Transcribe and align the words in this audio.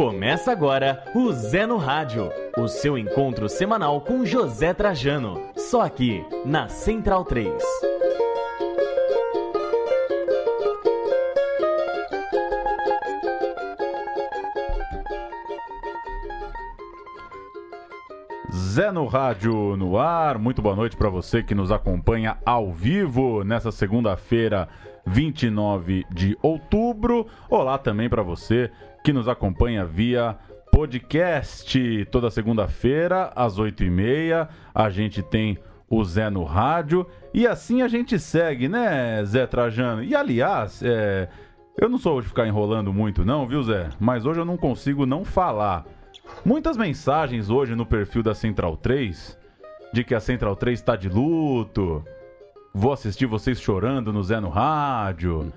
Começa 0.00 0.50
agora 0.50 1.04
o 1.14 1.30
Zé 1.30 1.66
no 1.66 1.76
Rádio, 1.76 2.30
o 2.56 2.66
seu 2.66 2.96
encontro 2.96 3.50
semanal 3.50 4.00
com 4.00 4.24
José 4.24 4.72
Trajano, 4.72 5.38
só 5.54 5.82
aqui 5.82 6.24
na 6.42 6.70
Central 6.70 7.22
3. 7.26 7.62
Zé 18.50 18.90
no 18.90 19.04
Rádio 19.04 19.76
no 19.76 19.98
ar. 19.98 20.38
Muito 20.38 20.62
boa 20.62 20.74
noite 20.74 20.96
para 20.96 21.10
você 21.10 21.42
que 21.42 21.54
nos 21.54 21.70
acompanha 21.70 22.38
ao 22.46 22.72
vivo 22.72 23.44
nessa 23.44 23.70
segunda-feira, 23.70 24.66
29 25.04 26.06
de 26.10 26.38
outubro. 26.40 26.89
Olá 27.48 27.78
também 27.78 28.10
para 28.10 28.22
você 28.22 28.70
que 29.02 29.12
nos 29.12 29.26
acompanha 29.26 29.86
via 29.86 30.36
podcast. 30.70 32.04
Toda 32.10 32.30
segunda-feira, 32.30 33.32
às 33.34 33.58
8h30, 33.58 34.48
a 34.74 34.90
gente 34.90 35.22
tem 35.22 35.56
o 35.88 36.04
Zé 36.04 36.28
no 36.28 36.44
rádio. 36.44 37.06
E 37.32 37.46
assim 37.46 37.80
a 37.80 37.88
gente 37.88 38.18
segue, 38.18 38.68
né, 38.68 39.24
Zé 39.24 39.46
Trajano? 39.46 40.04
E 40.04 40.14
aliás, 40.14 40.82
é, 40.82 41.28
eu 41.80 41.88
não 41.88 41.96
sou 41.96 42.20
de 42.20 42.28
ficar 42.28 42.46
enrolando 42.46 42.92
muito, 42.92 43.24
não, 43.24 43.46
viu, 43.46 43.62
Zé? 43.62 43.88
Mas 43.98 44.26
hoje 44.26 44.40
eu 44.40 44.44
não 44.44 44.58
consigo 44.58 45.06
não 45.06 45.24
falar. 45.24 45.86
Muitas 46.44 46.76
mensagens 46.76 47.48
hoje 47.48 47.74
no 47.74 47.86
perfil 47.86 48.22
da 48.22 48.34
Central 48.34 48.76
3 48.76 49.38
de 49.92 50.04
que 50.04 50.14
a 50.14 50.20
Central 50.20 50.54
3 50.54 50.78
está 50.78 50.96
de 50.96 51.08
luto. 51.08 52.04
Vou 52.74 52.92
assistir 52.92 53.26
vocês 53.26 53.58
chorando 53.58 54.12
no 54.12 54.22
Zé 54.22 54.38
no 54.38 54.50
rádio. 54.50 55.50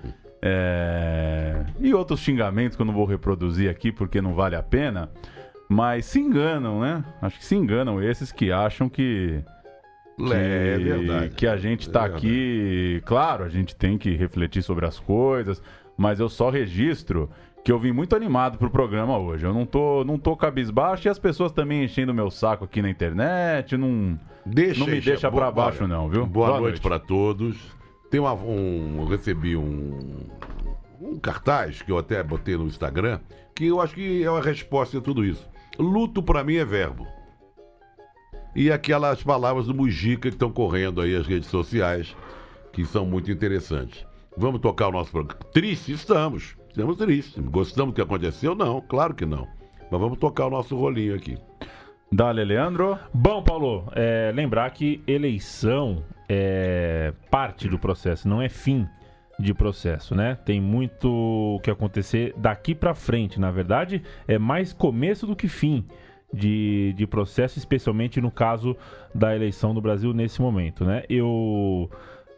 É... 0.46 1.64
E 1.80 1.94
outros 1.94 2.20
xingamentos 2.20 2.76
que 2.76 2.82
eu 2.82 2.86
não 2.86 2.92
vou 2.94 3.06
reproduzir 3.06 3.70
aqui 3.70 3.90
porque 3.90 4.20
não 4.20 4.34
vale 4.34 4.54
a 4.56 4.62
pena. 4.62 5.10
Mas 5.68 6.04
se 6.04 6.20
enganam, 6.20 6.80
né? 6.80 7.02
Acho 7.22 7.38
que 7.38 7.44
se 7.44 7.56
enganam 7.56 8.02
esses 8.02 8.30
que 8.30 8.52
acham 8.52 8.88
que. 8.88 9.42
Que, 10.18 10.32
É 10.32 10.76
verdade. 10.78 11.34
que 11.34 11.46
a 11.46 11.56
gente 11.56 11.88
tá 11.90 12.00
É 12.00 12.02
verdade. 12.02 12.26
aqui. 12.26 13.02
Claro, 13.04 13.44
a 13.44 13.48
gente 13.48 13.74
tem 13.74 13.96
que 13.98 14.14
refletir 14.14 14.62
sobre 14.62 14.86
as 14.86 15.00
coisas, 15.00 15.60
mas 15.96 16.20
eu 16.20 16.28
só 16.28 16.50
registro 16.50 17.28
que 17.64 17.72
eu 17.72 17.78
vim 17.78 17.90
muito 17.92 18.14
animado 18.14 18.58
pro 18.58 18.70
programa 18.70 19.18
hoje. 19.18 19.44
Eu 19.46 19.54
não 19.54 19.64
tô, 19.64 20.04
não 20.04 20.18
tô 20.18 20.36
cabisbaixo 20.36 21.08
e 21.08 21.10
as 21.10 21.18
pessoas 21.18 21.50
também 21.50 21.82
enchendo 21.82 22.12
meu 22.14 22.30
saco 22.30 22.64
aqui 22.64 22.82
na 22.82 22.90
internet. 22.90 23.76
Não, 23.76 24.18
Deixa 24.46 24.80
não 24.80 24.86
me 24.86 25.00
deixa 25.00 25.30
Boa- 25.30 25.44
pra 25.44 25.50
baixo, 25.50 25.88
não, 25.88 26.08
viu? 26.10 26.26
Boa, 26.26 26.60
noite, 26.60 26.80
para 26.80 26.98
todos. 26.98 27.56
Tem 28.10 28.20
uma, 28.20 28.34
um, 28.34 29.00
eu 29.00 29.06
recebi 29.06 29.56
um, 29.56 30.26
um 31.00 31.18
cartaz 31.18 31.82
que 31.82 31.90
eu 31.90 31.98
até 31.98 32.22
botei 32.22 32.56
no 32.56 32.66
Instagram, 32.66 33.20
que 33.54 33.66
eu 33.66 33.80
acho 33.80 33.94
que 33.94 34.22
é 34.22 34.30
uma 34.30 34.40
resposta 34.40 34.98
a 34.98 35.00
tudo 35.00 35.24
isso. 35.24 35.48
Luto 35.78 36.22
para 36.22 36.44
mim 36.44 36.56
é 36.56 36.64
verbo. 36.64 37.06
E 38.54 38.70
aquelas 38.70 39.22
palavras 39.22 39.66
do 39.66 39.74
Mujica 39.74 40.22
que 40.22 40.28
estão 40.28 40.50
correndo 40.50 41.00
aí 41.00 41.16
as 41.16 41.26
redes 41.26 41.48
sociais, 41.48 42.14
que 42.72 42.84
são 42.84 43.04
muito 43.04 43.30
interessantes. 43.30 44.06
Vamos 44.36 44.60
tocar 44.60 44.88
o 44.88 44.92
nosso 44.92 45.10
programa. 45.10 45.40
Triste, 45.52 45.92
estamos. 45.92 46.56
Estamos 46.68 46.96
tristes. 46.96 47.44
Gostamos 47.46 47.92
do 47.92 47.96
que 47.96 48.02
aconteceu? 48.02 48.54
Não, 48.54 48.80
claro 48.80 49.14
que 49.14 49.26
não. 49.26 49.46
Mas 49.90 50.00
vamos 50.00 50.18
tocar 50.18 50.46
o 50.46 50.50
nosso 50.50 50.76
rolinho 50.76 51.14
aqui. 51.14 51.36
Dale, 52.12 52.44
Leandro. 52.44 52.98
Bom, 53.12 53.42
Paulo, 53.42 53.84
é, 53.92 54.32
lembrar 54.34 54.70
que 54.70 55.02
eleição 55.06 56.04
é 56.28 57.12
parte 57.30 57.68
do 57.68 57.78
processo, 57.78 58.28
não 58.28 58.40
é 58.40 58.48
fim 58.48 58.86
de 59.38 59.52
processo, 59.52 60.14
né? 60.14 60.36
Tem 60.44 60.60
muito 60.60 61.60
que 61.62 61.70
acontecer 61.70 62.34
daqui 62.36 62.74
pra 62.74 62.94
frente. 62.94 63.40
Na 63.40 63.50
verdade, 63.50 64.02
é 64.28 64.38
mais 64.38 64.72
começo 64.72 65.26
do 65.26 65.34
que 65.34 65.48
fim 65.48 65.84
de, 66.32 66.92
de 66.96 67.06
processo, 67.06 67.58
especialmente 67.58 68.20
no 68.20 68.30
caso 68.30 68.76
da 69.14 69.34
eleição 69.34 69.74
do 69.74 69.80
Brasil 69.80 70.12
nesse 70.12 70.40
momento, 70.40 70.84
né? 70.84 71.04
Eu 71.08 71.90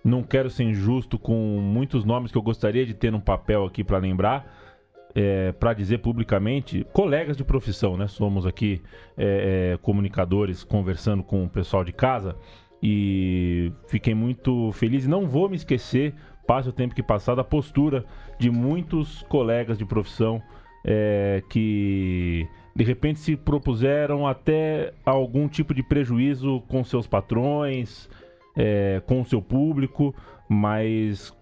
não 0.05 0.23
quero 0.23 0.49
ser 0.49 0.65
injusto 0.65 1.19
com 1.19 1.59
muitos 1.61 2.05
nomes 2.05 2.31
que 2.31 2.39
eu 2.39 2.43
gostaria 2.43 2.87
de 2.87 2.95
ter 2.95 3.11
num 3.11 3.21
papel 3.21 3.65
aqui 3.65 3.83
pra 3.83 3.99
lembrar, 3.99 4.47
é, 5.15 5.53
para 5.53 5.73
dizer 5.73 5.99
publicamente, 5.99 6.87
colegas 6.93 7.37
de 7.37 7.45
profissão, 7.45 7.97
né? 7.97 8.07
Somos 8.07 8.47
aqui 8.47 8.83
é, 9.17 9.73
é, 9.75 9.79
comunicadores 9.79 10.63
conversando 10.63 11.23
com 11.23 11.45
o 11.45 11.49
pessoal 11.49 11.85
de 11.85 11.93
casa 11.93 12.37
e 12.83 13.73
fiquei 13.89 14.15
muito 14.15 14.71
feliz. 14.73 15.07
Não 15.07 15.27
vou 15.27 15.49
me 15.49 15.57
esquecer, 15.57 16.15
passe 16.47 16.69
o 16.69 16.73
tempo 16.73 16.95
que 16.95 17.03
passar, 17.03 17.35
da 17.35 17.45
postura 17.45 18.05
de 18.39 18.51
muitos 18.51 19.23
colegas 19.23 19.79
de 19.79 19.85
profissão 19.85 20.43
é, 20.87 21.43
que 21.51 22.49
de 22.75 22.85
repente 22.85 23.19
se 23.19 23.37
propuseram 23.37 24.27
até 24.27 24.93
algum 25.05 25.49
tipo 25.49 25.75
de 25.75 25.83
prejuízo 25.83 26.63
com 26.69 26.85
seus 26.85 27.09
patrões, 27.09 28.09
é, 28.57 29.03
com 29.05 29.21
o 29.21 29.27
seu 29.27 29.43
público, 29.43 30.15
mas 30.49 31.37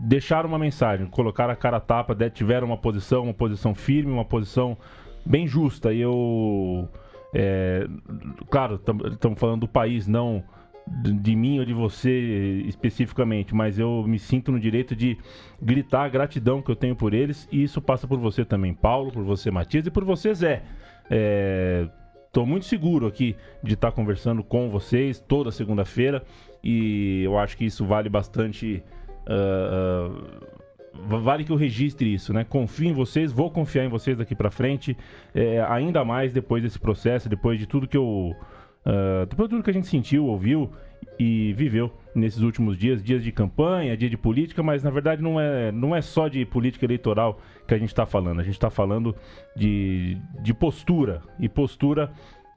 deixaram 0.00 0.48
uma 0.48 0.58
mensagem, 0.58 1.06
colocaram 1.06 1.52
a 1.52 1.56
cara 1.56 1.76
a 1.76 1.80
tapa, 1.80 2.16
tiveram 2.30 2.66
uma 2.66 2.76
posição, 2.76 3.22
uma 3.24 3.34
posição 3.34 3.74
firme, 3.74 4.10
uma 4.10 4.24
posição 4.24 4.76
bem 5.24 5.46
justa. 5.46 5.92
E 5.92 6.00
eu. 6.00 6.88
é, 7.32 7.86
claro, 8.50 8.80
estamos 9.12 9.38
falando 9.38 9.60
do 9.60 9.68
país, 9.68 10.08
não 10.08 10.42
de 10.86 11.34
mim 11.34 11.58
ou 11.58 11.64
de 11.64 11.72
você 11.72 12.62
especificamente, 12.66 13.54
mas 13.54 13.78
eu 13.78 14.04
me 14.06 14.18
sinto 14.18 14.52
no 14.52 14.60
direito 14.60 14.94
de 14.94 15.16
gritar 15.60 16.04
a 16.04 16.08
gratidão 16.08 16.60
que 16.60 16.70
eu 16.70 16.76
tenho 16.76 16.94
por 16.94 17.14
eles, 17.14 17.48
e 17.50 17.62
isso 17.62 17.80
passa 17.80 18.06
por 18.06 18.18
você 18.18 18.44
também, 18.44 18.74
Paulo, 18.74 19.10
por 19.10 19.24
você, 19.24 19.50
Matias, 19.50 19.86
e 19.86 19.90
por 19.90 20.04
você, 20.04 20.34
Zé. 20.34 20.62
Estou 22.26 22.44
muito 22.44 22.66
seguro 22.66 23.06
aqui 23.06 23.36
de 23.62 23.74
estar 23.74 23.92
conversando 23.92 24.42
com 24.42 24.68
vocês 24.68 25.20
toda 25.20 25.50
segunda-feira, 25.50 26.22
e 26.62 27.22
eu 27.22 27.38
acho 27.38 27.56
que 27.56 27.64
isso 27.64 27.84
vale 27.86 28.08
bastante. 28.08 28.82
ah, 29.26 30.10
ah, 30.10 30.54
vale 30.94 31.44
que 31.44 31.50
eu 31.50 31.56
registre 31.56 32.12
isso, 32.12 32.32
né? 32.32 32.44
Confio 32.44 32.88
em 32.88 32.92
vocês, 32.92 33.32
vou 33.32 33.50
confiar 33.50 33.84
em 33.84 33.88
vocês 33.88 34.16
daqui 34.16 34.34
pra 34.34 34.50
frente, 34.50 34.96
é, 35.34 35.60
ainda 35.68 36.04
mais 36.04 36.32
depois 36.32 36.62
desse 36.62 36.78
processo, 36.78 37.28
depois 37.28 37.58
de 37.58 37.66
tudo 37.66 37.88
que 37.88 37.96
eu. 37.96 38.34
Ah, 38.84 39.26
depois 39.28 39.48
de 39.48 39.54
tudo 39.54 39.64
que 39.64 39.70
a 39.70 39.74
gente 39.74 39.86
sentiu, 39.86 40.26
ouviu 40.26 40.70
e 41.18 41.52
viveu 41.54 41.92
nesses 42.14 42.40
últimos 42.40 42.76
dias, 42.76 43.02
dias 43.02 43.22
de 43.22 43.32
campanha, 43.32 43.96
dia 43.96 44.10
de 44.10 44.16
política, 44.16 44.62
mas 44.62 44.82
na 44.82 44.90
verdade 44.90 45.22
não 45.22 45.40
é, 45.40 45.72
não 45.72 45.94
é 45.94 46.02
só 46.02 46.28
de 46.28 46.44
política 46.44 46.84
eleitoral 46.84 47.40
que 47.66 47.74
a 47.74 47.78
gente 47.78 47.88
está 47.88 48.06
falando, 48.06 48.40
a 48.40 48.44
gente 48.44 48.54
está 48.54 48.70
falando 48.70 49.14
de, 49.56 50.18
de 50.40 50.52
postura, 50.52 51.22
e 51.38 51.48
postura 51.48 52.12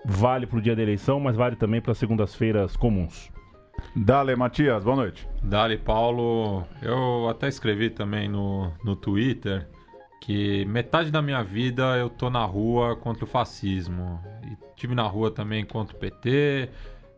vale 0.06 0.46
pro 0.46 0.62
dia 0.62 0.76
da 0.76 0.82
eleição, 0.82 1.20
mas 1.20 1.36
vale 1.36 1.56
também 1.56 1.82
para 1.82 1.94
segundas-feiras 1.94 2.76
comuns. 2.76 3.32
Dale, 3.96 4.36
Matias. 4.36 4.84
Boa 4.84 4.96
noite. 4.96 5.28
Dali, 5.44 5.78
Paulo. 5.78 6.66
Eu 6.82 7.30
até 7.30 7.48
escrevi 7.48 7.92
também 7.92 8.28
no, 8.28 8.72
no 8.84 8.96
Twitter 8.96 9.68
que 10.22 10.66
metade 10.66 11.12
da 11.12 11.22
minha 11.22 11.44
vida 11.44 11.96
eu 11.98 12.10
tô 12.10 12.30
na 12.30 12.44
rua 12.44 12.96
contra 12.96 13.24
o 13.24 13.28
fascismo. 13.28 14.20
Tive 14.76 14.94
na 14.94 15.04
rua 15.04 15.32
também 15.32 15.66
contra 15.66 15.96
o 15.96 16.00
PT, 16.00 16.70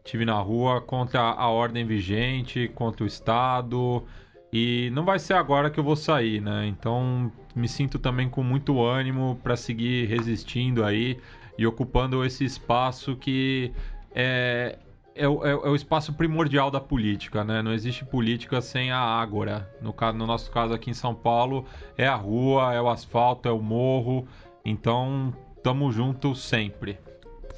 tive 0.04 0.24
na 0.26 0.40
rua 0.40 0.80
contra 0.82 1.20
a, 1.22 1.50
ordem 1.50 1.86
vigente, 1.86 2.70
contra 2.74 3.04
o 3.04 3.08
Estado. 3.08 4.04
E 4.52 4.90
não 4.94 5.04
vai 5.06 5.20
ser 5.20 5.34
agora 5.34 5.70
que 5.70 5.80
eu 5.80 5.84
vou 5.84 5.96
sair, 5.96 6.42
né? 6.42 6.66
Então 6.68 7.32
me 7.56 7.68
sinto 7.68 8.00
também 8.00 8.30
com 8.30 8.42
muito 8.42 8.82
ânimo 8.82 9.40
para 9.44 9.56
seguir 9.56 10.08
resistindo 10.08 10.84
aí 10.84 11.20
e 11.58 11.68
ocupando 11.68 12.24
esse 12.26 12.46
espaço 12.46 13.16
que 13.16 13.72
é, 14.16 14.80
é, 15.14 15.28
o- 15.28 15.46
é 15.46 15.52
é 15.52 15.70
o 15.70 15.76
espaço 15.76 16.14
primordial 16.14 16.72
da 16.72 16.80
política, 16.80 17.44
né? 17.44 17.62
Não 17.62 17.74
existe 17.74 18.04
política 18.06 18.62
sem 18.62 18.90
a 18.92 18.98
ágora. 19.00 19.70
No, 19.82 19.92
ca- 19.94 20.14
no 20.14 20.26
nosso 20.26 20.50
caso 20.50 20.74
aqui 20.74 20.90
em 20.90 20.94
São 20.94 21.14
Paulo, 21.14 21.66
é 21.98 22.08
a 22.08 22.16
rua, 22.16 22.74
é 22.74 22.82
o 22.82 22.90
asfalto, 22.90 23.48
é 23.48 23.52
o 23.52 23.62
morro. 23.62 24.26
Então, 24.66 25.32
tamo 25.62 25.92
junto 25.92 26.34
sempre. 26.34 26.98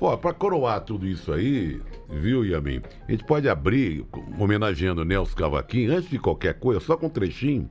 Pô, 0.02 0.18
pra 0.18 0.34
coroar 0.34 0.84
tudo 0.84 1.06
isso 1.06 1.32
aí, 1.32 1.80
viu, 2.10 2.44
Yamin? 2.44 2.82
A 3.08 3.12
gente 3.12 3.24
pode 3.24 3.48
abrir, 3.48 4.04
homenageando 4.40 5.06
Nelson 5.06 5.36
Cavaquinho, 5.36 5.96
antes 5.96 6.10
de 6.10 6.18
qualquer 6.18 6.56
coisa, 6.56 6.80
só 6.80 6.98
com 6.98 7.06
um 7.06 7.10
trechinho, 7.10 7.70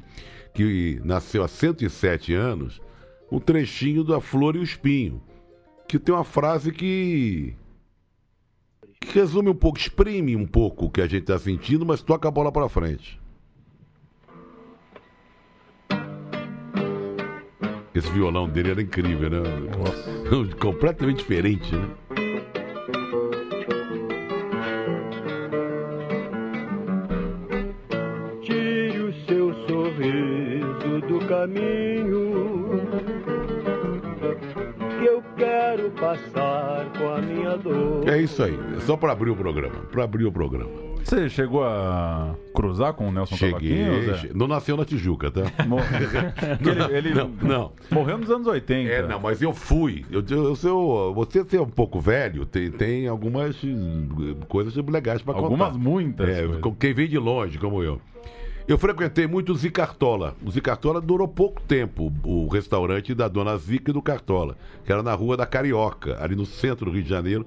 que 0.54 1.00
nasceu 1.04 1.42
há 1.42 1.48
107 1.48 2.32
anos, 2.32 2.80
um 3.32 3.40
trechinho 3.40 4.04
da 4.04 4.20
Flor 4.20 4.54
e 4.54 4.60
o 4.60 4.62
Espinho, 4.62 5.20
que 5.88 5.98
tem 5.98 6.14
uma 6.14 6.22
frase 6.22 6.70
que, 6.70 7.52
que 9.00 9.12
resume 9.12 9.50
um 9.50 9.56
pouco, 9.56 9.78
exprime 9.78 10.36
um 10.36 10.46
pouco 10.46 10.84
o 10.84 10.90
que 10.90 11.00
a 11.00 11.08
gente 11.08 11.24
tá 11.24 11.36
sentindo, 11.36 11.84
mas 11.84 12.00
toca 12.00 12.28
a 12.28 12.30
bola 12.30 12.52
pra 12.52 12.68
frente. 12.68 13.19
Esse 18.00 18.10
violão 18.12 18.48
dele 18.48 18.70
era 18.70 18.80
incrível, 18.80 19.28
né? 19.28 19.40
Nossa. 19.76 20.56
Completamente 20.56 21.18
diferente, 21.18 21.76
né? 21.76 21.86
Tire 28.40 29.00
o 29.00 29.12
seu 29.26 29.52
sorriso 29.68 31.00
do 31.08 31.26
caminho 31.26 32.80
que 34.98 35.04
eu 35.04 35.22
quero 35.36 35.90
passar 35.90 36.90
com 36.98 37.06
a 37.10 37.20
minha 37.20 37.58
dor. 37.58 38.08
É 38.08 38.22
isso 38.22 38.42
aí, 38.42 38.58
é 38.78 38.80
só 38.80 38.96
para 38.96 39.12
abrir 39.12 39.28
o 39.28 39.36
programa, 39.36 39.76
para 39.92 40.04
abrir 40.04 40.24
o 40.24 40.32
programa. 40.32 40.89
Você 41.04 41.28
chegou 41.28 41.64
a 41.64 42.34
cruzar 42.54 42.92
com 42.94 43.08
o 43.08 43.12
Nelson 43.12 43.36
Cheguei. 43.36 43.84
Cavaquinho, 43.84 44.04
Zé? 44.04 44.18
che- 44.18 44.30
Não 44.34 44.46
nasceu 44.46 44.76
na 44.76 44.84
Tijuca, 44.84 45.30
tá? 45.30 45.42
Mor- 45.66 45.80
ele, 46.92 47.08
ele 47.08 47.14
Não, 47.14 47.28
não. 47.28 47.72
morreu 47.90 48.18
nos 48.18 48.30
anos 48.30 48.46
80. 48.46 48.90
É, 48.90 49.06
não, 49.06 49.18
mas 49.20 49.40
eu 49.42 49.52
fui. 49.52 50.04
Eu, 50.10 50.22
eu, 50.30 50.56
eu 50.62 51.14
você 51.14 51.44
ser 51.44 51.60
um 51.60 51.68
pouco 51.68 51.98
velho, 52.00 52.44
tem, 52.46 52.70
tem 52.70 53.08
algumas 53.08 53.56
coisas 54.48 54.74
legais 54.76 55.22
pra 55.22 55.34
contar. 55.34 55.46
Algumas 55.46 55.76
muitas. 55.76 56.28
É, 56.28 56.44
quem 56.78 56.92
vem 56.94 57.08
de 57.08 57.18
longe, 57.18 57.58
como 57.58 57.82
eu. 57.82 58.00
Eu 58.70 58.78
frequentei 58.78 59.26
muito 59.26 59.50
o 59.50 59.56
Zicartola. 59.56 60.36
O 60.44 60.48
Zicartola 60.48 61.00
durou 61.00 61.26
pouco 61.26 61.60
tempo, 61.60 62.12
o 62.22 62.46
restaurante 62.46 63.12
da 63.12 63.26
Dona 63.26 63.56
Zica 63.56 63.90
e 63.90 63.92
do 63.92 64.00
Cartola, 64.00 64.56
que 64.84 64.92
era 64.92 65.02
na 65.02 65.12
Rua 65.12 65.36
da 65.36 65.44
Carioca, 65.44 66.16
ali 66.22 66.36
no 66.36 66.46
centro 66.46 66.84
do 66.84 66.92
Rio 66.92 67.02
de 67.02 67.08
Janeiro, 67.08 67.44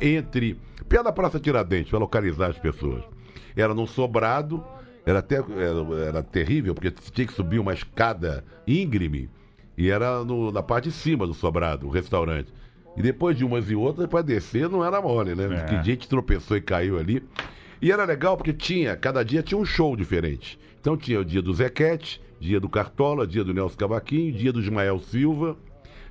entre. 0.00 0.58
perto 0.88 1.04
da 1.04 1.12
Praça 1.12 1.38
Tiradentes, 1.38 1.90
para 1.90 2.00
localizar 2.00 2.50
as 2.50 2.58
pessoas. 2.58 3.04
Era 3.54 3.72
num 3.72 3.86
sobrado, 3.86 4.64
era 5.06 5.20
até 5.20 5.36
era, 5.36 6.06
era 6.08 6.22
terrível, 6.24 6.74
porque 6.74 6.90
tinha 6.90 7.26
que 7.28 7.32
subir 7.34 7.60
uma 7.60 7.72
escada 7.72 8.44
íngreme, 8.66 9.30
e 9.78 9.88
era 9.88 10.24
no- 10.24 10.50
na 10.50 10.60
parte 10.62 10.88
de 10.88 10.94
cima 10.96 11.24
do 11.24 11.34
sobrado, 11.34 11.86
o 11.86 11.90
restaurante. 11.90 12.52
E 12.96 13.02
depois 13.02 13.38
de 13.38 13.44
umas 13.44 13.70
e 13.70 13.76
outras, 13.76 14.08
para 14.08 14.22
descer 14.22 14.68
não 14.68 14.84
era 14.84 15.00
mole, 15.00 15.36
né? 15.36 15.44
É. 15.56 15.64
Que 15.66 15.84
gente 15.84 16.08
tropeçou 16.08 16.56
e 16.56 16.60
caiu 16.60 16.98
ali. 16.98 17.22
E 17.80 17.92
era 17.92 18.04
legal 18.04 18.36
porque 18.36 18.52
tinha, 18.52 18.96
cada 18.96 19.22
dia 19.22 19.42
tinha 19.42 19.58
um 19.58 19.64
show 19.64 19.96
diferente. 19.96 20.58
Então 20.80 20.96
tinha 20.96 21.20
o 21.20 21.24
dia 21.24 21.42
do 21.42 21.52
Zequete, 21.52 22.20
dia 22.38 22.60
do 22.60 22.68
Cartola, 22.68 23.26
dia 23.26 23.42
do 23.42 23.54
Nelson 23.54 23.76
Cavaquinho, 23.76 24.32
dia 24.32 24.52
do 24.52 24.60
Ismael 24.60 24.98
Silva. 25.00 25.56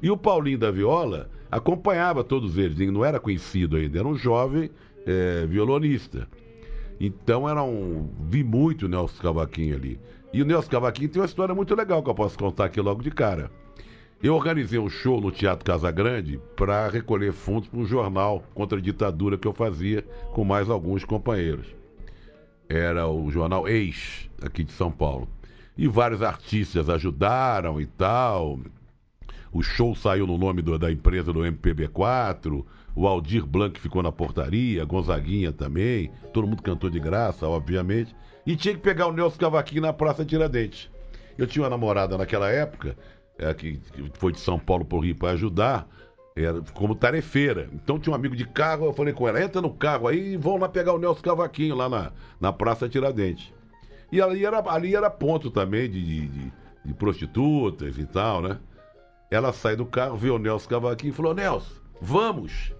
E 0.01 0.09
o 0.09 0.17
Paulinho 0.17 0.57
da 0.57 0.71
Viola 0.71 1.29
acompanhava 1.49 2.23
todos 2.23 2.57
eles, 2.57 2.79
ele 2.79 2.91
não 2.91 3.05
era 3.05 3.19
conhecido 3.19 3.77
ainda, 3.77 3.99
era 3.99 4.07
um 4.07 4.15
jovem 4.15 4.69
eh, 5.05 5.45
violonista. 5.47 6.27
Então 6.99 7.47
era 7.47 7.63
um. 7.63 8.09
Vi 8.29 8.43
muito 8.43 8.85
o 8.85 8.89
Nelson 8.89 9.21
Cavaquinho 9.21 9.75
ali. 9.75 9.99
E 10.33 10.41
o 10.41 10.45
Nelson 10.45 10.69
Cavaquinho 10.69 11.09
tem 11.09 11.21
uma 11.21 11.27
história 11.27 11.53
muito 11.53 11.75
legal 11.75 12.01
que 12.01 12.09
eu 12.09 12.15
posso 12.15 12.37
contar 12.37 12.65
aqui 12.65 12.81
logo 12.81 13.03
de 13.03 13.11
cara. 13.11 13.51
Eu 14.23 14.35
organizei 14.35 14.79
um 14.79 14.89
show 14.89 15.19
no 15.19 15.31
Teatro 15.31 15.65
Casagrande 15.65 16.39
para 16.55 16.87
recolher 16.87 17.33
fundos 17.33 17.67
para 17.67 17.79
um 17.79 17.85
jornal 17.85 18.41
contra 18.53 18.77
a 18.77 18.81
ditadura 18.81 19.37
que 19.37 19.45
eu 19.47 19.51
fazia 19.53 20.01
com 20.31 20.45
mais 20.45 20.69
alguns 20.69 21.03
companheiros. 21.03 21.67
Era 22.69 23.05
o 23.07 23.29
jornal 23.29 23.67
Ex, 23.67 24.29
aqui 24.41 24.63
de 24.63 24.71
São 24.71 24.89
Paulo. 24.89 25.27
E 25.77 25.87
vários 25.87 26.21
artistas 26.21 26.89
ajudaram 26.89 27.81
e 27.81 27.85
tal. 27.85 28.59
O 29.51 29.61
show 29.61 29.93
saiu 29.93 30.25
no 30.25 30.37
nome 30.37 30.61
do- 30.61 30.79
da 30.79 30.89
empresa 30.91 31.33
do 31.33 31.45
MPB4. 31.45 32.65
O 32.95 33.05
Aldir 33.07 33.45
Blanc 33.45 33.77
ficou 33.79 34.01
na 34.01 34.11
portaria, 34.11 34.85
Gonzaguinha 34.85 35.51
também. 35.51 36.11
Todo 36.31 36.47
mundo 36.47 36.63
cantou 36.63 36.89
de 36.89 36.99
graça, 36.99 37.45
obviamente. 37.47 38.15
E 38.45 38.55
tinha 38.55 38.73
que 38.73 38.79
pegar 38.81 39.07
o 39.07 39.11
Nelson 39.13 39.37
Cavaquinho 39.37 39.81
na 39.81 39.91
Praça 39.91 40.23
Tiradentes. 40.23 40.89
Eu 41.37 41.47
tinha 41.47 41.63
uma 41.63 41.69
namorada 41.69 42.15
naquela 42.17 42.49
época, 42.49 42.95
é, 43.43 43.53
que, 43.53 43.77
que 43.77 44.11
foi 44.15 44.31
de 44.31 44.39
São 44.39 44.57
Paulo 44.57 44.85
para 44.85 44.97
o 44.97 45.01
Rio 45.01 45.15
para 45.15 45.31
ajudar, 45.31 45.87
era 46.35 46.61
como 46.73 46.95
tarefeira. 46.95 47.69
Então 47.73 47.99
tinha 47.99 48.11
um 48.11 48.15
amigo 48.15 48.35
de 48.35 48.45
carro, 48.47 48.85
eu 48.85 48.93
falei 48.93 49.13
com 49.13 49.27
ela, 49.27 49.41
entra 49.41 49.61
no 49.61 49.69
carro 49.71 50.07
aí 50.07 50.33
e 50.33 50.37
vão 50.37 50.57
lá 50.57 50.67
pegar 50.67 50.93
o 50.93 50.97
Nelson 50.99 51.21
Cavaquinho 51.21 51.75
lá 51.75 51.87
na, 51.89 52.11
na 52.39 52.51
Praça 52.53 52.89
Tiradentes. 52.89 53.53
E 54.11 54.21
ali 54.21 54.45
era, 54.45 54.63
ali 54.69 54.95
era 54.95 55.09
ponto 55.09 55.49
também 55.51 55.89
de, 55.89 56.03
de, 56.03 56.27
de- 56.85 56.93
prostitutas 56.95 57.97
e 57.97 58.05
tal, 58.05 58.41
né? 58.41 58.57
Ela 59.31 59.51
sai 59.53 59.75
do 59.75 59.85
carro, 59.85 60.15
vê 60.17 60.29
o 60.29 60.37
Nelson 60.37 60.69
Cavaquinho 60.69 61.11
e 61.11 61.15
falou, 61.15 61.33
Nelson, 61.33 61.73
vamos! 62.01 62.73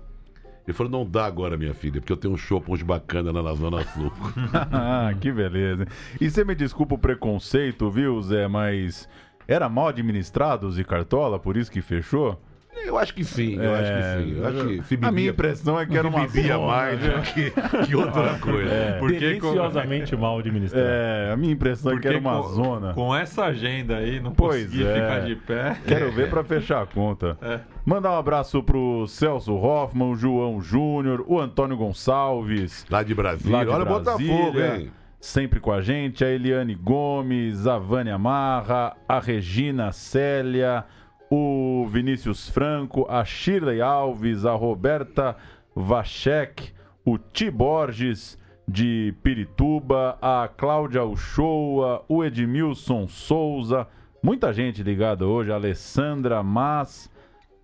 Ele 0.65 0.73
falou, 0.77 0.91
não 0.91 1.05
dá 1.05 1.25
agora, 1.25 1.57
minha 1.57 1.73
filha, 1.73 1.99
porque 1.99 2.13
eu 2.13 2.17
tenho 2.17 2.33
um 2.33 2.37
show 2.37 2.61
pra 2.61 2.73
uns 2.73 2.81
bacana 2.81 3.31
lá 3.33 3.43
na 3.43 3.53
Zona 3.53 3.83
Sul. 3.87 4.11
Ah, 4.71 5.13
que 5.19 5.29
beleza. 5.31 5.85
E 6.21 6.29
você 6.29 6.45
me 6.45 6.55
desculpa 6.55 6.95
o 6.95 6.97
preconceito, 6.97 7.89
viu, 7.91 8.21
Zé, 8.21 8.47
mas 8.47 9.09
era 9.47 9.67
mal 9.69 9.87
administrado 9.87 10.67
o 10.67 10.71
Zicartola, 10.71 11.39
por 11.39 11.57
isso 11.57 11.71
que 11.71 11.81
fechou? 11.81 12.39
eu 12.85 12.97
acho 12.97 13.13
que 13.13 13.23
sim, 13.23 13.55
eu 13.55 13.73
acho 13.73 13.93
que 13.93 14.03
sim. 14.03 14.37
Eu 14.39 14.47
acho 14.47 14.65
que 14.67 14.83
se 14.83 14.95
A 14.95 14.97
minha 14.97 15.11
bebia, 15.11 15.29
impressão 15.31 15.79
é 15.79 15.85
que 15.85 15.97
era 15.97 16.05
uma 16.07 16.27
bebia 16.27 16.55
zona, 16.55 16.67
mais 16.67 16.99
do 16.99 17.21
que, 17.33 17.51
que 17.87 17.95
outra 17.95 18.37
coisa. 18.39 18.69
É. 18.73 18.99
Porque 18.99 19.19
Deliciosamente 19.19 20.15
mal 20.17 20.39
administrado. 20.39 20.85
É, 20.85 21.31
a 21.31 21.37
minha 21.37 21.53
impressão 21.53 21.93
é 21.93 21.99
que 21.99 22.07
era 22.07 22.17
uma 22.17 22.41
com, 22.41 22.47
zona. 22.49 22.93
com 22.93 23.15
essa 23.15 23.45
agenda 23.45 23.97
aí, 23.97 24.19
não 24.19 24.33
Pois 24.33 24.65
consegui 24.65 24.85
é. 24.85 24.93
ficar 24.95 25.19
de 25.21 25.35
pé. 25.35 25.77
Quero 25.87 26.11
ver 26.11 26.29
pra 26.29 26.43
fechar 26.43 26.81
a 26.81 26.85
conta. 26.85 27.37
É. 27.41 27.59
Mandar 27.85 28.11
um 28.11 28.17
abraço 28.17 28.61
pro 28.61 29.07
Celso 29.07 29.53
Hoffman, 29.55 30.09
o 30.11 30.15
João 30.15 30.59
Júnior, 30.61 31.23
o 31.25 31.39
Antônio 31.39 31.77
Gonçalves, 31.77 32.85
Lá 32.89 33.01
de 33.01 33.13
Brasília. 33.15 33.57
lá 33.59 33.63
de 33.63 33.69
Olha 33.69 33.83
o 33.83 33.85
Botafogo, 33.85 34.59
hein? 34.59 34.91
Sempre 35.23 35.61
com 35.61 35.71
a 35.71 35.81
gente, 35.81 36.25
a 36.25 36.29
Eliane 36.29 36.75
Gomes, 36.75 37.65
a 37.65 37.77
Vânia 37.77 38.17
Marra, 38.17 38.93
a 39.07 39.21
Regina 39.21 39.93
Célia, 39.93 40.83
o 41.31 41.87
Vinícius 41.89 42.49
Franco, 42.49 43.05
a 43.09 43.23
Shirley 43.23 43.79
Alves, 43.79 44.45
a 44.45 44.51
Roberta 44.51 45.37
Vachek, 45.73 46.73
o 47.05 47.17
Ti 47.17 47.49
Borges 47.49 48.37
de 48.67 49.15
Pirituba, 49.23 50.17
a 50.21 50.49
Cláudia 50.49 51.05
Uchoa, 51.05 52.03
o 52.09 52.21
Edmilson 52.21 53.07
Souza, 53.07 53.87
muita 54.21 54.51
gente 54.51 54.83
ligada 54.83 55.25
hoje, 55.25 55.53
a 55.53 55.55
Alessandra 55.55 56.43
Mas, 56.43 57.09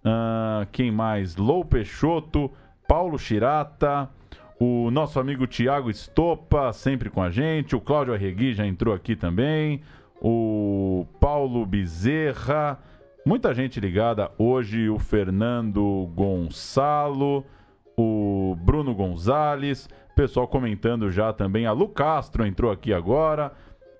ah, 0.05 0.65
quem 0.71 0.91
mais? 0.91 1.35
Lou 1.35 1.65
Peixoto, 1.65 2.49
Paulo 2.87 3.19
Chirata, 3.19 4.09
o 4.59 4.91
nosso 4.91 5.19
amigo 5.19 5.47
Tiago 5.47 5.89
Estopa, 5.89 6.73
sempre 6.73 7.09
com 7.09 7.23
a 7.23 7.29
gente, 7.29 7.75
o 7.75 7.81
Cláudio 7.81 8.13
Arregui 8.13 8.53
já 8.53 8.65
entrou 8.65 8.93
aqui 8.93 9.15
também, 9.15 9.81
o 10.21 11.05
Paulo 11.19 11.65
Bezerra, 11.65 12.77
muita 13.25 13.53
gente 13.53 13.79
ligada 13.79 14.29
hoje, 14.37 14.89
o 14.89 14.99
Fernando 14.99 16.09
Gonçalo, 16.13 17.45
o 17.97 18.55
Bruno 18.59 18.93
Gonzalez, 18.93 19.87
pessoal 20.15 20.47
comentando 20.47 21.09
já 21.09 21.31
também, 21.31 21.65
a 21.65 21.71
Lu 21.71 21.87
Castro 21.87 22.45
entrou 22.45 22.69
aqui 22.69 22.93
agora. 22.93 23.53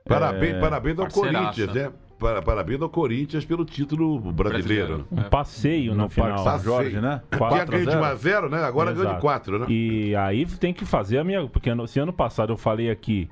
Parabéns, 0.06 0.56
É, 0.56 0.60
parabéns 0.60 1.00
ao 1.00 1.06
parceiraça. 1.06 1.54
Corinthians, 1.56 1.74
né? 1.74 1.92
Para- 2.20 2.42
Parabéns 2.42 2.82
ao 2.82 2.90
Corinthians 2.90 3.46
pelo 3.46 3.64
título 3.66 4.20
brasileiro. 4.32 5.08
Um 5.12 5.24
passeio 5.24 5.94
no, 5.96 6.04
no 6.04 6.10
final. 6.10 6.44
Parque 6.44 6.44
São 6.44 6.52
Passeio. 6.54 6.92
Jorge, 6.92 7.02
né? 7.02 7.22
Tinha 7.30 7.38
4 7.40 7.62
a 7.62 7.66
ganho 7.66 7.86
de 7.86 7.92
0. 7.92 8.02
1 8.02 8.04
a 8.06 8.16
0 8.16 8.50
né? 8.50 8.64
Agora 8.64 8.92
ganhou 8.92 9.06
de 9.06 9.12
Exato. 9.12 9.22
4, 9.22 9.60
né? 9.60 9.66
E 9.70 10.16
aí 10.16 10.46
tem 10.46 10.74
que 10.74 10.86
fazer 10.86 11.18
a 11.18 11.24
minha. 11.24 11.48
Porque 11.48 11.70
ano- 11.70 11.88
se 11.88 12.00
ano 12.00 12.12
passado 12.14 12.52
eu 12.54 12.58
falei 12.58 12.90
aqui 12.92 13.30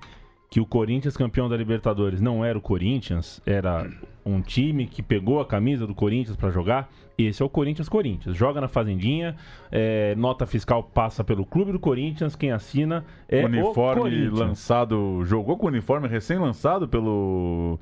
que 0.49 0.61
o 0.61 0.65
Corinthians 0.65 1.17
campeão 1.17 1.49
da 1.49 1.57
Libertadores 1.57 2.21
não 2.21 2.43
era 2.45 2.57
o 2.57 2.61
Corinthians, 2.61 3.41
era 3.45 3.85
um 4.25 4.39
time 4.41 4.87
que 4.87 5.03
pegou 5.03 5.41
a 5.41 5.45
camisa 5.45 5.85
do 5.85 5.93
Corinthians 5.93 6.37
pra 6.37 6.49
jogar. 6.49 6.89
Esse 7.17 7.41
é 7.41 7.45
o 7.45 7.49
Corinthians 7.49 7.89
Corinthians. 7.89 8.37
Joga 8.37 8.61
na 8.61 8.67
Fazendinha, 8.69 9.35
é, 9.71 10.13
nota 10.15 10.45
fiscal 10.45 10.83
passa 10.83 11.21
pelo 11.23 11.45
clube 11.45 11.71
do 11.73 11.79
Corinthians, 11.79 12.35
quem 12.35 12.51
assina 12.51 13.03
é 13.27 13.41
o 13.43 13.47
uniforme 13.47 14.01
Corinthians. 14.03 14.39
lançado, 14.39 15.21
jogou 15.25 15.57
com 15.57 15.65
o 15.65 15.69
uniforme 15.69 16.07
recém-lançado 16.07 16.87
pelo 16.87 17.77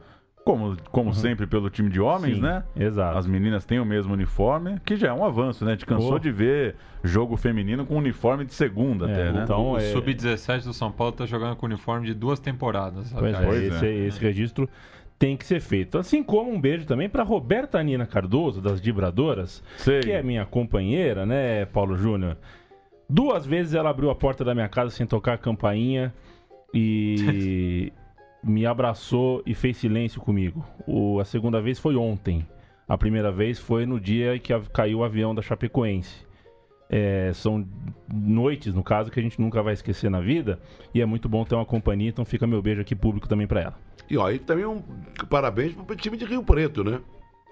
como, 0.45 0.77
como 0.91 1.11
sempre 1.13 1.47
pelo 1.47 1.69
time 1.71 1.89
de 1.89 1.99
homens, 1.99 2.35
Sim, 2.35 2.41
né? 2.41 2.63
Exato. 2.75 3.17
As 3.17 3.25
meninas 3.25 3.65
têm 3.65 3.79
o 3.79 3.85
mesmo 3.85 4.13
uniforme, 4.13 4.79
que 4.85 4.95
já 4.95 5.07
é 5.07 5.13
um 5.13 5.25
avanço, 5.25 5.65
né? 5.65 5.71
A 5.71 5.73
gente 5.73 5.85
cansou 5.87 6.13
Oh. 6.13 6.19
de 6.19 6.31
ver 6.31 6.75
jogo 7.03 7.35
feminino 7.35 7.83
com 7.85 7.97
uniforme 7.97 8.45
de 8.45 8.53
segunda 8.53 9.09
É, 9.09 9.11
até, 9.11 9.31
né? 9.33 9.41
então- 9.43 9.71
o 9.71 9.77
é- 9.77 9.81
Sub-17 9.91 10.63
do 10.65 10.73
São 10.73 10.91
Paulo 10.91 11.13
tá 11.13 11.25
jogando 11.25 11.55
com 11.55 11.65
uniforme 11.65 12.05
de 12.05 12.13
duas 12.13 12.39
temporadas. 12.39 13.11
Pois 13.11 13.33
é. 13.35 13.43
Pois 13.43 13.63
esse, 13.63 13.85
é. 13.85 13.93
esse 14.05 14.19
registro 14.19 14.69
tem 15.17 15.35
que 15.35 15.45
ser 15.45 15.59
feito. 15.61 15.97
Assim 15.97 16.21
como 16.21 16.51
um 16.51 16.61
beijo 16.61 16.85
também 16.85 17.09
para 17.09 17.23
Roberta 17.23 17.81
Nina 17.81 18.05
Cardoso, 18.05 18.61
das 18.61 18.79
Vibradoras, 18.79 19.63
Sei. 19.77 20.01
que 20.01 20.11
é 20.11 20.21
minha 20.21 20.45
companheira, 20.45 21.25
né, 21.25 21.65
Paulo 21.65 21.97
Júnior? 21.97 22.37
Duas 23.09 23.45
vezes 23.47 23.73
ela 23.73 23.89
abriu 23.89 24.11
a 24.11 24.15
porta 24.15 24.43
da 24.45 24.53
minha 24.53 24.69
casa 24.69 24.91
sem 24.91 25.07
tocar 25.07 25.33
a 25.33 25.37
campainha 25.39 26.13
e 26.73 27.91
me 28.45 28.65
abraçou 28.65 29.41
e 29.45 29.53
fez 29.55 29.77
silêncio 29.77 30.21
comigo. 30.21 30.63
O, 30.85 31.19
a 31.19 31.25
segunda 31.25 31.59
vez 31.59 31.79
foi 31.79 31.95
ontem. 31.95 32.47
A 32.87 32.95
primeira 32.97 33.31
vez 33.31 33.57
foi 33.57 33.85
no 33.85 33.99
dia 33.99 34.37
que 34.37 34.53
a- 34.53 34.61
caiu 34.71 34.99
o 34.99 35.03
avião 35.03 35.33
da 35.33 35.41
Chapecoense. 35.41 36.23
É, 36.87 37.31
são 37.33 37.67
noites, 38.13 38.73
no 38.75 38.83
caso, 38.83 39.09
que 39.11 39.19
a 39.19 39.23
gente 39.23 39.41
nunca 39.41 39.63
vai 39.63 39.73
esquecer 39.73 40.09
na 40.11 40.21
vida. 40.21 40.59
E 40.93 41.01
é 41.01 41.05
muito 41.05 41.27
bom 41.27 41.43
ter 41.43 41.55
uma 41.55 41.65
companhia, 41.65 42.09
então 42.09 42.23
fica 42.23 42.45
meu 42.45 42.61
beijo 42.61 42.81
aqui 42.81 42.95
público 42.95 43.27
também 43.27 43.47
pra 43.47 43.61
ela. 43.61 43.73
E 44.07 44.15
ó, 44.17 44.29
e 44.29 44.37
também 44.37 44.65
um 44.65 44.83
parabéns 45.27 45.73
pro 45.73 45.95
time 45.95 46.15
de 46.15 46.25
Rio 46.25 46.43
Preto, 46.43 46.83
né? 46.83 46.99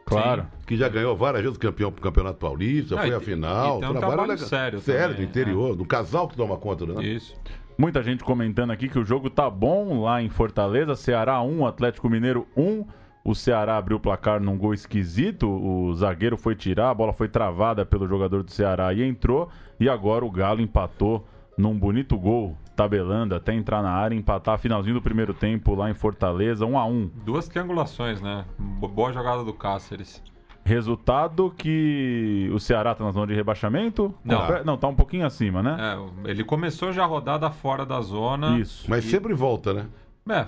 Claro. 0.05 0.45
Que 0.67 0.75
já 0.77 0.87
ganhou 0.87 1.15
várias 1.15 1.41
vezes 1.41 1.57
campeão 1.57 1.91
pro 1.91 2.01
Campeonato 2.01 2.37
Paulista, 2.37 2.93
Ah, 2.95 2.99
foi 2.99 3.07
e 3.07 3.11
tem- 3.13 3.19
final. 3.21 3.77
e 3.77 3.79
tem 3.81 3.89
um 3.89 3.93
trabalho 3.95 4.37
sério 4.37 4.79
Sério, 4.81 5.13
também, 5.15 5.25
do 5.25 5.29
interior, 5.29 5.75
do 5.75 5.85
casal 5.85 6.27
que 6.27 6.35
toma 6.35 6.57
conta, 6.57 6.85
né? 6.85 7.03
Isso. 7.03 7.33
Muita 7.77 8.03
gente 8.03 8.23
comentando 8.23 8.71
aqui 8.71 8.87
que 8.87 8.99
o 8.99 9.05
jogo 9.05 9.29
tá 9.29 9.49
bom 9.49 10.01
lá 10.03 10.21
em 10.21 10.29
Fortaleza, 10.29 10.95
Ceará 10.95 11.41
1, 11.41 11.65
Atlético 11.65 12.09
Mineiro 12.09 12.47
1. 12.55 12.85
O 13.25 13.33
Ceará 13.33 13.77
abriu 13.77 13.97
o 13.97 13.99
placar 13.99 14.39
num 14.41 14.57
gol 14.57 14.73
esquisito. 14.73 15.49
O 15.49 15.93
zagueiro 15.95 16.37
foi 16.37 16.55
tirar, 16.55 16.89
a 16.89 16.93
bola 16.93 17.13
foi 17.13 17.27
travada 17.27 17.85
pelo 17.85 18.07
jogador 18.07 18.43
do 18.43 18.51
Ceará 18.51 18.93
e 18.93 19.01
entrou. 19.03 19.49
E 19.79 19.89
agora 19.89 20.23
o 20.25 20.31
Galo 20.31 20.61
empatou 20.61 21.25
num 21.57 21.77
bonito 21.77 22.17
gol, 22.17 22.57
tabelando 22.75 23.33
até 23.35 23.53
entrar 23.53 23.81
na 23.81 23.91
área, 23.91 24.15
empatar 24.15 24.57
finalzinho 24.59 24.95
do 24.95 25.01
primeiro 25.01 25.33
tempo 25.33 25.73
lá 25.75 25.89
em 25.89 25.93
Fortaleza, 25.93 26.65
1 26.65 26.77
a 26.77 26.85
1 26.85 27.11
Duas 27.25 27.47
triangulações, 27.47 28.21
né? 28.21 28.45
Bo- 28.57 28.87
Boa 28.87 29.11
jogada 29.13 29.43
do 29.43 29.53
Cáceres. 29.53 30.21
Resultado 30.65 31.53
que 31.57 32.49
o 32.53 32.59
Ceará 32.59 32.95
tá 32.95 33.03
na 33.03 33.11
zona 33.11 33.27
de 33.27 33.33
rebaixamento? 33.33 34.13
Não. 34.23 34.39
Confere- 34.39 34.63
Não, 34.63 34.77
tá 34.77 34.87
um 34.87 34.95
pouquinho 34.95 35.25
acima, 35.25 35.61
né? 35.61 35.77
É, 36.25 36.29
ele 36.31 36.43
começou 36.43 36.91
já 36.91 37.03
a 37.03 37.07
rodada 37.07 37.49
fora 37.51 37.85
da 37.85 37.99
zona. 38.01 38.57
Isso. 38.57 38.85
Mas 38.89 39.03
sempre 39.05 39.33
volta, 39.33 39.73
né? 39.73 39.85
É, 40.29 40.45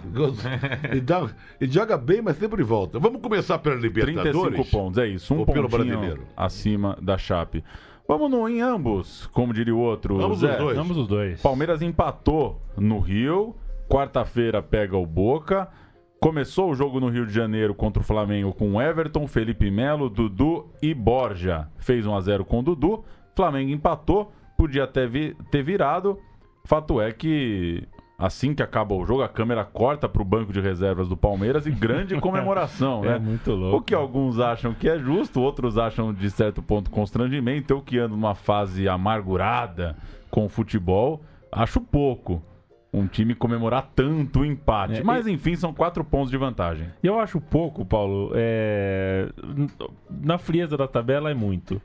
Ele, 0.91 1.01
dá- 1.01 1.29
ele 1.59 1.69
joga 1.71 1.97
bem, 1.97 2.21
mas 2.21 2.37
sempre 2.37 2.63
volta. 2.63 2.97
Vamos 2.97 3.21
começar 3.21 3.59
pela 3.59 3.75
Libertadores? 3.75 4.31
35 4.31 4.71
pontos, 4.71 4.97
é 4.99 5.07
isso. 5.07 5.33
Um 5.33 5.43
pontinho 5.43 5.67
brasileiro? 5.67 6.23
acima 6.37 6.97
da 7.01 7.17
Chape. 7.17 7.61
Vamos 8.07 8.31
no, 8.31 8.47
em 8.47 8.61
ambos, 8.61 9.27
como 9.33 9.51
diria 9.53 9.75
o 9.75 9.79
outro. 9.79 10.23
Ambos 10.23 10.39
Zé. 10.39 10.51
os 10.53 10.57
dois. 10.59 10.77
Ambos 10.77 10.95
os 10.97 11.07
dois. 11.07 11.41
Palmeiras 11.41 11.81
empatou 11.81 12.61
no 12.77 12.99
Rio. 12.99 13.53
Quarta-feira 13.89 14.61
pega 14.63 14.95
o 14.95 15.05
Boca. 15.05 15.67
Começou 16.29 16.71
o 16.71 16.75
jogo 16.75 16.99
no 16.99 17.07
Rio 17.07 17.23
de 17.27 17.31
Janeiro 17.31 17.75
contra 17.75 18.01
o 18.01 18.03
Flamengo 18.03 18.51
com 18.51 18.81
Everton, 18.81 19.27
Felipe 19.27 19.69
Melo, 19.69 20.09
Dudu 20.09 20.65
e 20.81 20.91
Borja. 20.91 21.67
Fez 21.77 22.03
1 22.07 22.15
a 22.15 22.19
0 22.19 22.43
com 22.43 22.61
o 22.61 22.63
Dudu. 22.63 23.05
Flamengo 23.35 23.69
empatou, 23.71 24.31
podia 24.57 24.85
até 24.85 25.05
vi- 25.05 25.35
ter 25.51 25.61
virado. 25.61 26.17
Fato 26.63 26.99
é 26.99 27.11
que 27.11 27.87
assim 28.17 28.55
que 28.55 28.63
acaba 28.63 28.95
o 28.95 29.05
jogo, 29.05 29.21
a 29.21 29.29
câmera 29.29 29.63
corta 29.63 30.09
para 30.09 30.19
o 30.19 30.25
banco 30.25 30.51
de 30.51 30.59
reservas 30.59 31.07
do 31.07 31.15
Palmeiras 31.15 31.67
e 31.67 31.69
grande 31.69 32.17
comemoração, 32.19 33.01
né? 33.03 33.17
É 33.17 33.19
muito 33.19 33.51
louco. 33.51 33.77
O 33.77 33.81
que 33.81 33.93
alguns 33.93 34.39
acham 34.39 34.73
que 34.73 34.89
é 34.89 34.97
justo, 34.97 35.39
outros 35.39 35.77
acham 35.77 36.11
de 36.11 36.31
certo 36.31 36.59
ponto 36.63 36.89
constrangimento. 36.89 37.71
Eu 37.71 37.81
que 37.83 37.99
ando 37.99 38.15
numa 38.15 38.33
fase 38.33 38.89
amargurada 38.89 39.95
com 40.31 40.45
o 40.45 40.49
futebol, 40.49 41.21
acho 41.51 41.79
pouco 41.79 42.41
um 42.99 43.07
time 43.07 43.35
comemorar 43.35 43.91
tanto 43.95 44.39
o 44.41 44.45
empate. 44.45 44.99
É, 45.01 45.03
Mas 45.03 45.27
enfim, 45.27 45.55
são 45.55 45.73
quatro 45.73 46.03
pontos 46.03 46.31
de 46.31 46.37
vantagem. 46.37 46.87
E 47.03 47.07
eu 47.07 47.19
acho 47.19 47.39
pouco, 47.41 47.85
Paulo. 47.85 48.31
é, 48.35 49.29
Na 50.09 50.37
frieza 50.37 50.77
da 50.77 50.87
tabela 50.87 51.29
é 51.29 51.33
muito. 51.33 51.81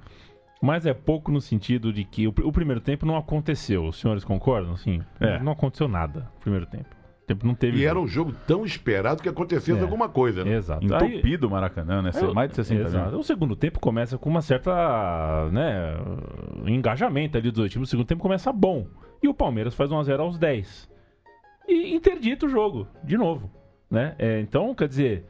Mas 0.63 0.85
é 0.85 0.93
pouco 0.93 1.33
no 1.33 1.41
sentido 1.41 1.91
de 1.93 2.05
que 2.05 2.27
o, 2.29 2.33
pr- 2.33 2.45
o 2.47 2.53
primeiro 2.53 2.81
tempo 2.83 3.07
não 3.07 3.17
aconteceu. 3.17 3.87
Os 3.87 3.99
senhores 3.99 4.25
concordam? 4.25 4.77
Sim. 4.77 5.03
É. 5.19 5.39
Não 5.39 5.53
aconteceu 5.53 5.89
nada 5.89 6.31
no 6.35 6.41
primeiro 6.41 6.67
tempo. 6.67 6.85
O 7.23 7.27
tempo 7.27 7.47
não 7.47 7.55
teve. 7.55 7.79
E 7.79 7.85
era 7.87 7.95
jogo. 7.95 8.05
um 8.05 8.09
jogo 8.09 8.33
tão 8.47 8.65
esperado 8.65 9.23
que 9.23 9.29
acontecesse 9.29 9.79
É. 9.79 9.81
alguma 9.83 10.09
coisa, 10.11 10.45
né? 10.45 10.57
Exato. 10.57 10.85
Entupido 10.85 11.47
o 11.47 11.51
Maracanã, 11.51 12.03
né? 12.03 12.11
É, 12.15 12.35
Mais 12.35 12.51
de 12.51 12.57
60 12.57 12.83
Exato. 12.83 13.11
mil. 13.13 13.21
O 13.21 13.25
segundo 13.25 13.57
tempo 13.57 13.81
começa 13.81 14.19
com 14.19 14.29
uma 14.29 14.43
certa, 14.43 15.49
né, 15.51 15.95
engajamento 16.67 17.39
ali 17.39 17.51
dos 17.51 17.57
dois 17.59 17.73
times. 17.73 17.89
O 17.89 17.91
segundo 17.91 18.07
tempo 18.07 18.21
começa 18.21 18.53
bom. 18.53 18.87
E 19.23 19.29
o 19.29 19.35
Palmeiras 19.35 19.75
faz 19.75 19.91
1x0 19.91 20.19
aos 20.21 20.39
10. 20.39 20.90
E 21.71 21.95
interdita 21.95 22.47
o 22.47 22.49
jogo, 22.49 22.87
de 23.05 23.17
novo. 23.17 23.51
Né? 23.91 24.15
É, 24.19 24.41
então, 24.41 24.75
quer 24.75 24.89
dizer, 24.89 25.25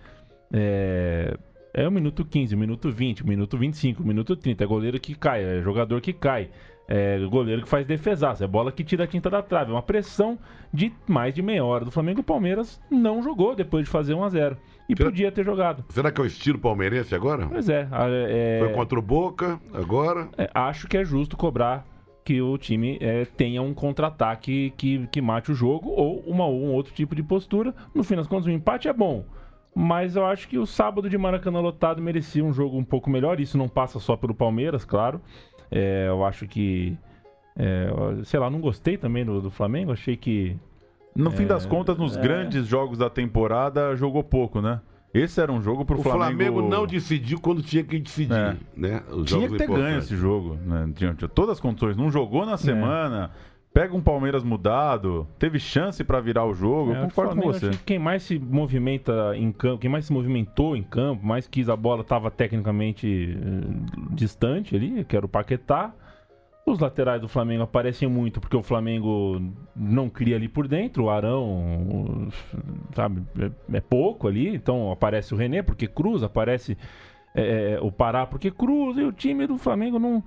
é, 0.53 1.37
é 1.73 1.87
o 1.87 1.91
minuto 1.91 2.25
15, 2.25 2.55
o 2.55 2.59
minuto 2.59 2.91
20, 2.91 3.23
o 3.23 3.27
minuto 3.27 3.57
25, 3.59 4.03
o 4.03 4.07
minuto 4.07 4.37
30. 4.37 4.65
É 4.65 4.67
goleiro 4.67 4.99
que 5.01 5.15
cai, 5.15 5.43
é 5.45 5.61
jogador 5.63 6.01
que 6.01 6.13
cai. 6.13 6.51
É 6.93 7.19
goleiro 7.31 7.63
que 7.63 7.69
faz 7.69 7.87
defesaço, 7.87 8.43
é 8.43 8.49
bola 8.49 8.73
que 8.73 8.83
tira 8.83 9.05
a 9.05 9.07
tinta 9.07 9.31
da 9.31 9.41
trave. 9.41 9.71
É 9.71 9.75
uma 9.75 9.83
pressão 9.83 10.37
de 10.75 10.93
mais 11.07 11.33
de 11.33 11.41
meia 11.41 11.65
hora 11.65 11.85
do 11.85 11.91
Flamengo. 11.93 12.21
O 12.21 12.25
Palmeiras 12.25 12.81
não 12.91 13.23
jogou 13.23 13.55
depois 13.55 13.85
de 13.85 13.91
fazer 13.91 14.15
1x0. 14.15 14.57
E 14.89 14.97
Será- 14.97 15.09
podia 15.09 15.31
ter 15.31 15.45
jogado. 15.45 15.85
Será 15.91 16.11
que 16.11 16.21
é 16.21 16.25
o 16.25 16.27
estilo 16.27 16.59
palmeirense 16.59 17.15
agora? 17.15 17.47
Pois 17.47 17.69
é. 17.69 17.87
a- 17.93 18.09
é- 18.11 18.59
Foi 18.65 18.73
contra 18.73 18.99
o 18.99 19.03
Boca, 19.03 19.61
agora. 19.73 20.29
é, 20.37 20.51
acho 20.53 20.89
que 20.89 20.97
é 20.97 21.05
justo 21.05 21.37
cobrar 21.37 21.87
que 22.25 22.41
o 22.41 22.57
time 22.59 22.99
é, 23.01 23.25
tenha 23.25 23.63
um 23.63 23.73
contra-ataque 23.73 24.73
que, 24.77 25.07
que 25.09 25.21
mate 25.21 25.51
o 25.51 25.55
jogo 25.55 25.91
ou 25.91 26.21
uma, 26.21 26.47
um 26.47 26.73
outro 26.73 26.93
tipo 26.93 27.15
de 27.15 27.23
postura. 27.23 27.75
No 27.95 28.05
fim 28.05 28.17
das 28.17 28.27
contas, 28.27 28.47
o 28.47 28.51
empate 28.51 28.89
é 28.89 28.93
bom. 28.93 29.25
Mas 29.75 30.17
eu 30.17 30.27
acho 30.27 30.49
que 30.49 30.59
o 30.59 30.67
sábado 30.67 31.09
de 31.09 31.17
Maracanã 31.17 31.61
lotado 31.61 32.03
merecia 32.03 32.45
um 32.45 32.53
jogo 32.53 32.77
um 32.77 32.85
pouco 32.85 33.09
melhor. 33.09 33.41
Isso 33.41 33.57
não 33.57 33.69
passa 33.69 33.99
só 34.01 34.17
pelo 34.17 34.35
Palmeiras, 34.35 34.85
claro. 34.85 35.21
É, 35.71 36.07
eu 36.09 36.25
acho 36.25 36.47
que. 36.47 36.99
é, 37.57 37.89
sei 38.25 38.41
lá, 38.41 38.51
não 38.51 38.61
gostei 38.61 38.97
também 38.97 39.25
do, 39.25 39.41
do 39.41 39.51
Flamengo. 39.51 39.93
Achei 39.93 40.17
que. 40.17 40.57
No 41.15 41.31
fim 41.31 41.47
das 41.47 41.67
contas, 41.67 41.99
nos 41.99 42.17
é. 42.17 42.21
grandes 42.21 42.67
jogos 42.67 42.99
da 42.99 43.11
temporada, 43.11 43.97
jogou 43.97 44.23
pouco, 44.23 44.61
né? 44.61 44.81
Esse 45.13 45.41
era 45.41 45.53
um 45.53 45.61
jogo 45.61 45.85
pro 45.85 45.99
O 45.99 46.03
Flamengo. 46.03 46.37
Flamengo 46.39 46.63
não 46.69 46.87
decidiu 46.87 47.41
quando 47.41 47.63
tinha 47.63 47.83
que 47.83 47.99
decidir, 47.99 48.33
É. 48.33 48.57
né? 48.77 49.03
Os 49.11 49.27
Tinha 49.27 49.49
que 49.49 49.57
ter 49.57 49.67
ganho 49.67 49.99
esse 49.99 50.15
jogo, 50.17 50.57
né? 50.65 50.89
Tinha, 50.95 51.15
tinha 51.15 51.29
todas 51.29 51.55
as 51.55 51.61
condições. 51.61 51.97
Não 51.97 52.11
jogou 52.13 52.45
É. 52.45 52.47
na 52.47 52.57
semana, 52.57 53.33
pega 53.75 53.97
um 53.97 54.01
Palmeiras 54.01 54.45
mudado, 54.45 55.27
teve 55.37 55.59
chance 55.59 56.05
pra 56.05 56.21
virar 56.21 56.45
o 56.47 56.55
jogo. 56.55 56.93
É, 56.93 56.99
Eu 56.99 57.07
o 57.07 57.09
concordo 57.09 57.35
com 57.41 57.53
você. 57.53 57.71
que 57.71 57.79
Quem 57.87 57.99
mais 57.99 58.23
se 58.23 58.39
movimenta 58.39 59.33
em 59.37 59.51
campo, 59.51 59.79
quem 59.79 59.91
mais 59.91 60.05
se 60.05 60.13
movimentou 60.13 60.77
em 60.77 60.83
campo, 60.85 61.27
mais 61.27 61.49
quis 61.49 61.69
a 61.69 61.75
bola, 61.77 62.03
estava 62.03 62.31
tecnicamente 62.31 63.37
eh, 63.37 64.15
distante 64.15 64.77
ali, 64.77 65.05
que 65.05 65.17
era 65.17 65.27
o 65.27 65.29
Paquetá. 65.29 65.93
Os 66.73 66.79
laterais 66.79 67.21
do 67.21 67.29
Flamengo 67.29 67.63
aparecem 67.63 68.09
muito 68.09 68.41
porque 68.41 68.57
o 68.57 68.63
Flamengo 68.63 69.41
não 69.75 70.09
cria 70.09 70.37
ali 70.37 70.49
por 70.49 70.67
dentro. 70.69 71.05
O 71.05 71.11
Arão, 71.11 72.29
sabe, 72.95 73.23
é, 73.39 73.77
é 73.77 73.81
pouco 73.81 74.29
ali. 74.29 74.55
Então 74.55 74.91
aparece 74.91 75.35
o 75.35 75.37
René 75.37 75.63
porque 75.63 75.87
cruza, 75.87 76.27
aparece 76.27 76.77
eh, 77.35 77.79
o 77.83 77.91
Pará 77.91 78.27
porque 78.27 78.51
cruza. 78.51 79.01
E 79.01 79.05
o 79.05 79.13
time 79.13 79.47
do 79.47 79.59
Flamengo 79.59 79.99
não. 79.99 80.23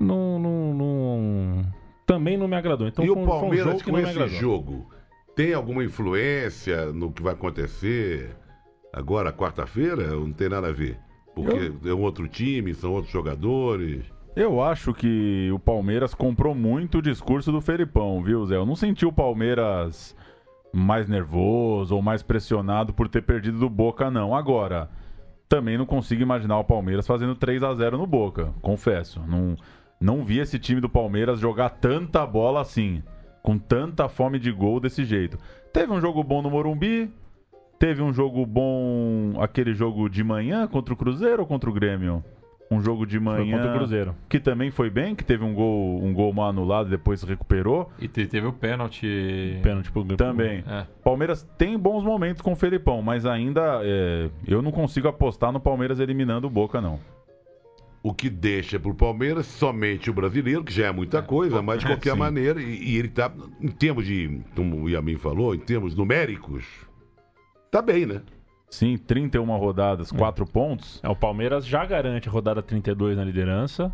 não, 0.00 0.38
não, 0.38 0.74
não- 0.74 1.84
também 2.06 2.36
não 2.36 2.46
me 2.46 2.56
agradou. 2.56 2.86
Então 2.86 3.04
e 3.04 3.08
foi 3.08 3.16
o 3.22 3.24
foi 3.24 3.24
um 3.24 3.40
Palmeiras 3.40 3.64
jogo 3.80 3.90
com 3.90 3.98
esse 3.98 4.28
jogo 4.28 4.94
tem 5.34 5.52
alguma 5.52 5.82
influência 5.82 6.92
no 6.92 7.10
que 7.10 7.22
vai 7.22 7.32
acontecer 7.34 8.36
agora, 8.92 9.32
quarta-feira? 9.32 10.08
Não 10.14 10.32
tem 10.32 10.48
nada 10.48 10.68
a 10.68 10.72
ver? 10.72 10.96
Porque 11.34 11.72
é 11.88 11.92
um 11.92 12.02
outro 12.02 12.28
time, 12.28 12.72
são 12.74 12.92
outros 12.92 13.12
jogadores. 13.12 14.04
Eu 14.36 14.60
acho 14.60 14.92
que 14.92 15.48
o 15.52 15.60
Palmeiras 15.60 16.12
comprou 16.12 16.56
muito 16.56 16.98
o 16.98 17.02
discurso 17.02 17.52
do 17.52 17.60
Felipão, 17.60 18.20
viu, 18.20 18.44
Zé? 18.44 18.56
Eu 18.56 18.66
não 18.66 18.74
senti 18.74 19.06
o 19.06 19.12
Palmeiras 19.12 20.16
mais 20.72 21.08
nervoso 21.08 21.94
ou 21.94 22.02
mais 22.02 22.20
pressionado 22.20 22.92
por 22.92 23.08
ter 23.08 23.22
perdido 23.22 23.60
do 23.60 23.70
Boca, 23.70 24.10
não. 24.10 24.34
Agora, 24.34 24.90
também 25.48 25.78
não 25.78 25.86
consigo 25.86 26.20
imaginar 26.20 26.58
o 26.58 26.64
Palmeiras 26.64 27.06
fazendo 27.06 27.36
3 27.36 27.62
a 27.62 27.74
0 27.74 27.96
no 27.96 28.08
Boca, 28.08 28.52
confesso. 28.60 29.20
Não, 29.20 29.54
não 30.00 30.24
vi 30.24 30.40
esse 30.40 30.58
time 30.58 30.80
do 30.80 30.88
Palmeiras 30.88 31.38
jogar 31.38 31.70
tanta 31.70 32.26
bola 32.26 32.60
assim, 32.60 33.04
com 33.40 33.56
tanta 33.56 34.08
fome 34.08 34.40
de 34.40 34.50
gol 34.50 34.80
desse 34.80 35.04
jeito. 35.04 35.38
Teve 35.72 35.92
um 35.92 36.00
jogo 36.00 36.24
bom 36.24 36.42
no 36.42 36.50
Morumbi, 36.50 37.08
teve 37.78 38.02
um 38.02 38.12
jogo 38.12 38.44
bom, 38.44 39.40
aquele 39.40 39.74
jogo 39.74 40.08
de 40.08 40.24
manhã 40.24 40.66
contra 40.66 40.92
o 40.92 40.96
Cruzeiro 40.96 41.42
ou 41.42 41.46
contra 41.46 41.70
o 41.70 41.72
Grêmio? 41.72 42.24
Um 42.70 42.80
jogo 42.80 43.04
de 43.06 43.18
Foi 43.18 43.24
manhã 43.24 43.56
contra 43.58 43.74
o 43.74 43.78
Cruzeiro. 43.78 44.14
que 44.28 44.40
também 44.40 44.70
foi 44.70 44.88
bem, 44.90 45.14
que 45.14 45.22
teve 45.22 45.44
um 45.44 45.54
gol, 45.54 46.02
um 46.02 46.12
gol 46.14 46.32
mal 46.32 46.48
anulado, 46.48 46.88
depois 46.88 47.20
se 47.20 47.26
recuperou. 47.26 47.90
E 48.00 48.08
te- 48.08 48.26
teve 48.26 48.46
o 48.46 48.52
pênalti. 48.52 49.60
Pênalti 49.62 49.92
pro 49.92 50.02
Também. 50.16 50.64
É. 50.66 50.86
Palmeiras 51.04 51.46
tem 51.58 51.78
bons 51.78 52.02
momentos 52.02 52.40
com 52.40 52.52
o 52.52 52.56
Felipão, 52.56 53.02
mas 53.02 53.26
ainda 53.26 53.80
é, 53.84 54.30
eu 54.48 54.62
não 54.62 54.72
consigo 54.72 55.06
apostar 55.06 55.52
no 55.52 55.60
Palmeiras 55.60 56.00
eliminando 56.00 56.46
o 56.46 56.50
Boca, 56.50 56.80
não. 56.80 56.98
O 58.02 58.12
que 58.12 58.28
deixa 58.28 58.78
pro 58.78 58.94
Palmeiras 58.94 59.46
somente 59.46 60.10
o 60.10 60.14
brasileiro, 60.14 60.62
que 60.64 60.72
já 60.72 60.86
é 60.86 60.92
muita 60.92 61.22
coisa, 61.22 61.62
mas 61.62 61.80
de 61.80 61.86
qualquer 61.86 62.12
Sim. 62.12 62.18
maneira, 62.18 62.60
e, 62.60 62.92
e 62.92 62.96
ele 62.98 63.08
tá, 63.08 63.32
em 63.60 63.68
termos 63.68 64.04
de, 64.04 64.40
como 64.56 64.82
o 64.82 64.90
Yamin 64.90 65.16
falou, 65.16 65.54
em 65.54 65.58
termos 65.58 65.94
numéricos, 65.94 66.64
tá 67.70 67.80
bem, 67.80 68.04
né? 68.04 68.20
Sim, 68.74 68.96
31 68.98 69.44
rodadas, 69.56 70.10
4 70.10 70.44
pontos. 70.46 71.00
É, 71.02 71.08
o 71.08 71.14
Palmeiras 71.14 71.64
já 71.64 71.84
garante 71.86 72.28
a 72.28 72.32
rodada 72.32 72.60
32 72.60 73.16
na 73.16 73.22
liderança. 73.24 73.92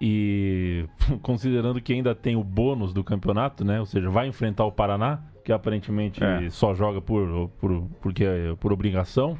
E 0.00 0.86
considerando 1.20 1.80
que 1.80 1.92
ainda 1.92 2.14
tem 2.14 2.36
o 2.36 2.44
bônus 2.44 2.92
do 2.92 3.02
campeonato, 3.02 3.64
né? 3.64 3.80
Ou 3.80 3.86
seja, 3.86 4.08
vai 4.10 4.28
enfrentar 4.28 4.64
o 4.64 4.72
Paraná, 4.72 5.20
que 5.44 5.52
aparentemente 5.52 6.22
É. 6.22 6.48
só 6.50 6.74
joga 6.74 7.00
por, 7.00 7.48
por, 7.60 7.88
porque 8.00 8.24
é 8.24 8.54
por 8.54 8.72
obrigação, 8.72 9.36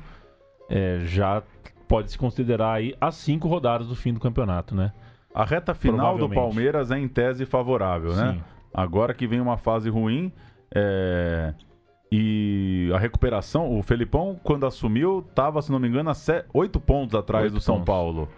é, 0.68 1.00
já 1.04 1.40
pode 1.86 2.10
se 2.10 2.18
considerar 2.18 2.72
aí 2.72 2.94
as 3.00 3.14
cinco 3.14 3.46
rodadas 3.46 3.86
do 3.86 3.94
fim 3.94 4.12
do 4.12 4.18
campeonato, 4.18 4.74
né? 4.74 4.92
A 5.32 5.44
reta 5.44 5.72
final 5.72 6.18
do. 6.18 6.28
Palmeiras 6.28 6.90
é 6.90 6.98
em 6.98 7.06
tese 7.06 7.46
favorável, 7.46 8.12
né? 8.14 8.32
Sim. 8.32 8.42
Agora 8.72 9.14
que 9.14 9.26
vem 9.26 9.40
uma 9.40 9.56
fase 9.56 9.88
ruim, 9.88 10.32
é, 10.74 11.54
e 12.16 12.92
a 12.94 12.98
recuperação, 12.98 13.76
o 13.76 13.82
Felipão, 13.82 14.38
quando 14.44 14.64
assumiu, 14.64 15.26
estava, 15.28 15.60
se 15.60 15.72
não 15.72 15.80
me 15.80 15.88
engano, 15.88 16.10
a 16.10 16.14
8 16.52 16.78
pontos 16.78 17.12
atrás 17.12 17.46
Oito 17.46 17.54
do 17.54 17.60
São 17.60 17.78
pontos. 17.78 17.86
Paulo. 17.86 18.28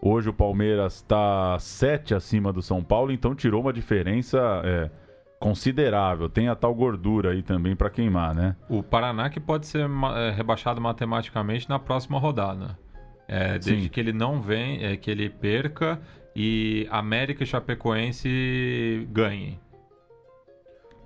Hoje 0.00 0.28
o 0.28 0.32
Palmeiras 0.32 0.94
está 0.94 1.58
7 1.58 2.14
acima 2.14 2.52
do 2.52 2.62
São 2.62 2.80
Paulo, 2.80 3.10
então 3.10 3.34
tirou 3.34 3.60
uma 3.60 3.72
diferença 3.72 4.38
é, 4.64 4.88
considerável. 5.40 6.28
Tem 6.28 6.46
a 6.46 6.54
tal 6.54 6.72
gordura 6.76 7.32
aí 7.32 7.42
também 7.42 7.74
para 7.74 7.90
queimar, 7.90 8.36
né? 8.36 8.54
O 8.68 8.84
Paraná 8.84 9.28
que 9.28 9.40
pode 9.40 9.66
ser 9.66 9.84
é, 10.14 10.30
rebaixado 10.30 10.80
matematicamente 10.80 11.68
na 11.68 11.80
próxima 11.80 12.20
rodada. 12.20 12.78
É, 13.26 13.58
desde 13.58 13.82
Sim. 13.82 13.88
que 13.88 13.98
ele 13.98 14.12
não 14.12 14.40
vem, 14.40 14.84
é, 14.84 14.96
que 14.96 15.10
ele 15.10 15.28
perca 15.28 16.00
e 16.36 16.86
América 16.88 17.42
e 17.42 17.46
Chapecoense 17.48 19.08
ganhem. 19.10 19.58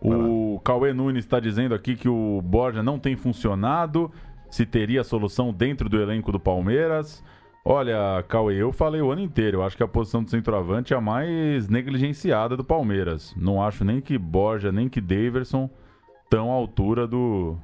O 0.02 0.38
Cauê 0.59 0.93
Nunes 0.93 1.25
está 1.25 1.38
dizendo 1.41 1.75
aqui 1.75 1.97
que 1.97 2.09
o 2.09 2.41
Borja 2.43 2.83
não 2.83 2.99
tem 2.99 3.17
funcionado, 3.17 4.11
se 4.50 4.65
teria 4.67 5.05
solução 5.05 5.53
dentro 5.53 5.88
do 5.88 6.00
elenco 6.00 6.33
do 6.33 6.41
Palmeiras. 6.41 7.23
Olha, 7.65 8.25
Cauê, 8.29 8.57
eu 8.57 8.73
falei 8.73 9.00
o 9.03 9.11
ano 9.11 9.21
inteiro, 9.21 9.59
eu 9.59 9.62
acho 9.62 9.77
que 9.77 9.83
a 9.83 9.88
posição 9.88 10.23
do 10.23 10.31
centroavante 10.31 10.95
é 10.95 10.97
a 10.97 11.00
mais 11.00 11.69
negligenciada 11.69 12.57
do 12.57 12.65
Palmeiras. 12.65 13.35
Não 13.37 13.62
acho 13.62 13.85
nem 13.85 14.00
que 14.00 14.17
Borja, 14.17 14.73
nem 14.73 14.88
que 14.88 15.00
Daverson 15.00 15.69
estão 16.25 16.50
à 16.50 16.55
altura 16.55 17.07
do, 17.07 17.57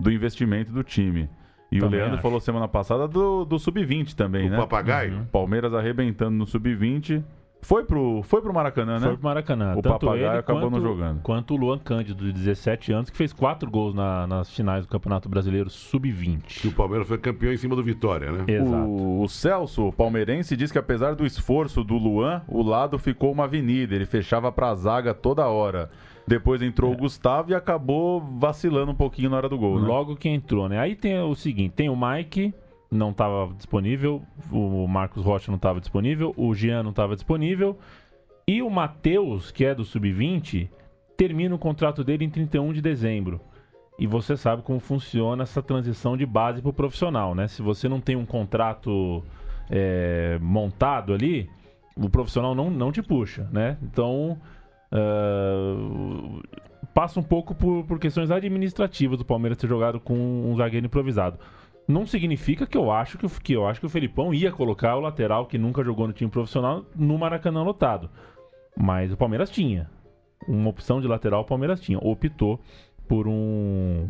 do 0.00 0.10
investimento 0.10 0.72
do 0.72 0.82
time. 0.82 1.28
E 1.70 1.78
o 1.78 1.80
Também 1.82 1.98
Leandro 1.98 2.14
acho. 2.14 2.22
falou 2.22 2.40
semana 2.40 2.68
passada 2.68 3.08
do, 3.08 3.44
do 3.44 3.58
Sub-20 3.58 4.14
também, 4.14 4.46
O 4.46 4.50
né? 4.50 4.56
papagaio? 4.56 5.26
Palmeiras 5.32 5.74
arrebentando 5.74 6.30
no 6.36 6.46
Sub-20. 6.46 7.22
Foi 7.64 7.82
pro, 7.84 8.22
foi 8.22 8.42
pro 8.42 8.52
Maracanã, 8.52 8.94
né? 9.00 9.06
Foi 9.06 9.16
pro 9.16 9.24
Maracanã. 9.24 9.72
O 9.72 9.82
Tanto 9.82 9.92
papagaio 10.00 10.26
ele 10.30 10.38
acabou 10.38 10.62
quanto, 10.62 10.72
não 10.74 10.80
jogando. 10.82 11.20
Quanto 11.22 11.54
o 11.54 11.56
Luan 11.56 11.78
Cândido, 11.78 12.24
de 12.26 12.32
17 12.32 12.92
anos, 12.92 13.10
que 13.10 13.16
fez 13.16 13.32
quatro 13.32 13.70
gols 13.70 13.94
na- 13.94 14.26
nas 14.26 14.50
finais 14.54 14.84
do 14.84 14.88
Campeonato 14.90 15.28
Brasileiro 15.28 15.68
Que 15.70 15.74
Sub-20. 15.76 16.68
o 16.68 16.72
Palmeiras 16.72 17.08
foi 17.08 17.18
campeão 17.18 17.52
em 17.52 17.56
cima 17.56 17.74
do 17.74 17.82
Vitória, 17.82 18.30
né? 18.30 18.44
Exato. 18.46 18.86
O, 18.86 19.22
o 19.22 19.28
Celso, 19.28 19.88
o 19.88 19.92
palmeirense, 19.92 20.56
diz 20.56 20.70
que 20.70 20.78
apesar 20.78 21.14
do 21.14 21.24
esforço 21.24 21.82
do 21.82 21.96
Luan, 21.96 22.42
o 22.48 22.62
lado 22.62 22.98
ficou 22.98 23.32
uma 23.32 23.44
avenida. 23.44 23.94
Ele 23.94 24.06
fechava 24.06 24.52
pra 24.52 24.74
zaga 24.74 25.14
toda 25.14 25.46
hora. 25.46 25.90
Depois 26.26 26.62
entrou 26.62 26.90
É. 26.90 26.94
o 26.94 26.98
Gustavo 26.98 27.50
e 27.50 27.54
acabou 27.54 28.20
vacilando 28.38 28.92
um 28.92 28.94
pouquinho 28.94 29.28
na 29.30 29.36
hora 29.36 29.48
do 29.48 29.58
gol, 29.58 29.78
né? 29.80 29.86
Logo 29.86 30.16
que 30.16 30.28
entrou, 30.28 30.68
né? 30.68 30.78
Aí 30.78 30.94
tem 30.96 31.18
o 31.20 31.34
seguinte: 31.34 31.72
tem 31.74 31.88
o 31.90 31.96
Mike, 31.96 32.54
não 32.94 33.10
estava 33.10 33.52
disponível, 33.54 34.22
o 34.50 34.86
Marcos 34.86 35.24
Rocha 35.24 35.50
não 35.50 35.56
estava 35.56 35.80
disponível, 35.80 36.32
o 36.36 36.54
Jean 36.54 36.82
não 36.82 36.90
estava 36.90 37.14
disponível, 37.14 37.78
e 38.46 38.62
o 38.62 38.70
Matheus, 38.70 39.50
que 39.50 39.64
é 39.64 39.74
do 39.74 39.84
Sub-20, 39.84 40.68
termina 41.16 41.54
o 41.54 41.58
contrato 41.58 42.04
dele 42.04 42.24
em 42.24 42.30
31 42.30 42.72
de 42.72 42.82
dezembro. 42.82 43.40
E 43.98 44.06
você 44.06 44.36
sabe 44.36 44.62
como 44.62 44.80
funciona 44.80 45.44
essa 45.44 45.62
transição 45.62 46.16
de 46.16 46.26
base 46.26 46.60
para 46.60 46.70
o 46.70 46.72
profissional, 46.72 47.34
né? 47.34 47.46
Se 47.46 47.62
você 47.62 47.88
não 47.88 48.00
tem 48.00 48.16
um 48.16 48.26
contrato 48.26 49.22
é, 49.70 50.36
montado 50.40 51.14
ali, 51.14 51.48
o 51.96 52.10
profissional 52.10 52.54
não, 52.54 52.70
não 52.70 52.90
te 52.90 53.00
puxa, 53.00 53.48
né? 53.52 53.78
Então, 53.82 54.36
ah, 54.94 55.74
passa 56.94 57.18
um 57.18 57.22
pouco 57.22 57.54
por, 57.54 57.84
por 57.84 57.98
questões 57.98 58.30
administrativas 58.30 59.18
do 59.18 59.24
Palmeiras 59.24 59.58
ter 59.58 59.66
jogado 59.66 59.98
com 59.98 60.14
um 60.14 60.56
zagueiro 60.56 60.86
improvisado. 60.86 61.38
Não 61.86 62.06
significa 62.06 62.66
que 62.66 62.76
eu 62.78 62.90
acho 62.90 63.18
que, 63.18 63.26
o- 63.26 63.30
que 63.30 63.52
eu 63.52 63.66
acho 63.66 63.78
que 63.80 63.86
o 63.86 63.90
Felipão 63.90 64.32
ia 64.32 64.50
colocar 64.50 64.96
o 64.96 65.00
lateral 65.00 65.46
que 65.46 65.58
nunca 65.58 65.84
jogou 65.84 66.06
no 66.06 66.12
time 66.12 66.30
profissional 66.30 66.84
no 66.96 67.18
Maracanã 67.18 67.62
lotado. 67.62 68.08
Mas 68.76 69.12
o 69.12 69.16
Palmeiras 69.16 69.50
tinha. 69.50 69.90
Uma 70.48 70.70
opção 70.70 71.00
de 71.00 71.06
lateral 71.06 71.42
o 71.42 71.44
Palmeiras 71.44 71.80
tinha. 71.80 71.98
Optou 71.98 72.58
por 73.06 73.28
um 73.28 74.08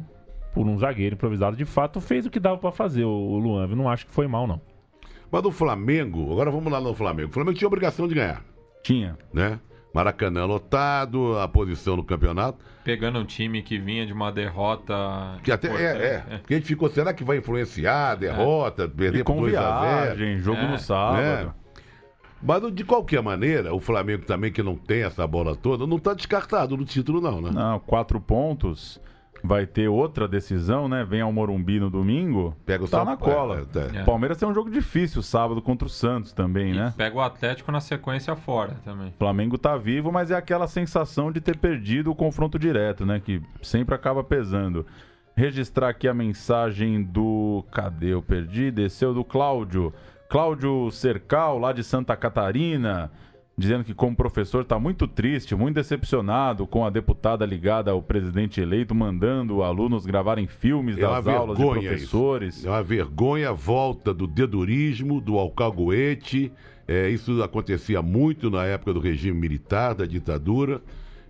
por 0.52 0.66
um 0.68 0.78
zagueiro 0.78 1.14
improvisado. 1.16 1.56
De 1.56 1.64
fato, 1.64 2.00
fez 2.00 2.24
o 2.26 2.30
que 2.30 2.38
dava 2.38 2.56
pra 2.58 2.70
fazer 2.70 3.04
o, 3.04 3.10
o 3.10 3.38
Luan. 3.38 3.66
Eu 3.68 3.74
não 3.76 3.88
acho 3.88 4.06
que 4.06 4.12
foi 4.14 4.28
mal, 4.28 4.46
não. 4.46 4.60
Mas 5.30 5.42
do 5.42 5.50
Flamengo, 5.50 6.30
agora 6.30 6.48
vamos 6.48 6.72
lá 6.72 6.80
no 6.80 6.94
Flamengo. 6.94 7.28
O 7.30 7.32
Flamengo 7.32 7.58
tinha 7.58 7.66
obrigação 7.66 8.06
de 8.06 8.14
ganhar, 8.14 8.44
Tinha. 8.84 9.18
né? 9.32 9.58
Maracanã 9.94 10.44
lotado, 10.44 11.38
a 11.38 11.46
posição 11.46 11.96
no 11.96 12.02
campeonato. 12.02 12.58
Pegando 12.82 13.20
um 13.20 13.24
time 13.24 13.62
que 13.62 13.78
vinha 13.78 14.04
de 14.04 14.12
uma 14.12 14.32
derrota. 14.32 15.38
Que 15.44 15.52
até 15.52 15.68
é, 15.68 16.06
é. 16.06 16.38
Porque 16.38 16.54
a 16.54 16.56
gente 16.56 16.66
ficou, 16.66 16.90
será 16.90 17.14
que 17.14 17.22
vai 17.22 17.38
influenciar 17.38 18.10
a 18.10 18.14
derrota, 18.16 18.88
perder 18.88 19.20
E 19.20 19.24
por 19.24 19.34
com 19.34 19.40
2 19.42 19.54
a 19.54 19.60
0 19.60 20.16
viagem, 20.16 20.38
jogo 20.38 20.58
É, 20.58 20.66
no 20.66 20.78
sábado. 20.80 21.54
Mas 22.42 22.74
de 22.74 22.84
qualquer 22.84 23.22
maneira, 23.22 23.72
o 23.72 23.78
Flamengo 23.78 24.26
também, 24.26 24.52
que 24.52 24.62
não 24.64 24.76
tem 24.76 25.04
essa 25.04 25.24
bola 25.26 25.54
toda, 25.54 25.86
não 25.86 25.96
está 25.96 26.12
descartado 26.12 26.76
no 26.76 26.84
título, 26.84 27.20
não, 27.20 27.40
né? 27.40 27.50
Não, 27.54 27.78
quatro 27.78 28.20
pontos. 28.20 29.00
Vai 29.46 29.66
ter 29.66 29.88
outra 29.88 30.26
decisão, 30.26 30.88
né? 30.88 31.04
Vem 31.04 31.20
ao 31.20 31.30
Morumbi 31.30 31.78
no 31.78 31.90
domingo. 31.90 32.56
Pega 32.64 32.82
o 32.84 32.88
tá 32.88 32.96
São- 32.96 33.04
na 33.04 33.14
cola. 33.14 33.66
é, 33.74 33.98
é. 33.98 34.00
É. 34.00 34.04
Palmeiras 34.04 34.38
tem 34.38 34.48
um 34.48 34.54
jogo 34.54 34.70
difícil 34.70 35.20
sábado 35.22 35.60
contra 35.60 35.86
o 35.86 35.90
Santos 35.90 36.32
também, 36.32 36.70
E 36.72 36.74
né? 36.74 36.94
pega 36.96 37.14
o 37.14 37.20
Atlético 37.20 37.70
na 37.70 37.78
sequência 37.80 38.34
fora 38.34 38.76
também. 38.82 39.08
O 39.08 39.18
Flamengo 39.18 39.58
tá 39.58 39.76
vivo, 39.76 40.10
mas 40.10 40.30
é 40.30 40.34
aquela 40.34 40.66
sensação 40.66 41.30
de 41.30 41.42
ter 41.42 41.58
perdido 41.58 42.10
o 42.10 42.14
confronto 42.14 42.58
direto, 42.58 43.04
né? 43.04 43.20
Que 43.20 43.42
sempre 43.60 43.94
acaba 43.94 44.24
pesando. 44.24 44.86
Registrar 45.36 45.90
aqui 45.90 46.08
a 46.08 46.14
mensagem 46.14 47.02
do. 47.02 47.64
Cadê? 47.70 48.14
Eu 48.14 48.22
perdi. 48.22 48.70
Desceu 48.70 49.12
do 49.12 49.22
Cláudio. 49.24 49.92
Cláudio 50.28 50.90
Cercal, 50.90 51.58
lá 51.58 51.72
de 51.72 51.84
Santa 51.84 52.16
Catarina, 52.16 53.10
dizendo 53.56 53.84
que, 53.84 53.94
como 53.94 54.16
professor, 54.16 54.62
está 54.62 54.78
muito 54.78 55.06
triste, 55.06 55.54
muito 55.54 55.76
decepcionado 55.76 56.66
com 56.66 56.84
a 56.84 56.90
deputada 56.90 57.46
ligada 57.46 57.90
ao 57.92 58.02
presidente 58.02 58.60
eleito, 58.60 58.94
mandando 58.94 59.62
alunos 59.62 60.04
gravarem 60.04 60.46
filmes 60.46 60.98
É 60.98 61.00
das 61.02 61.26
aulas 61.26 61.56
de 61.56 61.64
professores. 61.64 62.56
isso. 62.58 62.66
É 62.66 62.70
uma 62.70 62.82
vergonha 62.82 63.50
a 63.50 63.52
volta 63.52 64.12
do 64.12 64.26
dedurismo, 64.26 65.20
do 65.20 65.38
alcagoete. 65.38 66.52
É, 66.86 67.08
isso 67.08 67.42
acontecia 67.42 68.02
muito 68.02 68.50
na 68.50 68.64
época 68.64 68.92
do 68.92 69.00
regime 69.00 69.38
militar, 69.38 69.94
da 69.94 70.04
ditadura. 70.04 70.82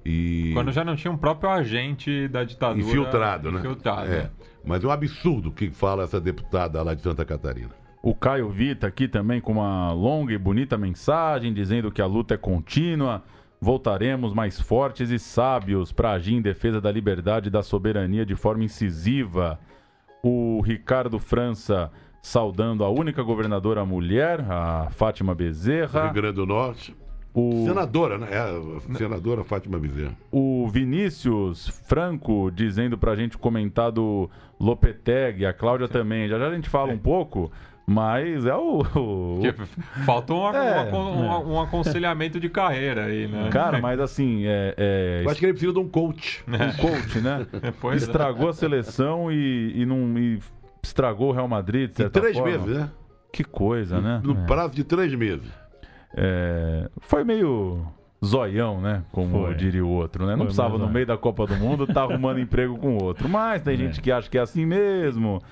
E 0.04 0.50
Quando 0.52 0.72
já 0.72 0.84
não 0.84 0.96
tinha 0.96 1.12
um 1.12 1.16
próprio 1.16 1.50
agente 1.50 2.26
da 2.28 2.42
ditadura. 2.44 2.80
infiltrado, 2.86 3.52
né? 3.52 3.60
Infiltrado. 3.60 4.12
É. 4.12 4.30
Mas 4.64 4.82
é 4.82 4.86
um 4.86 4.90
absurdo 4.90 5.50
o 5.50 5.52
que 5.52 5.70
fala 5.70 6.04
essa 6.04 6.20
deputada 6.20 6.82
lá 6.82 6.94
de 6.94 7.02
Santa 7.02 7.24
Catarina. 7.24 7.70
O 8.04 8.14
Caio 8.14 8.50
Vita 8.50 8.86
aqui 8.86 9.08
também 9.08 9.40
com 9.40 9.52
uma 9.52 9.90
longa 9.90 10.34
e 10.34 10.36
bonita 10.36 10.76
mensagem 10.76 11.54
dizendo 11.54 11.90
que 11.90 12.02
a 12.02 12.06
luta 12.06 12.34
é 12.34 12.36
contínua. 12.36 13.22
Voltaremos 13.58 14.34
mais 14.34 14.60
fortes 14.60 15.08
e 15.08 15.18
sábios 15.18 15.90
para 15.90 16.10
agir 16.10 16.34
em 16.34 16.42
defesa 16.42 16.82
da 16.82 16.92
liberdade 16.92 17.48
e 17.48 17.50
da 17.50 17.62
soberania 17.62 18.26
de 18.26 18.34
forma 18.34 18.62
incisiva. 18.62 19.58
O 20.22 20.60
Ricardo 20.60 21.18
França 21.18 21.90
saudando 22.20 22.84
a 22.84 22.90
única 22.90 23.22
governadora 23.22 23.86
mulher, 23.86 24.44
a 24.50 24.90
Fátima 24.90 25.34
Bezerra. 25.34 26.04
Rio 26.04 26.12
Grande 26.12 26.36
do 26.36 26.44
Norte. 26.44 26.94
O, 27.32 27.64
Senadora, 27.66 28.18
né? 28.18 28.28
É, 28.30 28.38
a 28.38 28.96
senadora 28.96 29.42
Fátima 29.42 29.78
Bezerra. 29.78 30.14
o 30.30 30.68
Vinícius 30.68 31.68
Franco 31.88 32.50
dizendo 32.50 32.98
pra 32.98 33.16
gente 33.16 33.36
comentar 33.38 33.90
do 33.90 34.30
Lopetegui, 34.60 35.46
a 35.46 35.54
Cláudia 35.54 35.88
também. 35.88 36.28
Já 36.28 36.38
já 36.38 36.48
a 36.48 36.54
gente 36.54 36.68
fala 36.68 36.92
um 36.92 36.98
pouco, 36.98 37.50
mas 37.86 38.46
é 38.46 38.54
o- 38.54 38.80
o 38.80 39.40
Porque 39.42 39.52
faltou 40.04 40.40
uma- 40.40 40.56
É, 40.56 40.90
uma- 40.90 41.10
uma- 41.10 41.38
um 41.40 41.60
aconselhamento 41.60 42.40
de 42.40 42.48
carreira 42.48 43.04
aí, 43.06 43.26
né? 43.28 43.48
Cara, 43.50 43.80
mas 43.80 44.00
assim, 44.00 44.44
é, 44.46 44.74
é, 44.76 45.22
Eu 45.24 45.30
acho 45.30 45.38
que 45.38 45.46
ele 45.46 45.52
precisa 45.52 45.72
de 45.72 45.78
um 45.78 45.88
coach. 45.88 46.42
um 46.48 46.76
coach, 46.80 47.20
né? 47.20 47.46
Pois 47.80 48.02
é. 48.02 48.06
Estragou 48.06 48.48
a 48.48 48.52
seleção 48.52 49.30
e, 49.30 49.72
e 49.74 49.84
não 49.86 50.18
e 50.18 50.38
estragou 50.82 51.30
o 51.30 51.32
Real 51.32 51.48
Madrid. 51.48 51.86
De 51.88 51.92
Em 51.92 51.96
certa 51.96 52.20
três 52.20 52.36
forma. 52.36 52.50
meses, 52.58 52.78
né? 52.78 52.90
Que 53.32 53.42
coisa, 53.44 54.00
né? 54.00 54.20
No 54.24 54.34
prazo 54.46 54.74
de 54.74 54.84
três 54.84 55.14
meses. 55.14 55.50
É, 56.16 56.88
foi 57.00 57.24
meio 57.24 57.84
zoião, 58.24 58.80
né? 58.80 59.02
Como 59.12 59.44
Foi. 59.46 59.54
diria 59.54 59.84
o 59.84 59.88
outro, 59.88 60.24
né? 60.26 60.32
Não 60.32 60.38
Foi 60.38 60.46
precisava 60.46 60.72
no 60.74 60.78
zoião. 60.78 60.92
meio 60.92 61.06
da 61.06 61.16
Copa 61.16 61.46
do 61.46 61.54
Mundo 61.56 61.86
tá 61.86 62.02
arrumando 62.02 62.38
emprego 62.40 62.76
com 62.78 62.96
o 62.96 63.02
outro. 63.02 63.28
Mas 63.28 63.62
tem 63.62 63.76
gente 63.76 64.00
que 64.00 64.10
acha 64.10 64.28
que 64.28 64.38
é 64.38 64.40
assim 64.40 64.64
mesmo. 64.66 65.42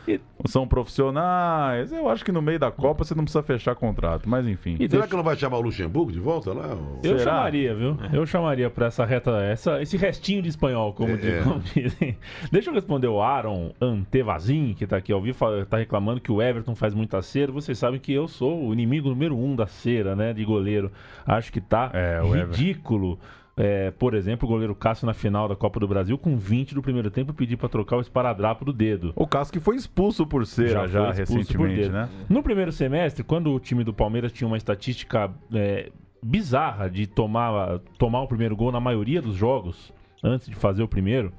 São 0.47 0.67
profissionais. 0.67 1.93
Eu 1.93 2.09
acho 2.09 2.25
que 2.25 2.33
no 2.33 2.43
meio 2.43 2.59
da 2.59 2.71
Copa 2.71 3.05
você 3.05 3.15
não 3.15 3.25
precisa 3.25 3.43
fechar 3.43 3.75
contrato. 3.75 4.29
Mas 4.29 4.47
enfim. 4.47 4.77
E 4.79 4.89
Será 4.89 5.07
que 5.07 5.15
não 5.17 5.23
vai 5.23 5.37
chamar 5.37 5.59
o 5.59 5.63
Luxemburgo 5.63 6.13
de 6.13 6.21
volta 6.21 6.53
lá? 6.53 6.77
Eu 7.03 7.19
Será? 7.19 7.33
chamaria, 7.33 7.75
viu? 7.75 7.97
Eu 8.13 8.27
chamaria 8.27 8.71
pra 8.71 8.87
essa 8.87 9.05
reta, 9.05 9.31
essa, 9.43 9.81
esse 9.83 9.97
restinho 9.97 10.43
de 10.43 10.49
espanhol, 10.49 10.93
como, 10.93 11.13
É. 11.13 11.17
diz- 11.17 11.45
como 11.45 11.61
dizem. 11.75 12.17
Deixa 12.51 12.71
eu 12.71 12.75
responder 12.75 13.09
o 13.09 13.21
Aaron 13.21 13.73
Antevazin, 13.81 14.75
que 14.75 14.87
tá 14.87 14.97
aqui 14.97 15.13
ao 15.13 15.21
vivo, 15.21 15.39
tá 15.69 15.77
reclamando 15.79 16.21
que 16.21 16.31
o 16.33 16.41
Everton 16.43 16.75
faz 16.75 16.95
muita 16.95 17.21
cera. 17.23 17.51
Vocês 17.53 17.79
sabem 17.79 18.01
que 18.01 18.13
eu 18.13 18.27
sou 18.29 18.67
o 18.67 18.73
inimigo 18.73 19.09
número 19.09 19.37
um 19.37 19.55
da 19.55 19.67
cera, 19.67 20.15
né? 20.17 20.33
De 20.33 20.45
goleiro. 20.45 20.91
Acho 21.27 21.53
que 21.53 21.61
tá 21.61 21.91
É, 21.93 22.21
o 22.23 22.35
Everton. 22.35 22.53
Ridículo. 22.63 23.19
É, 23.55 23.91
por 23.91 24.15
exemplo, 24.15 24.49
o 24.49 24.51
goleiro 24.51 24.75
Cássio 24.75 25.07
na 25.07 25.13
final 25.13 25.47
da 25.47 25.55
Copa 25.55 25.79
do 25.79 25.87
Brasil, 25.87 26.17
com 26.17 26.39
20 26.39 26.75
do 26.75 26.81
primeiro 26.81 27.11
tempo, 27.11 27.35
pedir 27.35 27.59
pra 27.59 27.69
trocar 27.69 27.97
o 27.99 28.01
esparadrapo 28.01 28.65
do 28.65 28.73
dedo. 28.73 29.13
O 29.15 29.27
caso 29.27 29.53
que 29.53 29.61
foi 29.61 29.77
expulso 29.77 30.27
por 30.27 30.47
cera 30.47 30.89
já, 30.89 31.07
por 31.07 31.15
recentemente, 31.15 31.91
né? 31.91 32.09
No 32.31 32.43
primeiro 32.43 32.73
semestre, 32.73 33.23
quando 33.23 33.53
o 33.53 33.61
time 33.61 33.85
do 33.85 33.93
Palmeiras 33.93 34.33
tinha 34.33 34.49
uma 34.49 34.57
estatística 34.57 35.31
é, 35.53 35.91
bizarra 36.23 36.89
de 36.89 37.07
tomar, 37.07 37.79
tomar 37.99 38.23
o 38.23 38.27
primeiro 38.27 38.57
gol 38.57 38.73
na 38.73 38.81
maioria 38.81 39.21
dos 39.21 39.35
jogos, 39.35 39.93
antes 40.25 40.49
de 40.49 40.55
fazer 40.55 40.83
o 40.83 40.89
primeiro, 40.89 41.31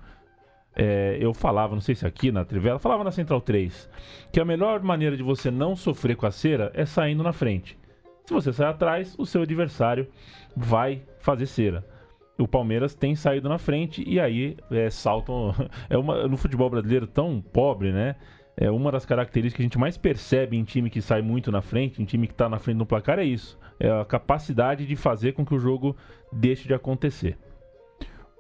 é, 0.76 1.18
eu 1.20 1.34
falava, 1.34 1.74
não 1.74 1.82
sei 1.82 1.96
se 1.96 2.06
aqui 2.06 2.32
na 2.32 2.46
Trivela, 2.46 2.78
falava 2.78 3.04
na 3.04 3.12
Central 3.12 3.42
3, 3.42 3.90
que 4.32 4.40
a 4.40 4.46
melhor 4.46 4.84
maneira 4.84 5.18
de 5.18 5.24
você 5.24 5.50
não 5.50 5.76
sofrer 5.76 6.16
com 6.16 6.28
a 6.28 6.32
cera 6.32 6.72
é 6.76 6.86
saindo 6.86 7.24
na 7.24 7.34
frente. 7.34 7.76
Se 8.26 8.34
você 8.34 8.54
sair 8.54 8.68
atrás, 8.68 9.16
o 9.18 9.26
seu 9.26 9.42
adversário 9.42 10.08
vai 10.56 11.04
fazer 11.20 11.46
cera. 11.46 11.86
o 12.38 12.48
Palmeiras 12.48 12.96
tem 12.96 13.16
saído 13.16 13.50
na 13.50 13.58
frente 13.58 14.04
e 14.08 14.20
aí 14.20 14.58
é, 14.72 14.90
saltam. 14.90 15.54
É 15.90 15.98
uma, 15.98 16.28
no 16.28 16.38
futebol 16.38 16.70
brasileiro 16.70 17.06
tão 17.06 17.42
pobre, 17.42 17.92
né? 17.92 18.16
É 18.56 18.70
uma 18.70 18.92
das 18.92 19.06
características 19.06 19.58
que 19.58 19.62
a 19.64 19.66
gente 19.66 19.80
mais 19.80 19.98
percebe 19.98 20.56
em 20.56 20.64
time 20.64 20.90
que 20.90 21.02
sai 21.02 21.22
muito 21.22 21.52
na 21.52 21.62
frente, 21.62 22.02
em 22.02 22.06
time 22.06 22.28
que 22.28 22.34
está 22.34 22.48
na 22.48 22.60
frente 22.60 22.78
no 22.78 22.86
placar, 22.86 23.20
é 23.20 23.24
isso. 23.24 23.60
É 23.80 23.90
a 23.90 24.06
capacidade 24.06 24.86
de 24.86 24.96
fazer 24.96 25.34
com 25.34 25.46
que 25.46 25.56
o 25.56 25.60
jogo 25.60 25.96
deixe 26.32 26.68
de 26.68 26.74
acontecer. 26.74 27.38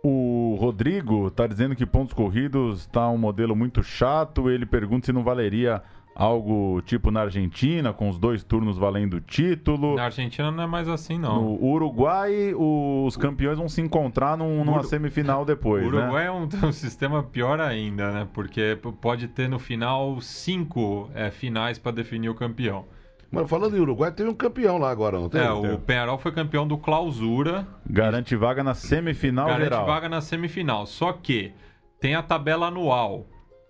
O 0.04 0.56
Rodrigo 0.60 1.28
está 1.28 1.48
dizendo 1.48 1.76
que 1.76 1.86
pontos 1.86 2.13
corridos 2.13 2.82
está 2.82 3.10
um 3.10 3.17
modelo 3.17 3.56
muito 3.56 3.82
chato. 3.82 4.50
Ele 4.50 4.65
pergunta 4.65 5.06
se 5.06 5.13
não 5.13 5.24
valeria 5.24 5.82
algo 6.15 6.82
tipo 6.84 7.10
na 7.12 7.21
Argentina, 7.21 7.91
com 7.91 8.08
os 8.10 8.17
dois 8.17 8.43
turnos 8.43 8.78
valendo 8.78 9.15
o 9.15 9.21
título. 9.21 9.95
Na 9.95 10.06
Argentina 10.06 10.52
não 10.52 10.63
é 10.63 10.67
mais 10.67 10.88
assim, 10.88 11.17
não. 11.17 11.41
No 11.41 11.63
Uruguai, 11.65 12.54
os 12.56 13.17
campeões 13.17 13.58
vão 13.58 13.67
se 13.67 13.82
encontrar 13.82 14.38
num, 14.38 14.63
numa 14.63 14.80
Uru- 14.80 14.88
semifinal 14.88 15.43
depois, 15.45 15.84
O 15.84 15.88
Uruguai 15.88 16.23
né? 16.23 16.28
é 16.28 16.32
um, 16.32 16.47
um 16.67 16.71
sistema 16.71 17.23
pior 17.23 17.60
ainda, 17.60 18.12
né? 18.12 18.28
Porque 18.34 18.78
pode 19.02 19.28
ter 19.28 19.49
no 19.49 19.60
final 19.60 20.19
cinco 20.21 21.10
é, 21.15 21.32
finais 21.32 21.78
para 21.80 21.91
definir 21.91 22.30
o 22.30 22.36
campeão. 22.36 22.86
Mas 23.32 23.49
falando 23.49 23.76
em 23.76 23.80
Uruguai, 23.80 24.12
teve 24.12 24.30
um 24.30 24.34
campeão 24.36 24.78
lá 24.78 24.91
agora, 24.91 25.19
não 25.19 25.28
tem? 25.28 25.41
É, 25.41 25.49
o 25.52 25.80
Penharol 25.80 26.19
foi 26.19 26.32
campeão 26.32 26.67
do 26.67 26.78
Clausura, 26.78 27.67
Garante 27.89 28.36
vaga 28.36 28.63
na 28.63 28.76
semifinal 28.76 29.47
garante 29.47 29.63
geral. 29.63 29.86
vaga 29.88 30.08
na 30.08 30.21
semifinal. 30.21 30.86
Só 30.86 31.12
que 31.13 31.52
tem 31.99 32.13
a 32.13 32.21
tabela 32.21 32.67
anual 32.67 33.26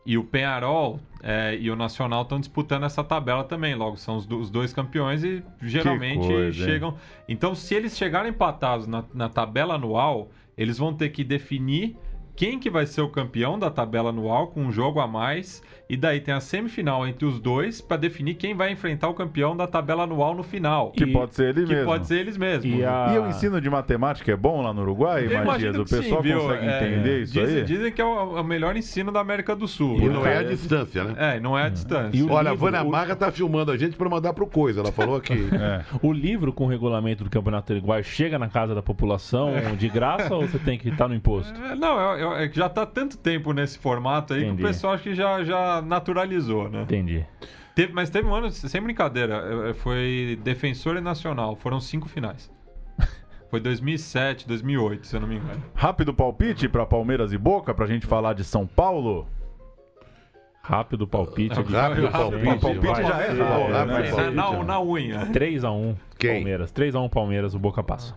e 0.05 0.17
o 0.17 0.23
Penharol 0.25 0.99
é, 1.23 1.57
e 1.57 1.71
o 1.71 1.75
Nacional 1.75 2.23
estão 2.23 2.39
disputando 2.39 2.83
essa 2.83 3.03
tabela 3.03 3.43
também. 3.45 3.73
Logo, 3.75 3.95
são 3.97 4.17
os, 4.17 4.25
do- 4.25 4.39
os 4.39 4.49
dois 4.49 4.73
campeões 4.73 5.23
e 5.23 5.41
geralmente 5.61 6.27
coisa, 6.27 6.43
hein? 6.45 6.51
chegam. 6.69 6.97
Então, 7.29 7.55
se 7.55 7.73
eles 7.73 7.97
chegarem 7.97 8.29
empatados 8.31 8.85
na, 8.85 9.03
na 9.13 9.29
tabela 9.29 9.75
anual, 9.75 10.29
eles 10.57 10.77
vão 10.77 10.93
ter 10.93 11.09
que 11.09 11.23
definir 11.23 11.95
quem 12.35 12.59
que 12.59 12.69
vai 12.69 12.85
ser 12.85 13.01
o 13.01 13.09
campeão 13.09 13.57
da 13.59 13.69
tabela 13.69 14.09
anual 14.09 14.47
com 14.47 14.61
um 14.61 14.71
jogo 14.71 14.99
a 14.99 15.07
mais. 15.07 15.61
E 15.89 15.97
daí 15.97 16.21
tem 16.21 16.33
a 16.33 16.39
semifinal 16.39 17.05
entre 17.05 17.25
os 17.25 17.39
dois 17.39 17.79
para 17.81 17.97
definir 17.97 18.35
quem 18.35 18.55
vai 18.55 18.71
enfrentar 18.71 19.09
o 19.09 19.13
campeão 19.13 19.55
da 19.55 19.67
tabela 19.67 20.03
anual 20.03 20.33
no 20.33 20.41
final. 20.41 20.91
Que 20.91 21.03
E- 21.03 21.11
pode 21.13 21.35
ser 21.35 21.49
ele 21.55 21.67
que 21.67 21.73
mesmo. 21.73 21.85
pode 21.85 22.07
ser 22.07 22.19
eles 22.19 22.37
mesmos. 22.37 22.65
E 22.79 22.83
a- 22.83 23.11
E 23.13 23.19
o 23.19 23.27
ensino 23.27 23.59
de 23.61 23.69
matemática 23.69 24.31
é 24.31 24.35
bom 24.35 24.61
lá 24.63 24.73
no 24.73 24.81
Uruguai, 24.81 25.27
Eu 25.29 25.45
Matias? 25.45 25.77
O 25.77 25.85
sim, 25.85 25.97
pessoal 25.97 26.21
viu? 26.23 26.39
consegue 26.39 26.65
É, 26.65 26.77
entender 26.87 27.21
isso 27.21 27.33
dizem, 27.33 27.57
aí? 27.57 27.63
Dizem 27.63 27.91
que 27.91 28.01
é 28.01 28.05
o, 28.05 28.37
é 28.37 28.41
o 28.41 28.43
melhor 28.43 28.75
ensino 28.75 29.11
da 29.11 29.19
América 29.19 29.55
do 29.55 29.67
Sul. 29.67 29.99
E 30.01 30.09
não 30.09 30.25
é 30.25 30.37
a 30.37 30.43
distância, 30.43 31.03
né? 31.03 31.35
É, 31.35 31.39
não 31.39 31.59
é 31.59 31.63
a 31.63 31.69
distância. 31.69 32.17
E 32.17 32.23
o 32.23 32.31
Olha, 32.31 32.49
a 32.49 32.53
livro- 32.53 32.65
Vânia 32.65 32.81
o- 32.81 32.89
Marga 32.89 33.15
tá 33.15 33.29
filmando 33.31 33.69
a 33.69 33.77
gente 33.77 33.95
pra 33.95 34.09
mandar 34.09 34.33
pro 34.33 34.47
Coisa. 34.47 34.79
Ela 34.79 34.91
falou 34.91 35.17
aqui. 35.17 35.33
É. 35.53 35.83
O 36.01 36.11
livro 36.11 36.51
com 36.53 36.65
o 36.65 36.67
regulamento 36.67 37.23
do 37.23 37.29
Campeonato 37.29 37.73
Uruguai 37.73 38.01
chega 38.03 38.39
na 38.39 38.47
casa 38.47 38.73
da 38.73 38.81
população 38.81 39.51
de 39.77 39.89
graça 39.89 40.33
ou 40.33 40.47
você 40.47 40.57
tem 40.57 40.79
que 40.79 40.89
estar 40.89 41.07
no 41.07 41.13
imposto? 41.13 41.53
É, 41.69 41.75
Não, 41.75 41.99
eu- 42.17 42.22
eu- 42.23 42.35
é 42.35 42.47
que 42.47 42.55
já 42.57 42.67
tá 42.69 42.85
tanto 42.85 43.17
tempo 43.17 43.53
nesse 43.53 43.77
formato 43.77 44.33
aí 44.33 44.39
Entendi. 44.43 44.57
que 44.57 44.63
o 44.63 44.67
pessoal 44.67 44.93
acho 44.93 45.03
que 45.03 45.13
já, 45.15 45.43
já 45.43 45.81
naturalizou, 45.81 46.69
né? 46.69 46.83
Entendi. 46.83 47.25
Teve- 47.75 47.91
mas 47.93 48.09
teve 48.09 48.27
um 48.27 48.33
ano, 48.33 48.49
sem 48.51 48.81
brincadeira, 48.81 49.69
eh, 49.69 49.73
foi 49.73 50.39
Defensor 50.43 50.95
e 50.97 51.01
Nacional, 51.01 51.55
foram 51.55 51.79
cinco 51.79 52.07
finais. 52.09 52.51
Foi 53.49 53.59
2007, 53.59 54.47
2008, 54.47 55.05
se 55.05 55.15
eu 55.15 55.19
não 55.21 55.27
me 55.27 55.35
engano. 55.35 55.61
Rápido 55.75 56.11
palpite 56.13 56.67
para 56.67 56.85
Palmeiras 56.87 57.31
e 57.33 57.37
Boca, 57.37 57.71
pra 57.73 57.85
gente 57.85 58.05
falar 58.07 58.33
de 58.33 58.43
São 58.43 58.65
Paulo. 58.65 59.27
Rápido 60.63 61.05
palpite. 61.07 61.53
Rápido 61.55 61.73
Rápido 61.73 62.09
palpite. 62.09 62.59
palpite 62.59 63.01
já 63.03 63.21
é 63.21 63.27
rápido, 63.27 63.37
né? 63.37 63.69
Na, 63.69 63.85
palpite. 63.85 64.35
na, 64.35 64.63
na 64.63 64.81
unha. 64.81 65.25
3x1 65.27 65.95
Quem? 66.17 66.35
Palmeiras. 66.35 66.71
3x1 66.71 67.09
Palmeiras, 67.09 67.53
o 67.53 67.59
Boca 67.59 67.83
passa. 67.83 68.15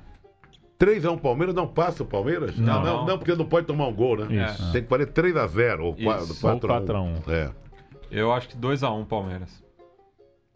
3x1 0.78 1.18
Palmeiras, 1.20 1.54
não 1.54 1.66
passa 1.66 2.02
o 2.02 2.06
Palmeiras? 2.06 2.56
Não, 2.58 2.82
não, 2.82 2.84
não, 2.98 3.06
não. 3.06 3.18
porque 3.18 3.34
não 3.34 3.46
pode 3.46 3.66
tomar 3.66 3.86
um 3.88 3.94
gol, 3.94 4.16
né? 4.18 4.46
Isso. 4.50 4.72
Tem 4.72 4.82
que 4.82 4.88
fazer 4.88 5.06
3x0 5.06 5.80
ou 5.80 5.94
Isso. 5.96 6.44
4x1. 6.44 6.52
Ou 6.54 6.60
4 6.60 6.96
a 6.96 7.02
1. 7.02 7.14
É. 7.28 7.50
Eu 8.10 8.32
acho 8.32 8.48
que 8.48 8.56
2x1 8.56 9.06
Palmeiras. 9.06 9.64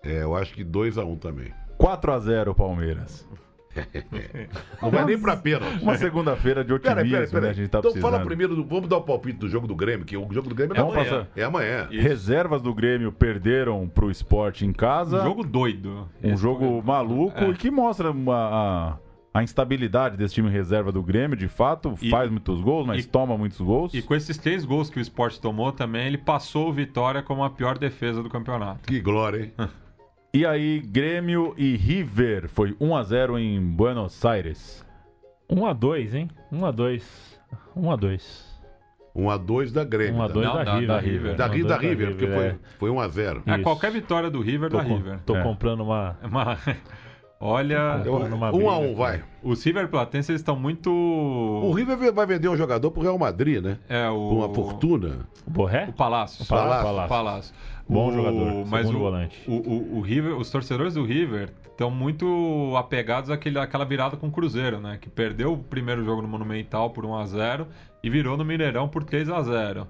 É, 0.04 0.22
eu 0.22 0.34
acho 0.36 0.52
que 0.54 0.64
2x1 0.64 1.18
também. 1.18 1.52
4 1.78 2.12
a 2.12 2.18
0 2.18 2.54
Palmeiras. 2.54 3.26
Não 4.82 4.90
vai 4.90 5.04
nem 5.04 5.18
pra 5.18 5.36
pênalti. 5.36 5.80
Uma 5.82 5.96
segunda-feira 5.96 6.64
de 6.64 6.72
otimismo, 6.72 7.08
Peraí, 7.10 7.26
peraí, 7.28 7.42
né? 7.44 7.50
A 7.50 7.52
gente 7.52 7.68
tá 7.68 7.78
então 7.78 7.92
precisando. 7.92 8.10
fala 8.12 8.24
primeiro, 8.24 8.56
do- 8.56 8.64
vamos 8.64 8.88
dar 8.88 8.96
o 8.96 9.02
palpite 9.02 9.38
do 9.38 9.48
jogo 9.48 9.66
do 9.68 9.74
Grêmio, 9.76 10.04
que 10.04 10.16
o 10.16 10.26
jogo 10.32 10.48
do 10.48 10.54
Grêmio 10.54 10.74
é 10.74 10.78
Vamos 10.80 10.94
amanhã. 10.94 11.10
passar. 11.10 11.28
É 11.36 11.44
amanhã. 11.44 11.88
Reservas 11.90 12.60
do 12.62 12.74
Grêmio 12.74 13.12
perderam 13.12 13.88
pro 13.88 14.10
esporte 14.10 14.66
em 14.66 14.72
casa. 14.72 15.20
Um 15.20 15.24
jogo 15.24 15.44
doido. 15.44 16.08
Um 16.22 16.32
Esse 16.32 16.42
jogo 16.42 16.58
foi- 16.66 16.82
maluco 16.82 17.38
É. 17.38 17.48
e 17.50 17.54
que 17.54 17.70
mostra 17.70 18.10
uma- 18.10 18.34
a, 18.52 18.96
a 19.32 19.42
instabilidade 19.42 20.16
desse 20.16 20.34
time 20.34 20.50
reserva 20.50 20.90
do 20.90 21.02
Grêmio. 21.02 21.36
De 21.36 21.46
fato, 21.48 21.94
E- 22.02 22.10
faz 22.10 22.30
muitos 22.30 22.60
gols, 22.60 22.86
mas 22.86 23.04
e- 23.04 23.08
toma 23.08 23.36
muitos 23.38 23.60
gols. 23.60 23.94
E 23.94 24.02
com 24.02 24.14
esses 24.14 24.36
três 24.36 24.64
gols 24.64 24.90
que 24.90 24.98
o 24.98 25.02
Sport 25.02 25.38
tomou 25.38 25.70
também, 25.72 26.06
ele 26.06 26.18
passou 26.18 26.68
o 26.68 26.72
Vitória 26.72 27.22
como 27.22 27.44
a 27.44 27.50
pior 27.50 27.78
defesa 27.78 28.22
do 28.22 28.28
campeonato. 28.28 28.80
Que 28.88 29.00
glória, 29.00 29.44
hein? 29.44 29.52
E 30.32 30.46
aí, 30.46 30.78
Grêmio 30.80 31.54
e 31.58 31.74
River. 31.76 32.48
Foi 32.48 32.76
1 32.80 32.94
a 32.96 33.02
0 33.02 33.36
em 33.36 33.60
Buenos 33.60 34.24
Aires. 34.24 34.86
1x2, 35.50 36.14
hein? 36.14 36.30
1x2. 36.52 37.02
1x2. 37.76 38.44
1x2 39.16 39.72
da 39.72 39.82
Grêmio. 39.82 40.20
1x2 40.22 40.34
Não, 40.44 40.54
da, 40.54 40.62
da- 40.64 40.74
River. 40.74 40.86
da 40.86 40.98
River. 41.00 41.34
Da, 41.34 41.46
1 41.46 41.48
a 41.48 41.52
Ri- 41.52 41.62
2 41.62 41.66
da 41.66 41.76
River, 41.78 42.08
porque 42.10 42.26
foi, 42.28 42.44
é. 42.46 42.56
foi 42.78 42.90
1x0. 42.90 43.42
É, 43.44 43.54
Isso. 43.54 43.62
qualquer 43.64 43.90
vitória 43.90 44.30
do 44.30 44.40
River 44.40 44.70
Tô, 44.70 44.76
da 44.78 44.84
com- 44.84 44.96
River. 44.96 45.18
tô 45.26 45.36
É. 45.36 45.42
comprando 45.42 45.80
uma. 45.80 46.16
É 46.22 46.26
uma- 46.28 46.56
Olha, 47.42 48.02
Eu- 48.04 48.28
numa 48.28 48.52
1x1, 48.52 48.78
briga. 48.80 48.94
vai. 48.94 49.22
os 49.42 49.64
River 49.64 49.88
Platenses 49.88 50.28
eles 50.28 50.40
estão 50.42 50.54
muito. 50.56 50.90
O 50.90 51.72
River 51.72 52.12
vai 52.12 52.26
vender 52.26 52.48
um 52.48 52.56
jogador 52.56 52.90
pro 52.90 53.00
Real 53.02 53.18
Madrid, 53.18 53.62
né? 53.64 53.78
É, 53.88 54.08
o. 54.10 54.28
Por 54.28 54.34
uma 54.36 54.54
fortuna. 54.54 55.26
O 55.46 55.50
Borré? 55.50 55.86
O 55.88 55.92
Palácio. 55.94 56.44
O 56.44 56.46
Palácio. 56.46 57.04
O 57.04 57.08
Palácio. 57.08 57.54
Bom 57.88 58.08
O- 58.08 58.12
jogador, 58.12 58.66
Mas 58.66 58.88
o, 58.90 58.92
volante. 58.98 59.38
O, 59.48 59.54
o, 59.54 59.96
o 59.98 60.00
River, 60.02 60.36
os 60.36 60.50
torcedores 60.50 60.94
do 60.94 61.04
River 61.04 61.48
estão 61.70 61.90
muito 61.90 62.74
apegados 62.76 63.30
àquele, 63.30 63.58
àquela 63.58 63.86
virada 63.86 64.18
com 64.18 64.26
o 64.26 64.30
Cruzeiro, 64.30 64.78
né? 64.78 64.98
Que 65.00 65.08
perdeu 65.08 65.54
o 65.54 65.58
primeiro 65.58 66.04
jogo 66.04 66.20
no 66.20 66.28
Monumental 66.28 66.90
por 66.90 67.04
1x0 67.06 67.66
e 68.02 68.10
virou 68.10 68.36
no 68.36 68.44
Mineirão 68.44 68.86
por 68.86 69.02
3x0. 69.02 69.86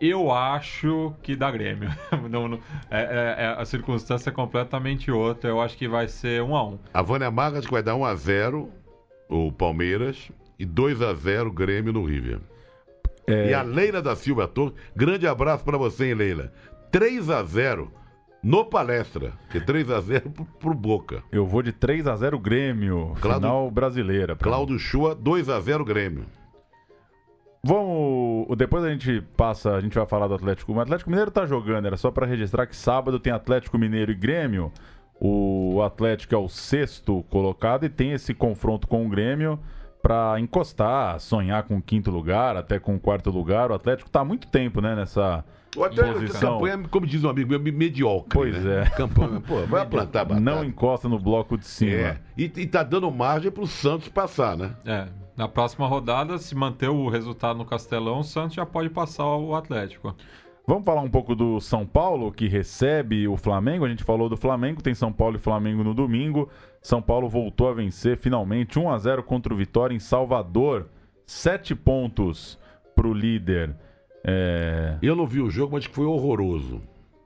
Eu 0.00 0.32
acho 0.32 1.14
que 1.22 1.36
dá 1.36 1.50
Grêmio. 1.50 1.90
Não, 2.30 2.48
não- 2.48 2.60
é, 2.90 3.00
é- 3.02 3.44
é- 3.44 3.54
a 3.60 3.64
circunstância 3.64 4.30
é 4.30 4.32
completamente 4.32 5.10
outra. 5.10 5.50
Eu 5.50 5.60
acho 5.60 5.76
que 5.76 5.86
vai 5.86 6.08
ser 6.08 6.40
1x1. 6.42 6.78
A 6.94 7.02
Vânia 7.02 7.30
Margas 7.30 7.66
que 7.66 7.72
vai 7.72 7.82
dar 7.82 7.94
1x0 7.96 8.68
o 9.28 9.52
Palmeiras 9.52 10.30
e 10.58 10.64
2x0 10.66 11.52
Grêmio 11.52 11.92
no 11.92 12.04
River. 12.04 12.38
É, 13.26 13.50
E 13.50 13.54
a 13.54 13.62
Leila 13.62 14.00
da 14.00 14.16
Silva 14.16 14.48
Torres, 14.48 14.74
grande 14.96 15.26
abraço 15.26 15.64
pra 15.64 15.76
você, 15.76 16.06
hein, 16.06 16.14
Leila. 16.14 16.50
3x0 16.90 17.88
no 18.42 18.64
palestra. 18.64 19.32
Que 19.50 19.60
3x0 19.60 20.32
pro, 20.32 20.44
pro 20.46 20.74
Boca. 20.74 21.22
Eu 21.30 21.44
vou 21.46 21.62
de 21.62 21.72
3 21.72 22.06
a 22.06 22.16
0 22.16 22.38
Grêmio. 22.38 23.14
Cláudio- 23.20 23.40
Final 23.42 23.70
brasileira. 23.70 24.34
Cláudio 24.34 24.78
Chua, 24.78 25.14
2x0 25.14 25.84
Grêmio. 25.84 26.24
Vamos. 27.62 28.56
Depois 28.56 28.84
a 28.84 28.90
gente 28.90 29.20
passa, 29.36 29.74
a 29.74 29.80
gente 29.80 29.94
vai 29.94 30.06
falar 30.06 30.28
do 30.28 30.34
Atlético. 30.34 30.72
O 30.72 30.80
Atlético 30.80 31.10
Mineiro 31.10 31.30
tá 31.30 31.44
jogando, 31.46 31.86
era 31.86 31.96
só 31.96 32.10
pra 32.10 32.26
registrar 32.26 32.66
que 32.66 32.74
sábado 32.74 33.18
tem 33.18 33.32
Atlético 33.32 33.78
Mineiro 33.78 34.10
e 34.10 34.14
Grêmio. 34.14 34.72
O 35.20 35.82
Atlético 35.82 36.34
é 36.34 36.38
o 36.38 36.48
sexto 36.48 37.22
colocado 37.28 37.84
e 37.84 37.90
tem 37.90 38.12
esse 38.12 38.32
confronto 38.32 38.88
com 38.88 39.04
o 39.04 39.08
Grêmio 39.08 39.58
pra 40.02 40.40
encostar, 40.40 41.20
sonhar 41.20 41.62
com 41.64 41.76
o 41.76 41.82
quinto 41.82 42.10
lugar, 42.10 42.56
até 42.56 42.78
com 42.78 42.94
o 42.94 43.00
quarto 43.00 43.30
lugar. 43.30 43.70
O 43.70 43.74
Atlético 43.74 44.08
tá 44.08 44.20
há 44.20 44.24
muito 44.24 44.48
tempo, 44.48 44.80
né, 44.80 44.96
nessa 44.96 45.44
O 45.76 45.84
Atlético, 45.84 46.20
posição. 46.20 46.54
campanha, 46.54 46.88
como 46.90 47.06
diz 47.06 47.22
um 47.22 47.28
amigo 47.28 47.50
meu, 47.50 47.60
mediocre. 47.60 48.30
Pois 48.32 48.64
né? 48.64 48.84
é. 48.84 48.90
Campanha, 48.96 49.40
pô, 49.40 49.60
vai 49.66 49.84
plantar 49.84 50.24
batata. 50.24 50.40
Não 50.40 50.64
encosta 50.64 51.06
no 51.06 51.18
bloco 51.18 51.58
de 51.58 51.66
cima. 51.66 51.92
É. 51.92 52.18
E, 52.34 52.44
e 52.44 52.66
tá 52.66 52.82
dando 52.82 53.10
margem 53.10 53.50
pro 53.50 53.66
Santos 53.66 54.08
passar, 54.08 54.56
né? 54.56 54.70
É, 54.86 55.06
na 55.40 55.48
próxima 55.48 55.86
rodada, 55.86 56.36
se 56.36 56.54
manter 56.54 56.90
o 56.90 57.08
resultado 57.08 57.56
no 57.56 57.64
Castelão, 57.64 58.20
o 58.20 58.22
Santos 58.24 58.54
já 58.54 58.66
pode 58.66 58.90
passar 58.90 59.24
o 59.24 59.54
Atlético. 59.54 60.14
Vamos 60.66 60.84
falar 60.84 61.00
um 61.00 61.08
pouco 61.08 61.34
do 61.34 61.58
São 61.62 61.86
Paulo, 61.86 62.30
que 62.30 62.46
recebe 62.46 63.26
o 63.26 63.38
Flamengo. 63.38 63.86
A 63.86 63.88
gente 63.88 64.04
falou 64.04 64.28
do 64.28 64.36
Flamengo, 64.36 64.82
tem 64.82 64.94
São 64.94 65.10
Paulo 65.10 65.36
e 65.36 65.38
Flamengo 65.38 65.82
no 65.82 65.94
domingo. 65.94 66.50
São 66.82 67.00
Paulo 67.00 67.26
voltou 67.26 67.70
a 67.70 67.72
vencer 67.72 68.18
finalmente 68.18 68.78
1 68.78 68.90
a 68.90 68.98
0 68.98 69.22
contra 69.22 69.54
o 69.54 69.56
Vitória 69.56 69.94
em 69.94 69.98
Salvador. 69.98 70.88
Sete 71.26 71.74
pontos 71.74 72.58
pro 72.94 73.14
líder. 73.14 73.74
É, 74.22 74.98
Eu 75.00 75.16
não 75.16 75.26
vi 75.26 75.40
o 75.40 75.48
jogo, 75.48 75.72
mas 75.72 75.86
que 75.86 75.94
foi 75.94 76.04
horroroso. 76.04 76.82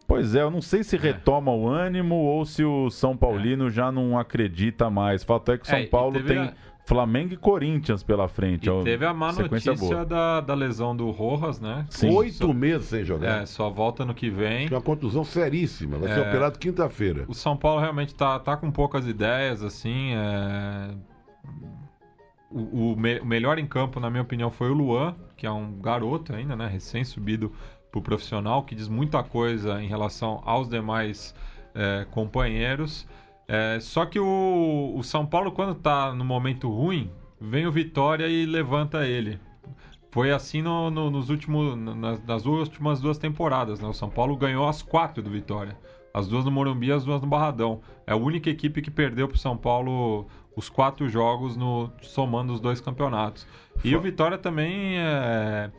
Pois 0.07 0.35
é, 0.37 0.43
eu 0.43 0.51
não 0.53 0.61
sei 0.63 0.85
se 0.85 0.97
retoma 0.97 1.51
o 1.53 1.67
ânimo 1.69 2.15
ou 2.15 2.45
se 2.45 2.63
o 2.63 2.91
São 2.91 3.17
Paulino 3.17 3.71
já 3.71 3.91
não 3.91 4.17
acredita 4.17 4.89
mais. 4.89 5.25
Fato 5.25 5.51
é 5.51 5.59
que 5.59 5.65
o 5.65 5.67
São 5.67 5.79
É, 5.79 5.83
e 5.83 5.87
Paulo 5.89 6.23
tem 6.23 6.39
a- 6.39 6.53
Flamengo 6.87 7.33
e 7.33 7.37
Corinthians 7.37 8.03
pela 8.03 8.29
frente. 8.29 8.67
E 8.67 8.71
ó, 8.71 8.83
teve 8.83 9.07
a 9.07 9.15
má 9.15 9.33
notícia 9.33 9.73
boa. 9.75 10.05
da, 10.05 10.41
da 10.43 10.53
lesão 10.55 10.95
do 10.95 11.11
Rojas, 11.11 11.59
né? 11.59 11.87
Sim. 11.89 12.11
Oito 12.15 12.53
meses 12.53 12.89
sem 12.89 13.03
jogar. 13.05 13.43
É, 13.43 13.47
só 13.47 13.71
volta 13.71 14.05
no 14.05 14.13
que 14.15 14.29
vem. 14.29 14.69
Uma 14.69 14.83
contusão 14.83 15.25
seríssima. 15.25 15.97
Vai 15.97 16.13
ser 16.13 16.19
É. 16.21 16.29
operado 16.29 16.59
quinta-feira. 16.59 17.25
O 17.27 17.33
São 17.35 17.57
Paulo 17.57 17.81
realmente 17.81 18.15
tá, 18.15 18.39
tá 18.39 18.55
com 18.57 18.71
poucas 18.71 19.07
ideias, 19.07 19.63
assim. 19.63 20.13
é, 20.15 20.91
o, 22.51 22.93
o 22.93 22.97
me- 22.97 23.19
o 23.21 23.25
melhor 23.27 23.59
em 23.59 23.67
campo, 23.67 23.99
na 23.99 24.11
minha 24.11 24.23
opinião, 24.23 24.51
foi 24.51 24.71
o 24.71 24.75
Luan, 24.75 25.15
que 25.37 25.47
é 25.47 25.51
um 25.51 25.81
garoto 25.81 26.35
ainda, 26.35 26.55
né? 26.55 26.67
Recém-subido 26.69 27.51
pro 27.91 28.03
profissional, 28.03 28.63
que 28.63 28.75
diz 28.75 28.89
muita 28.89 29.23
coisa 29.23 29.83
em 29.83 29.89
relação 29.89 30.43
aos 30.45 30.69
demais 30.69 31.35
é, 31.75 32.07
companheiros. 32.11 33.07
É, 33.47 33.79
só 33.81 34.07
que 34.07 34.19
o, 34.19 34.95
o 34.97 35.03
São 35.03 35.27
Paulo, 35.27 35.53
quando 35.53 35.75
tá 35.75 36.13
no 36.15 36.25
momento 36.25 36.71
ruim, 36.71 37.11
vem 37.41 37.67
o 37.67 37.73
Vitória 37.73 38.27
e 38.27 38.47
levanta 38.47 39.07
ele. 39.07 39.39
Foi 40.11 40.31
assim 40.31 40.63
no- 40.63 40.91
no- 40.91 41.11
nos 41.11 41.29
últimos, 41.29 41.77
nas, 41.77 42.25
nas 42.25 42.47
últimas 42.47 43.01
duas 43.01 43.19
temporadas. 43.19 43.81
Né? 43.81 43.89
O 43.89 43.93
São 43.93 44.09
Paulo 44.09 44.37
ganhou 44.37 44.69
as 44.69 44.81
quatro 44.81 45.23
do 45.23 45.29
Vitória. 45.31 45.77
As 46.13 46.29
duas 46.29 46.45
no 46.45 46.51
Morumbi 46.51 46.87
e 46.87 46.93
as 46.93 47.05
duas 47.05 47.21
no 47.21 47.27
Barradão. 47.27 47.81
É 48.07 48.13
a 48.13 48.17
única 48.17 48.49
equipe 48.49 48.81
que 48.81 48.91
perdeu 48.91 49.27
pro 49.29 49.37
São 49.37 49.57
Paulo 49.57 50.27
os 50.57 50.69
quatro 50.69 51.09
jogos 51.09 51.57
no, 51.57 51.91
somando 52.03 52.53
os 52.53 52.61
dois 52.61 52.81
campeonatos. 52.81 53.45
E 53.83 53.95
o 53.97 54.01
Vitória 54.01 54.39
também 54.39 54.97
é, 54.97 55.71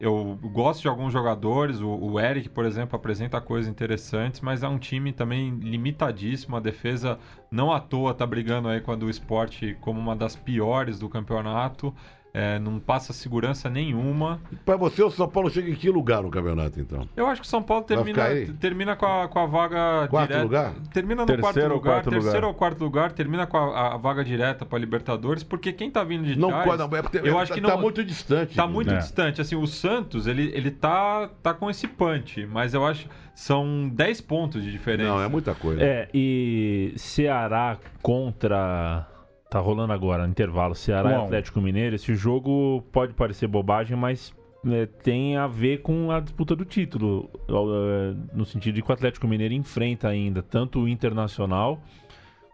eu 0.00 0.36
gosto 0.36 0.82
de 0.82 0.88
alguns 0.88 1.12
jogadores, 1.12 1.80
o, 1.80 1.88
o 1.88 2.20
Eric, 2.20 2.48
por 2.50 2.64
exemplo, 2.64 2.94
apresenta 2.94 3.40
coisas 3.40 3.68
interessantes, 3.68 4.40
mas 4.40 4.62
é 4.62 4.68
um 4.68 4.78
time 4.78 5.12
também 5.12 5.50
limitadíssimo. 5.58 6.56
A 6.56 6.60
defesa 6.60 7.18
não 7.50 7.72
à 7.72 7.80
toa 7.80 8.14
tá 8.14 8.24
brigando 8.24 8.68
aí 8.68 8.80
com 8.80 8.92
a 8.92 8.96
do 8.96 9.10
esporte 9.10 9.76
como 9.80 9.98
uma 9.98 10.14
das 10.14 10.36
piores 10.36 10.98
do 11.00 11.08
campeonato. 11.08 11.92
É, 12.40 12.56
não 12.60 12.78
passa 12.78 13.12
segurança 13.12 13.68
nenhuma. 13.68 14.40
Pra 14.64 14.76
você, 14.76 15.02
o 15.02 15.10
São 15.10 15.26
Paulo 15.28 15.50
chega 15.50 15.68
em 15.68 15.74
que 15.74 15.90
lugar 15.90 16.22
no 16.22 16.30
campeonato, 16.30 16.78
então? 16.78 17.08
Eu 17.16 17.26
acho 17.26 17.40
que 17.40 17.46
o 17.46 17.50
São 17.50 17.60
Paulo 17.60 17.82
termina, 17.82 18.22
termina 18.60 18.94
com, 18.94 19.06
a, 19.06 19.26
com 19.26 19.40
a 19.40 19.46
vaga 19.46 20.06
Quarto 20.08 20.28
direta. 20.28 20.44
lugar? 20.44 20.72
Termina 20.92 21.22
no 21.22 21.26
Terceiro 21.26 21.42
quarto 21.52 21.68
lugar, 21.74 21.92
quarto 21.94 22.10
terceiro 22.10 22.36
lugar? 22.36 22.48
ou 22.48 22.54
quarto 22.54 22.84
lugar, 22.84 23.12
termina 23.12 23.44
com 23.44 23.56
a, 23.56 23.94
a 23.94 23.96
vaga 23.96 24.22
direta 24.24 24.64
para 24.64 24.78
Libertadores, 24.78 25.42
porque 25.42 25.72
quem 25.72 25.90
tá 25.90 26.04
vindo 26.04 26.24
de 26.24 26.38
Não 26.38 26.48
trás, 26.50 26.64
pode, 26.64 26.78
não, 26.78 26.96
é 26.96 27.02
porque- 27.02 27.20
eu 27.28 27.36
acho 27.38 27.52
que 27.52 27.60
tá 27.60 27.68
não 27.70 27.80
muito 27.80 28.04
distante. 28.04 28.54
Tá 28.54 28.66
muito 28.68 28.92
É. 28.92 28.98
distante. 28.98 29.40
Assim, 29.40 29.56
o 29.56 29.66
Santos, 29.66 30.28
ele, 30.28 30.52
ele 30.54 30.70
tá, 30.70 31.28
tá 31.42 31.52
com 31.52 31.68
esse 31.68 31.88
punch, 31.88 32.46
mas 32.46 32.72
eu 32.72 32.86
acho 32.86 33.08
são 33.34 33.88
10 33.92 34.20
pontos 34.20 34.62
de 34.62 34.70
diferença. 34.70 35.08
Não, 35.10 35.20
é 35.20 35.26
muita 35.28 35.54
coisa. 35.56 35.82
É, 35.82 36.08
e 36.14 36.92
Ceará 36.96 37.78
contra. 38.00 39.06
Tá 39.50 39.58
rolando 39.60 39.92
agora, 39.92 40.24
no 40.24 40.30
intervalo. 40.30 40.74
Ceará 40.74 41.08
Um 41.08 41.12
e 41.12 41.14
a. 41.14 41.22
Atlético 41.24 41.60
Mineiro. 41.60 41.96
Esse 41.96 42.14
jogo 42.14 42.82
pode 42.92 43.14
parecer 43.14 43.46
bobagem, 43.46 43.96
mas 43.96 44.34
é, 44.66 44.84
tem 44.86 45.36
a 45.36 45.46
ver 45.46 45.78
com 45.82 46.10
a 46.10 46.20
disputa 46.20 46.54
do 46.54 46.64
título. 46.64 47.30
é, 47.48 48.14
No 48.36 48.44
sentido 48.44 48.74
de 48.74 48.82
que 48.82 48.90
o 48.90 48.92
Atlético 48.92 49.26
Mineiro 49.26 49.54
enfrenta 49.54 50.08
ainda 50.08 50.42
tanto 50.42 50.80
o 50.80 50.88
Internacional 50.88 51.80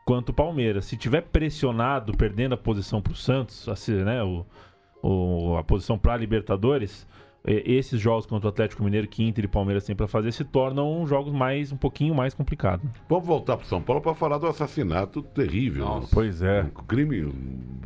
quanto 0.05 0.29
o 0.29 0.35
Palmeiras. 0.35 0.85
Se 0.85 0.97
tiver 0.97 1.23
pressionado, 1.23 2.13
perdendo 2.17 2.55
a 2.55 2.59
posição 2.59 3.01
pro 3.03 3.15
Santos, 3.15 3.69
assim, 3.69 3.95
né, 4.05 4.23
o, 4.23 4.45
o- 5.03 5.57
a 5.57 5.65
posição 5.65 5.99
para 5.99 6.17
Libertadores, 6.17 7.07
eh, 7.07 7.14
esses 7.47 8.01
jogos 8.01 8.25
contra 8.25 8.47
o 8.47 8.51
Atlético 8.51 8.83
Mineiro 8.83 9.07
que 9.07 9.23
Inter 9.23 9.45
e 9.45 9.49
Palmeiras 9.49 9.85
têm 9.85 9.95
para 9.95 10.09
fazer 10.09 10.33
se 10.33 10.45
tornam 10.45 11.07
jogos 11.07 11.33
mais 11.33 11.71
um 11.71 11.77
pouquinho 11.77 12.15
mais 12.15 12.33
complicados. 12.33 12.89
Vamos 13.09 13.27
voltar 13.27 13.57
para 13.59 13.67
São 13.67 13.83
Paulo 13.83 14.01
para 14.01 14.15
falar 14.15 14.39
do 14.39 14.47
assassinato 14.47 15.23
terrível. 15.23 15.85
Nossa. 15.85 16.09
Pois 16.13 16.41
é. 16.41 16.63
Um 16.63 16.85
crime 16.85 17.31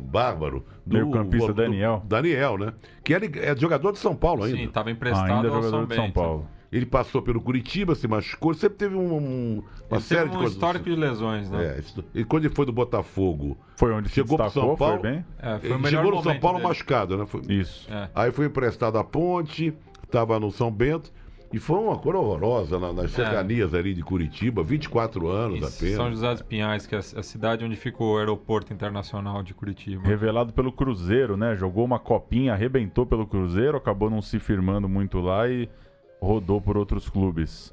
bárbaro. 0.01 0.65
do- 0.85 0.93
Meio-campista 0.95 1.47
do- 1.53 1.61
Daniel. 1.61 2.01
Daniel, 2.07 2.57
né? 2.57 2.73
Que 3.03 3.13
ele 3.13 3.29
é 3.39 3.55
jogador 3.55 3.91
de 3.91 3.99
São 3.99 4.15
Paulo 4.15 4.43
ainda. 4.43 4.57
Sim, 4.57 4.67
tava 4.69 4.89
emprestado 4.89 5.25
Ainda 5.31 5.47
é 5.47 5.51
ao 5.51 5.55
jogador 5.57 5.69
São 5.69 5.85
de 5.85 5.95
São 5.95 6.05
Bento. 6.05 6.13
Paulo. 6.15 6.47
Ele 6.71 6.85
passou 6.85 7.21
pelo 7.21 7.41
Curitiba, 7.41 7.95
se 7.95 8.07
machucou, 8.07 8.53
sempre 8.53 8.77
teve 8.77 8.95
um- 8.95 9.15
um- 9.17 9.63
uma 9.89 9.97
Ele 9.97 10.01
série 10.01 10.19
teve 10.21 10.29
de 10.31 10.35
um 10.35 10.39
coisas. 10.39 10.53
histórico 10.55 10.85
de 10.85 10.95
lesões, 10.95 11.49
né? 11.49 11.75
É, 11.75 11.79
isso- 11.79 12.03
e 12.13 12.23
quando 12.23 12.45
ele 12.45 12.53
foi 12.53 12.65
do 12.65 12.71
Botafogo, 12.71 13.57
Foi 13.75 13.91
onde 13.91 14.09
se 14.09 14.15
Chegou 14.15 14.37
destacou, 14.37 14.69
São 14.69 14.75
Paulo. 14.77 14.99
foi 15.01 15.11
bem? 15.11 15.25
É, 15.39 15.57
foi 15.59 15.71
ele 15.71 15.87
chegou 15.87 16.11
no 16.11 16.21
São 16.23 16.39
Paulo 16.39 16.57
dele. 16.57 16.67
machucado, 16.67 17.17
né? 17.17 17.25
Foi- 17.25 17.41
Isso. 17.49 17.91
É. 17.91 18.09
Aí 18.13 18.31
foi 18.31 18.45
emprestado 18.45 18.97
à 18.97 19.03
ponte, 19.03 19.73
estava 20.03 20.39
no 20.39 20.51
São 20.51 20.69
Bento. 20.71 21.11
E 21.51 21.57
foi 21.57 21.79
uma 21.79 21.97
coisa 21.97 22.19
horrorosa 22.19 22.77
na- 22.77 22.93
nas 22.93 23.09
cercanias 23.09 23.73
ali 23.73 23.95
de 23.95 24.03
Curitiba, 24.03 24.61
24 24.61 25.27
anos 25.27 25.55
Em 25.59 25.65
apenas. 25.65 25.95
São 25.95 26.09
José 26.11 26.31
dos 26.33 26.41
Pinhais, 26.43 26.85
que 26.85 26.93
é 26.93 26.99
a 26.99 27.01
a 27.01 27.23
cidade 27.23 27.65
onde 27.65 27.75
fica 27.75 28.03
o 28.03 28.17
aeroporto 28.19 28.71
internacional 28.71 29.41
de 29.41 29.55
Curitiba. 29.55 30.07
Revelado 30.07 30.53
pelo 30.53 30.71
Cruzeiro, 30.71 31.35
né? 31.35 31.55
Jogou 31.55 31.83
uma 31.83 31.97
copinha, 31.97 32.53
arrebentou 32.53 33.03
pelo 33.03 33.25
Cruzeiro, 33.25 33.75
acabou 33.77 34.11
não 34.11 34.21
se 34.21 34.37
firmando 34.37 34.87
muito 34.87 35.19
lá 35.19 35.49
e 35.49 35.67
rodou 36.21 36.61
por 36.61 36.77
outros 36.77 37.09
clubes. 37.09 37.71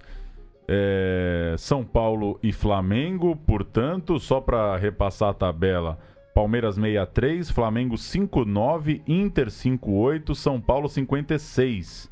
É, 0.69 1.55
São 1.59 1.85
Paulo 1.85 2.39
e 2.43 2.53
Flamengo, 2.53 3.37
portanto, 3.37 4.19
só 4.19 4.41
para 4.41 4.77
repassar 4.77 5.31
a 5.31 5.35
tabela: 5.35 5.99
Palmeiras 6.35 6.75
63, 6.75 7.51
Flamengo 7.51 7.97
59, 7.97 9.03
Inter 9.07 9.51
58, 9.51 10.35
São 10.35 10.61
Paulo 10.61 10.89
56. 10.89 12.09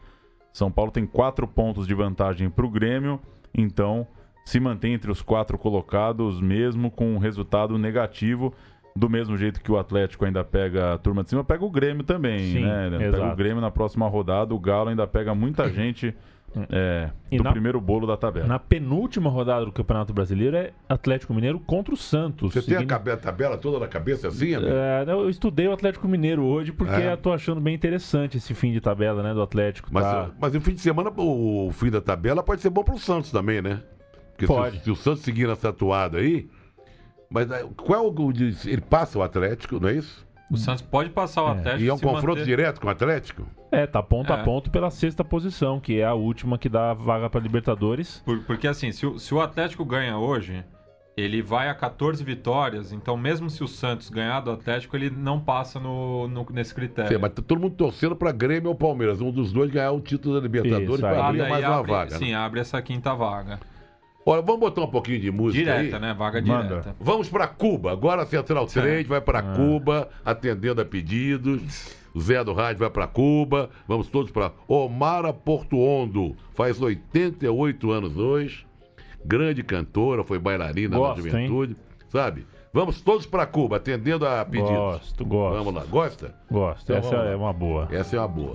São 0.52 0.70
Paulo 0.70 0.92
tem 0.92 1.04
quatro 1.04 1.48
pontos 1.48 1.86
de 1.86 1.94
vantagem 1.94 2.48
para 2.48 2.64
o 2.64 2.70
Grêmio, 2.70 3.20
então 3.52 4.06
se 4.44 4.60
mantém 4.60 4.92
entre 4.92 5.10
os 5.10 5.20
quatro 5.20 5.58
colocados, 5.58 6.40
mesmo 6.40 6.90
com 6.90 7.14
um 7.14 7.18
resultado 7.18 7.76
negativo. 7.76 8.54
Do 8.96 9.10
mesmo 9.10 9.36
jeito 9.36 9.60
que 9.60 9.72
o 9.72 9.76
Atlético 9.76 10.24
ainda 10.24 10.44
pega 10.44 10.94
a 10.94 10.98
turma 10.98 11.24
de 11.24 11.30
cima, 11.30 11.42
pega 11.42 11.64
o 11.64 11.70
Grêmio 11.70 12.04
também, 12.04 12.52
Sim, 12.52 12.60
né? 12.62 12.90
Pega 12.92 13.04
exato. 13.16 13.32
o 13.32 13.36
Grêmio 13.36 13.60
na 13.60 13.68
próxima 13.70 14.06
rodada, 14.06 14.54
o 14.54 14.58
Galo 14.60 14.88
ainda 14.88 15.04
pega 15.04 15.34
muita 15.34 15.68
gente 15.68 16.14
é, 16.70 17.10
E 17.28 17.36
do 17.36 17.42
na- 17.42 17.50
primeiro 17.50 17.80
bolo 17.80 18.06
da 18.06 18.16
tabela. 18.16 18.46
Na 18.46 18.60
penúltima 18.60 19.28
rodada 19.28 19.64
do 19.64 19.72
Campeonato 19.72 20.12
Brasileiro 20.14 20.56
é 20.56 20.70
Atlético 20.88 21.34
Mineiro 21.34 21.58
contra 21.58 21.92
o 21.92 21.96
Santos. 21.96 22.52
Você 22.54 22.62
tem 22.62 22.74
a 22.76 22.78
Seguindo- 22.78 22.88
cabe- 22.88 23.10
a 23.10 23.16
tabela 23.16 23.58
toda 23.58 23.80
na 23.80 23.88
cabeça 23.88 24.28
assim, 24.28 24.54
amigo? 24.54 24.70
É, 24.72 25.04
eu 25.08 25.28
estudei 25.28 25.66
o 25.66 25.72
Atlético 25.72 26.06
Mineiro 26.06 26.44
hoje 26.44 26.70
porque 26.70 26.94
É. 26.94 27.12
eu 27.14 27.16
tô 27.16 27.32
achando 27.32 27.60
bem 27.60 27.74
interessante 27.74 28.36
esse 28.36 28.54
fim 28.54 28.70
de 28.70 28.80
tabela, 28.80 29.24
né, 29.24 29.34
do 29.34 29.42
Atlético. 29.42 29.88
Mas, 29.90 30.04
tá? 30.04 30.30
mas 30.40 30.52
no 30.52 30.60
fim 30.60 30.72
de 30.74 30.80
semana, 30.80 31.10
o 31.16 31.68
fim 31.72 31.90
da 31.90 32.00
tabela 32.00 32.44
pode 32.44 32.62
ser 32.62 32.70
bom 32.70 32.84
pro 32.84 32.96
Santos 32.96 33.32
também, 33.32 33.60
né? 33.60 33.82
Porque 34.30 34.46
se 34.46 34.52
o- 34.52 34.54
Pode. 34.54 34.78
Se, 34.84 34.90
o 34.92 34.94
Santos 34.94 35.22
seguir 35.22 35.48
nessa 35.48 35.70
atuada 35.70 36.18
aí. 36.18 36.48
Mas 37.34 37.50
eh, 37.50 37.64
qual 37.76 38.04
é 38.06 38.08
o. 38.08 38.30
Ele 38.64 38.80
passa 38.80 39.18
o 39.18 39.22
Atlético, 39.22 39.80
não 39.80 39.88
é 39.88 39.94
isso? 39.94 40.24
O 40.50 40.56
Santos 40.56 40.82
pode 40.82 41.10
passar 41.10 41.42
o 41.42 41.48
É. 41.48 41.50
Atlético 41.52 41.82
E 41.82 41.88
é 41.88 41.92
um 41.92 41.96
se 41.96 42.02
confronto 42.04 42.26
manter- 42.28 42.44
direto 42.44 42.80
com 42.80 42.86
o 42.86 42.90
Atlético? 42.90 43.46
É, 43.72 43.86
tá 43.86 44.00
ponto 44.02 44.32
a 44.32 44.38
É. 44.38 44.42
ponto 44.44 44.70
pela 44.70 44.90
sexta 44.90 45.24
posição, 45.24 45.80
que 45.80 45.98
é 45.98 46.04
a 46.04 46.14
última 46.14 46.56
que 46.58 46.68
dá 46.68 46.94
vaga 46.94 47.28
para 47.28 47.40
Libertadores. 47.40 48.22
Por- 48.24 48.38
porque 48.44 48.68
assim, 48.68 48.92
se 48.92 49.04
o, 49.04 49.18
se 49.18 49.34
o 49.34 49.40
Atlético 49.40 49.84
ganha 49.84 50.16
hoje, 50.16 50.62
ele 51.16 51.42
vai 51.42 51.68
a 51.68 51.74
14 51.74 52.22
vitórias, 52.22 52.92
então 52.92 53.16
mesmo 53.16 53.48
se 53.50 53.64
o 53.64 53.68
Santos 53.68 54.10
ganhar 54.10 54.40
do 54.40 54.50
Atlético, 54.52 54.94
ele 54.96 55.10
não 55.10 55.40
passa 55.40 55.80
no, 55.80 56.28
no- 56.28 56.46
nesse 56.52 56.72
critério. 56.74 57.10
Sim, 57.10 57.18
mas 57.18 57.32
tá 57.32 57.42
todo 57.42 57.58
mundo 57.60 57.74
torcendo 57.74 58.14
pra 58.14 58.30
Grêmio 58.30 58.68
ou 58.68 58.76
Palmeiras. 58.76 59.20
Um 59.20 59.32
dos 59.32 59.50
dois 59.52 59.70
ganhar 59.72 59.90
o 59.92 60.00
título 60.00 60.36
da 60.36 60.40
Libertadores 60.42 61.00
para 61.00 61.20
Ah, 61.20 61.26
abrir 61.28 61.38
daí 61.38 61.50
mais 61.50 61.64
uma 61.64 61.76
abre- 61.78 61.90
vaga. 61.92 62.16
Sim, 62.18 62.28
né? 62.30 62.34
abre 62.36 62.60
essa 62.60 62.80
quinta 62.82 63.12
vaga. 63.14 63.58
Olha, 64.26 64.40
vamos 64.40 64.60
botar 64.60 64.82
um 64.82 64.90
pouquinho 64.90 65.20
de 65.20 65.30
música 65.30 65.62
Direta, 65.64 65.96
aí. 65.96 66.02
né? 66.02 66.14
Vaga 66.14 66.40
Manda. 66.40 66.68
direta. 66.68 66.96
Vamos 66.98 67.28
para 67.28 67.46
Cuba. 67.46 67.92
Agora 67.92 68.22
a 68.22 68.26
Central 68.26 68.66
3 68.66 69.06
vai 69.06 69.20
para 69.20 69.42
Cuba, 69.42 70.08
atendendo 70.24 70.80
a 70.80 70.84
pedidos. 70.84 71.94
O 72.14 72.20
Zé 72.20 72.42
do 72.42 72.52
Rádio 72.52 72.78
vai 72.78 72.90
para 72.90 73.06
Cuba. 73.06 73.68
Vamos 73.86 74.08
todos 74.08 74.30
para 74.30 74.52
Omara 74.66 75.32
Portuondo. 75.32 76.36
Faz 76.54 76.80
88 76.80 77.90
anos 77.90 78.16
hoje. 78.16 78.66
Grande 79.24 79.62
cantora, 79.62 80.22
foi 80.22 80.38
bailarina 80.38 80.96
Gosto, 80.96 81.22
na 81.22 81.30
juventude. 81.30 81.76
Sabe? 82.08 82.46
Vamos 82.72 83.00
todos 83.00 83.26
para 83.26 83.46
Cuba, 83.46 83.76
atendendo 83.76 84.26
a 84.26 84.44
pedidos. 84.44 84.70
Gosto, 84.70 85.24
gosto. 85.24 85.56
Vamos 85.58 85.74
lá. 85.74 85.84
Gosta? 85.84 86.34
Gosto. 86.50 86.82
Então 86.92 86.96
Essa 86.96 87.16
é 87.16 87.36
uma 87.36 87.52
boa. 87.52 87.88
Essa 87.90 88.16
é 88.16 88.18
uma 88.18 88.28
boa. 88.28 88.54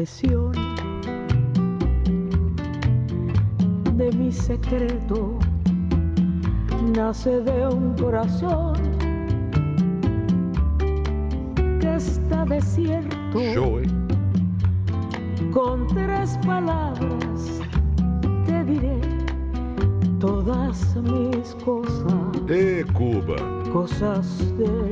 Confesión 0.00 0.52
de 3.98 4.10
mi 4.12 4.32
secreto, 4.32 5.38
nace 6.96 7.42
de 7.42 7.66
un 7.68 7.94
corazón 7.96 8.72
que 11.80 11.96
está 11.96 12.46
desierto. 12.46 13.38
Hein? 13.38 14.08
Con 15.52 15.86
tres 15.88 16.38
palabras 16.46 17.60
te 18.46 18.64
diré 18.64 19.00
todas 20.18 20.96
mis 20.96 21.54
cosas, 21.62 22.14
Ê, 22.48 22.84
Cuba. 22.94 23.36
cosas 23.70 24.26
corazón. 24.56 24.89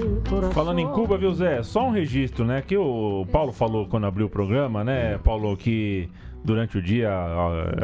Falando 0.53 0.79
em 0.79 0.87
Cuba, 0.89 1.17
viu, 1.17 1.33
Zé? 1.33 1.63
Só 1.63 1.87
um 1.87 1.91
registro, 1.91 2.45
né? 2.45 2.61
Que 2.61 2.77
o 2.77 3.27
Paulo 3.33 3.53
falou 3.53 3.87
quando 3.87 4.07
abriu 4.07 4.27
o 4.27 4.31
programa, 4.31 4.85
né, 4.85 5.17
Paulo, 5.19 5.57
que 5.57 6.09
durante 6.45 6.77
o 6.77 6.83
dia. 6.83 7.11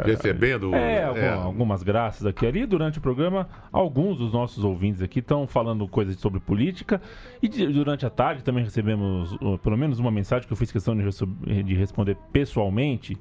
Recebendo. 0.05 0.73
É, 0.75 1.03
algum- 1.05 1.19
algumas 1.47 1.81
graças 1.83 2.25
aqui 2.25 2.45
ali. 2.45 2.65
Durante 2.65 2.99
o 2.99 3.01
programa, 3.01 3.47
alguns 3.71 4.17
dos 4.17 4.31
nossos 4.31 4.63
ouvintes 4.63 5.01
aqui 5.01 5.19
estão 5.19 5.47
falando 5.47 5.87
coisas 5.87 6.17
sobre 6.17 6.39
política. 6.39 7.01
E 7.41 7.47
durante 7.49 8.05
a 8.05 8.09
tarde 8.09 8.43
também 8.43 8.63
recebemos 8.63 9.35
pelo 9.63 9.77
menos 9.77 9.97
uma 9.99 10.11
mensagem 10.11 10.45
que 10.47 10.53
eu 10.53 10.57
fiz 10.57 10.71
questão 10.71 10.95
de, 10.95 11.63
de 11.63 11.75
responder 11.75 12.15
pessoalmente. 12.31 13.17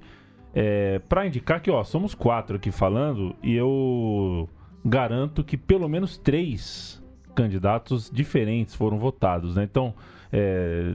para 1.08 1.26
indicar 1.26 1.60
que, 1.60 1.70
ó, 1.70 1.82
somos 1.82 2.14
quatro 2.14 2.56
aqui 2.56 2.70
falando 2.70 3.34
e 3.42 3.54
eu 3.54 4.48
garanto 4.84 5.42
que 5.42 5.56
pelo 5.56 5.88
menos 5.88 6.18
três 6.18 7.02
candidatos 7.34 8.10
diferentes 8.12 8.74
foram 8.74 8.98
votados, 8.98 9.56
né? 9.56 9.64
Então, 9.64 9.92
é, 10.32 10.94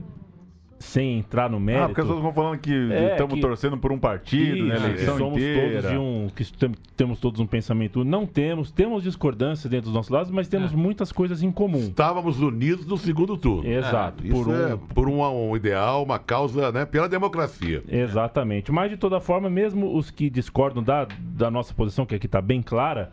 sem 0.82 1.18
entrar 1.18 1.50
no 1.50 1.60
mérito... 1.60 1.84
Ah, 1.84 1.88
porque 1.88 2.00
as 2.00 2.06
pessoas 2.06 2.22
vão 2.22 2.32
falando 2.32 2.58
que 2.58 2.72
É, 2.90 3.12
estamos 3.12 3.34
que- 3.34 3.40
torcendo 3.42 3.76
por 3.76 3.92
um 3.92 3.98
partido, 3.98 4.64
né? 4.64 4.76
Isso, 4.76 4.84
Eleição 4.86 5.12
que 5.14 5.18
somos 5.18 5.36
inteira. 5.38 5.72
todos 5.82 5.90
de 5.90 5.98
um. 5.98 6.28
Que 6.34 6.52
tem- 6.56 6.72
temos 6.96 7.20
todos 7.20 7.38
um 7.38 7.46
pensamento. 7.46 8.02
Não 8.02 8.24
temos, 8.24 8.70
temos 8.72 9.02
discordância 9.02 9.68
dentro 9.68 9.86
dos 9.86 9.94
nossos 9.94 10.10
lados, 10.10 10.30
mas 10.30 10.48
temos 10.48 10.72
muitas 10.72 11.12
coisas 11.12 11.42
em 11.42 11.52
comum. 11.52 11.80
Estávamos 11.80 12.40
unidos 12.40 12.86
no 12.86 12.96
segundo 12.96 13.36
turno. 13.36 13.68
Exato. 13.70 14.24
Isso 14.26 14.34
por 14.34 14.48
um, 14.48 14.54
é 14.54 14.78
por 14.94 15.08
um, 15.10 15.50
um 15.50 15.54
ideal, 15.54 16.02
uma 16.02 16.18
causa, 16.18 16.72
né? 16.72 16.86
Pela 16.86 17.10
democracia. 17.10 17.82
Exatamente. 17.86 18.72
Mas 18.72 18.90
de 18.90 18.96
toda 18.96 19.20
forma, 19.20 19.50
mesmo 19.50 19.94
os 19.94 20.10
que 20.10 20.30
discordam 20.30 20.82
da, 20.82 21.06
da 21.20 21.50
nossa 21.50 21.74
posição, 21.74 22.06
que 22.06 22.14
aqui 22.14 22.24
está 22.24 22.40
bem 22.40 22.62
clara, 22.62 23.12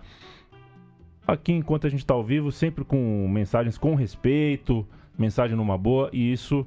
aqui 1.28 1.52
enquanto 1.54 1.86
a 1.86 1.90
gente 1.90 2.00
está 2.00 2.14
ao 2.14 2.24
vivo, 2.24 2.52
sempre 2.52 2.84
com 2.86 3.28
mensagens 3.28 3.78
com 3.78 3.94
respeito, 3.96 4.88
mensagem 5.18 5.56
numa 5.58 5.78
boa, 5.78 6.10
e 6.14 6.32
isso 6.32 6.66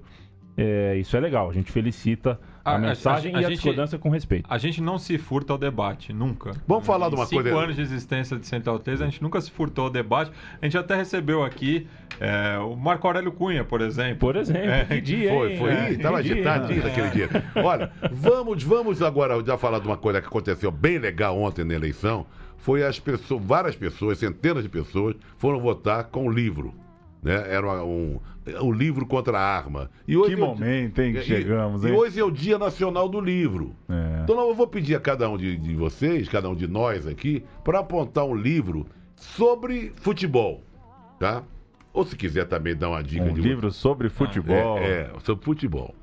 é, 0.56 0.96
isso 0.98 1.16
é 1.16 1.20
legal. 1.20 1.48
A 1.48 1.52
gente 1.54 1.72
felicita 1.72 2.38
a, 2.62 2.74
A- 2.74 2.78
mensagem 2.78 3.34
a- 3.34 3.38
a 3.38 3.40
e 3.40 3.44
a 3.44 3.48
gente- 3.48 3.56
discordância 3.58 3.98
com 3.98 4.10
respeito. 4.10 4.46
A 4.52 4.58
gente 4.58 4.82
não 4.82 4.98
se 4.98 5.16
furta 5.16 5.54
ao 5.54 5.58
debate, 5.58 6.12
nunca. 6.12 6.52
Vamos 6.66 6.84
falar 6.84 7.08
de 7.08 7.14
uma 7.14 7.24
Em 7.24 7.28
cinco 7.28 7.42
coisa- 7.44 7.58
anos 7.58 7.76
de 7.76 7.82
existência 7.82 8.36
de 8.36 8.46
Central 8.46 8.78
3, 8.78 9.00
a 9.00 9.06
gente 9.06 9.22
nunca 9.22 9.40
se 9.40 9.50
furtou 9.50 9.84
ao 9.84 9.90
debate. 9.90 10.30
A 10.60 10.66
gente 10.66 10.76
até 10.76 10.94
recebeu 10.96 11.42
aqui 11.42 11.86
é, 12.20 12.58
o 12.58 12.76
Marco 12.76 13.06
Aurélio 13.06 13.32
Cunha, 13.32 13.64
por 13.64 13.80
exemplo. 13.80 14.18
Por 14.18 14.36
exemplo, 14.36 14.68
É, 14.68 14.84
que 14.84 15.00
dia, 15.00 15.30
Foi, 15.30 15.56
foi. 15.56 15.70
É, 15.70 15.92
Ih, 15.92 15.96
tava 15.98 16.18
que 16.18 16.24
dia, 16.24 16.34
hein? 16.42 16.46
agitadinho 16.46 16.82
naquele 16.84 17.08
dia. 17.10 17.28
Olha, 17.64 17.90
vamos, 18.12 18.62
vamos 18.62 19.00
agora 19.00 19.42
já 19.42 19.56
falar 19.56 19.78
de 19.78 19.86
uma 19.86 19.96
coisa 19.96 20.20
que 20.20 20.26
aconteceu 20.26 20.70
bem 20.70 20.98
legal 20.98 21.40
ontem 21.40 21.64
na 21.64 21.72
eleição. 21.72 22.26
Foi 22.62 22.84
as 22.84 22.98
pessoas, 22.98 23.42
várias 23.44 23.76
pessoas, 23.76 24.18
centenas 24.18 24.62
de 24.62 24.68
pessoas, 24.68 25.16
foram 25.38 25.60
votar 25.60 26.04
com 26.04 26.26
o 26.26 26.30
livro. 26.30 26.74
Né? 27.22 27.34
Era 27.52 27.84
um, 27.84 28.18
um 28.62 28.72
livro 28.72 29.06
contra 29.06 29.38
a 29.38 29.42
arma. 29.42 29.90
E 30.06 30.16
hoje 30.16 30.34
Que 30.36 30.42
é 30.42 30.44
momento, 30.44 30.98
hein, 31.00 31.12
que 31.12 31.18
e- 31.20 31.22
chegamos, 31.22 31.84
e, 31.84 31.88
hein? 31.88 31.94
hoje 31.94 32.18
é 32.20 32.24
o 32.24 32.30
Dia 32.30 32.58
Nacional 32.58 33.08
do 33.08 33.20
Livro. 33.20 33.74
É. 33.88 34.22
Então 34.22 34.38
eu 34.40 34.54
vou 34.54 34.66
pedir 34.66 34.94
a 34.94 35.00
cada 35.00 35.28
um 35.28 35.36
de, 35.36 35.56
de 35.56 35.74
vocês, 35.74 36.28
cada 36.28 36.48
um 36.48 36.54
de 36.54 36.66
nós 36.66 37.06
aqui, 37.06 37.42
para 37.64 37.80
apontar 37.80 38.24
um 38.24 38.34
livro 38.34 38.86
sobre 39.16 39.92
futebol, 39.96 40.62
tá? 41.18 41.42
Ou 41.92 42.04
se 42.04 42.16
quiser 42.16 42.46
também 42.46 42.74
dar 42.76 42.88
uma 42.90 43.02
dica 43.02 43.24
Um 43.24 43.34
de 43.34 43.40
livro 43.40 43.70
sobre 43.70 44.08
futebol. 44.08 44.78
É, 44.78 44.82
é, 44.82 45.10
sobre 45.24 45.44
futebol. 45.44 45.94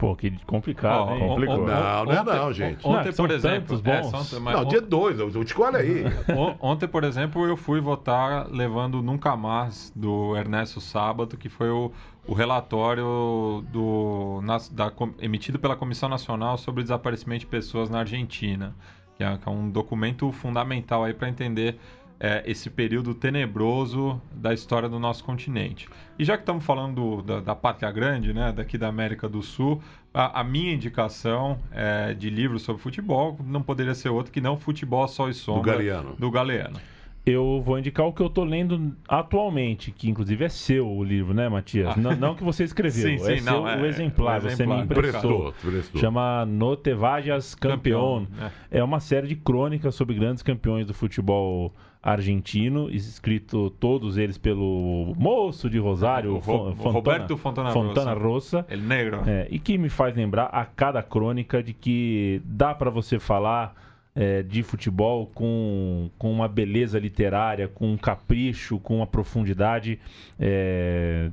Pô, 0.00 0.16
que 0.16 0.30
complicado, 0.46 1.08
Ó, 1.10 1.14
hein? 1.14 1.28
complicou. 1.28 1.58
Não, 1.58 1.64
não 1.66 2.12
é 2.12 2.20
ontem- 2.22 2.34
não, 2.34 2.52
gente. 2.54 2.86
Ontem, 2.88 3.08
Não, 3.08 3.12
por 3.14 3.30
exemplo. 3.30 3.82
é, 3.84 4.00
bons. 4.00 4.26
são- 4.26 4.40
mas 4.40 4.56
Não, 4.56 4.64
dia 4.64 4.80
2, 4.80 5.18
eu, 5.20 5.30
eu 5.30 5.42
escolhe 5.42 5.76
aí. 5.76 6.04
on- 6.34 6.54
Ontem, 6.58 6.88
por 6.88 7.04
exemplo, 7.04 7.46
eu 7.46 7.54
fui 7.54 7.80
votar 7.82 8.48
levando 8.50 9.02
Nunca 9.02 9.36
Mais 9.36 9.92
do 9.94 10.34
Ernesto 10.38 10.80
Sábato, 10.80 11.36
que 11.36 11.50
foi 11.50 11.68
o, 11.68 11.92
o 12.26 12.32
relatório 12.32 13.62
do, 13.70 14.40
nas- 14.42 14.68
da 14.70 14.90
emitido 15.20 15.58
pela 15.58 15.76
Comissão 15.76 16.08
Nacional 16.08 16.56
sobre 16.56 16.80
o 16.80 16.82
Desaparecimento 16.84 17.40
de 17.40 17.46
Pessoas 17.46 17.90
na 17.90 17.98
Argentina, 18.00 18.74
que 19.16 19.22
é, 19.24 19.36
que 19.36 19.48
é 19.48 19.52
um 19.52 19.68
documento 19.68 20.32
fundamental 20.32 21.04
aí 21.04 21.12
para 21.12 21.28
entender 21.28 21.78
é, 22.20 22.42
esse 22.46 22.68
período 22.68 23.14
tenebroso 23.14 24.20
da 24.30 24.52
história 24.52 24.88
do 24.88 24.98
nosso 24.98 25.24
continente. 25.24 25.88
E 26.18 26.24
já 26.24 26.36
que 26.36 26.42
estamos 26.42 26.64
falando 26.64 26.94
do- 27.16 27.22
da, 27.22 27.40
da 27.40 27.54
pátria 27.56 27.90
grande, 27.90 28.34
né, 28.34 28.52
daqui 28.52 28.76
da 28.76 28.88
América 28.88 29.26
do 29.28 29.42
Sul, 29.42 29.80
a, 30.12 30.40
a 30.40 30.44
minha 30.44 30.72
indicação 30.74 31.58
é, 31.72 32.12
de 32.12 32.28
livro 32.28 32.58
sobre 32.58 32.82
futebol 32.82 33.38
não 33.44 33.62
poderia 33.62 33.94
ser 33.94 34.10
outro 34.10 34.30
que 34.30 34.40
não 34.40 34.56
Futebol 34.58 35.08
Sol 35.08 35.30
e 35.30 35.34
Sombra 35.34 35.72
Galeano. 35.72 36.14
do 36.18 36.30
Galeano. 36.30 36.78
Eu 37.24 37.62
vou 37.64 37.78
indicar 37.78 38.06
o 38.06 38.12
que 38.14 38.22
eu 38.22 38.30
tô 38.30 38.44
lendo 38.44 38.96
atualmente, 39.06 39.90
que 39.92 40.08
inclusive 40.08 40.42
é 40.44 40.48
seu 40.48 40.88
o 40.88 41.04
livro, 41.04 41.34
né, 41.34 41.48
Matias? 41.50 41.94
Não, 41.96 42.16
não 42.16 42.34
que 42.34 42.42
você 42.42 42.64
escreveu, 42.64 43.08
Sim, 43.10 43.18
sim, 43.18 43.32
é 43.32 43.36
seu 43.36 43.44
não, 43.44 43.68
é, 43.68 43.80
o 43.80 43.84
exemplar, 43.86 44.38
o 44.38 44.40
você 44.42 44.46
me 44.48 44.52
exemplar. 44.54 44.84
emprestou. 44.84 45.52
Prestou, 45.52 45.70
prestou. 45.70 46.00
Chama 46.00 46.46
No 46.46 46.76
Te 46.76 46.94
Vajas 46.94 47.54
Campeón. 47.54 48.24
Campeón, 48.26 48.50
É 48.70 48.82
uma 48.82 49.00
série 49.00 49.26
de 49.28 49.36
crônicas 49.36 49.94
sobre 49.94 50.14
grandes 50.16 50.42
campeões 50.42 50.86
do 50.86 50.94
futebol 50.94 51.74
argentino, 52.02 52.88
escrito 52.90 53.70
todos 53.78 54.16
eles 54.16 54.38
pelo 54.38 55.14
moço 55.18 55.68
de 55.68 55.78
Rosário, 55.78 56.36
O 56.36 56.40
Fontana, 56.40 56.90
Roberto 56.90 57.36
Fontana 57.36 57.70
Fontana. 57.72 58.14
Rossa. 58.14 58.64
El 58.68 58.80
Negro. 58.80 59.22
É, 59.26 59.46
e 59.50 59.58
que 59.58 59.76
me 59.76 59.90
faz 59.90 60.16
lembrar 60.16 60.46
a 60.46 60.64
cada 60.64 61.02
crônica 61.02 61.62
de 61.62 61.74
que 61.74 62.40
dá 62.44 62.74
para 62.74 62.90
você 62.90 63.18
falar 63.18 63.74
é, 64.14 64.42
de 64.42 64.62
futebol 64.62 65.26
com, 65.34 66.10
com 66.18 66.32
uma 66.32 66.48
beleza 66.48 66.98
literária, 66.98 67.68
com 67.68 67.92
um 67.92 67.96
capricho, 67.98 68.78
com 68.78 68.96
uma 68.96 69.06
profundidade 69.06 69.98
é, 70.38 71.30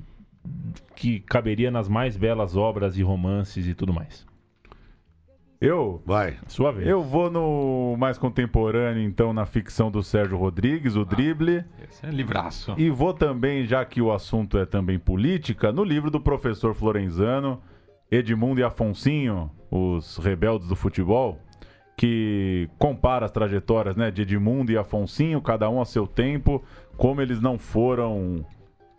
que 0.96 1.20
caberia 1.22 1.72
nas 1.72 1.88
mais 1.88 2.18
belas 2.18 2.58
obras 2.58 2.98
e 2.98 3.02
romances 3.02 3.68
e 3.68 3.74
tudo 3.74 3.94
mais. 3.94 4.26
Eu, 5.60 6.02
Vai. 6.06 6.38
Sua 6.48 6.72
vez. 6.72 6.88
eu 6.88 7.02
vou 7.02 7.32
no 7.32 7.96
mais 7.98 8.18
contemporâneo, 8.18 9.02
então, 9.02 9.34
na 9.34 9.46
ficção 9.46 9.90
do 9.90 10.04
Sérgio 10.04 10.38
Rodrigues, 10.38 10.96
o 10.96 11.04
Drible. 11.04 11.64
Esse 11.90 12.06
é 12.06 12.10
livraço. 12.10 12.76
E 12.78 12.90
vou 12.90 13.14
também, 13.14 13.66
já 13.66 13.84
que 13.84 14.02
o 14.02 14.12
assunto 14.12 14.58
é 14.58 14.66
também 14.66 15.00
política, 15.00 15.72
no 15.72 15.84
livro 15.84 16.12
do 16.12 16.20
professor 16.20 16.76
Florenzano, 16.76 17.60
Edmundo 18.12 18.62
e 18.62 18.64
Afonsinho, 18.64 19.50
os 19.72 20.18
rebeldes 20.18 20.68
do 20.68 20.76
futebol, 20.76 21.40
que 21.98 22.70
compara 22.78 23.26
as 23.26 23.32
trajetórias 23.32 23.96
né, 23.96 24.12
de 24.12 24.22
Edmundo 24.22 24.72
e 24.72 24.78
Afonsinho, 24.78 25.42
cada 25.42 25.68
um 25.70 25.82
a 25.82 25.86
seu 25.86 26.06
tempo, 26.06 26.64
como 26.96 27.20
eles 27.20 27.42
não 27.42 27.58
foram 27.58 28.46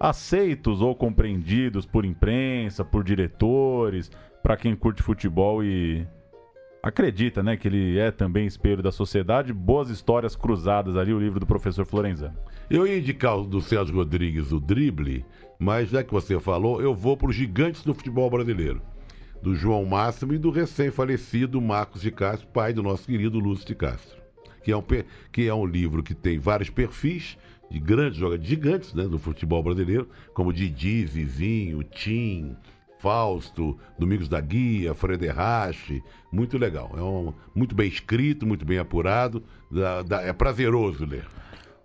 aceitos 0.01 0.81
ou 0.81 0.94
compreendidos 0.94 1.87
por 1.87 2.05
imprensa, 2.05 2.85
por 2.85 3.05
diretores, 3.05 4.11
para 4.42 4.57
quem 4.57 4.75
curte 4.75 5.03
futebol 5.03 5.62
e 5.62 6.07
acredita 6.83 7.43
né, 7.43 7.57
que 7.57 7.69
ele 7.69 7.99
é 7.99 8.11
também 8.11 8.47
espelho 8.47 8.83
da 8.83 8.93
sociedade. 8.93 9.53
Boas 9.53 9.91
histórias 9.91 10.37
cruzadas 10.37 10.97
ali, 10.97 11.12
o 11.12 11.21
livro 11.21 11.41
do 11.41 11.47
professor 11.47 11.85
Florenzano. 11.85 12.37
Eu 12.71 12.87
ia 12.87 12.99
indicar 12.99 13.38
o 13.38 13.45
do 13.45 13.61
Sérgio 13.61 13.95
Rodrigues, 13.95 14.53
o 14.53 14.61
drible, 14.61 15.25
mas 15.59 15.91
já 15.91 16.03
que 16.03 16.12
você 16.12 16.38
falou, 16.38 16.81
eu 16.81 16.95
vou 16.95 17.17
para 17.17 17.29
os 17.29 17.37
gigantes 17.37 17.83
do 17.83 17.95
futebol 17.95 18.31
brasileiro. 18.31 18.81
Do 19.43 19.55
João 19.55 19.85
Máximo 19.85 20.35
e 20.35 20.38
do 20.38 20.51
recém-falecido 20.51 21.61
Marcos 21.61 22.03
de 22.03 22.11
Castro, 22.11 22.49
pai 22.49 22.73
do 22.73 22.83
nosso 22.83 23.07
querido 23.07 23.38
Lúcio 23.38 23.67
de 23.67 23.75
Castro. 23.75 24.19
Que 24.62 24.73
é 24.73 24.77
um, 24.77 24.83
que 25.33 25.47
é 25.47 25.55
um 25.55 25.64
livro 25.64 26.03
que 26.03 26.14
tem 26.14 26.38
vários 26.38 26.69
perfis 26.69 27.38
de 27.71 27.79
grandes 27.79 28.19
jogadores, 28.19 28.49
gigantes 28.49 28.95
né, 28.95 29.05
do 29.05 29.19
futebol 29.19 29.62
brasileiro, 29.62 30.09
como 30.35 30.53
Didi, 30.53 31.07
Zizinho, 31.07 31.83
Tim, 31.85 32.57
Fausto, 32.99 33.79
Domingos 33.99 34.29
da 34.29 34.41
Guia, 34.41 34.95
Frederrache. 34.95 36.03
Muito 36.33 36.59
legal. 36.59 36.91
É 36.97 37.03
um, 37.03 37.33
muito 37.55 37.75
bem 37.75 37.89
escrito, 37.89 38.47
muito 38.47 38.65
bem 38.65 38.79
apurado. 38.79 39.43
dá- 39.71 40.03
dá- 40.03 40.23
é 40.23 40.33
prazeroso 40.33 41.05
ler. 41.07 41.25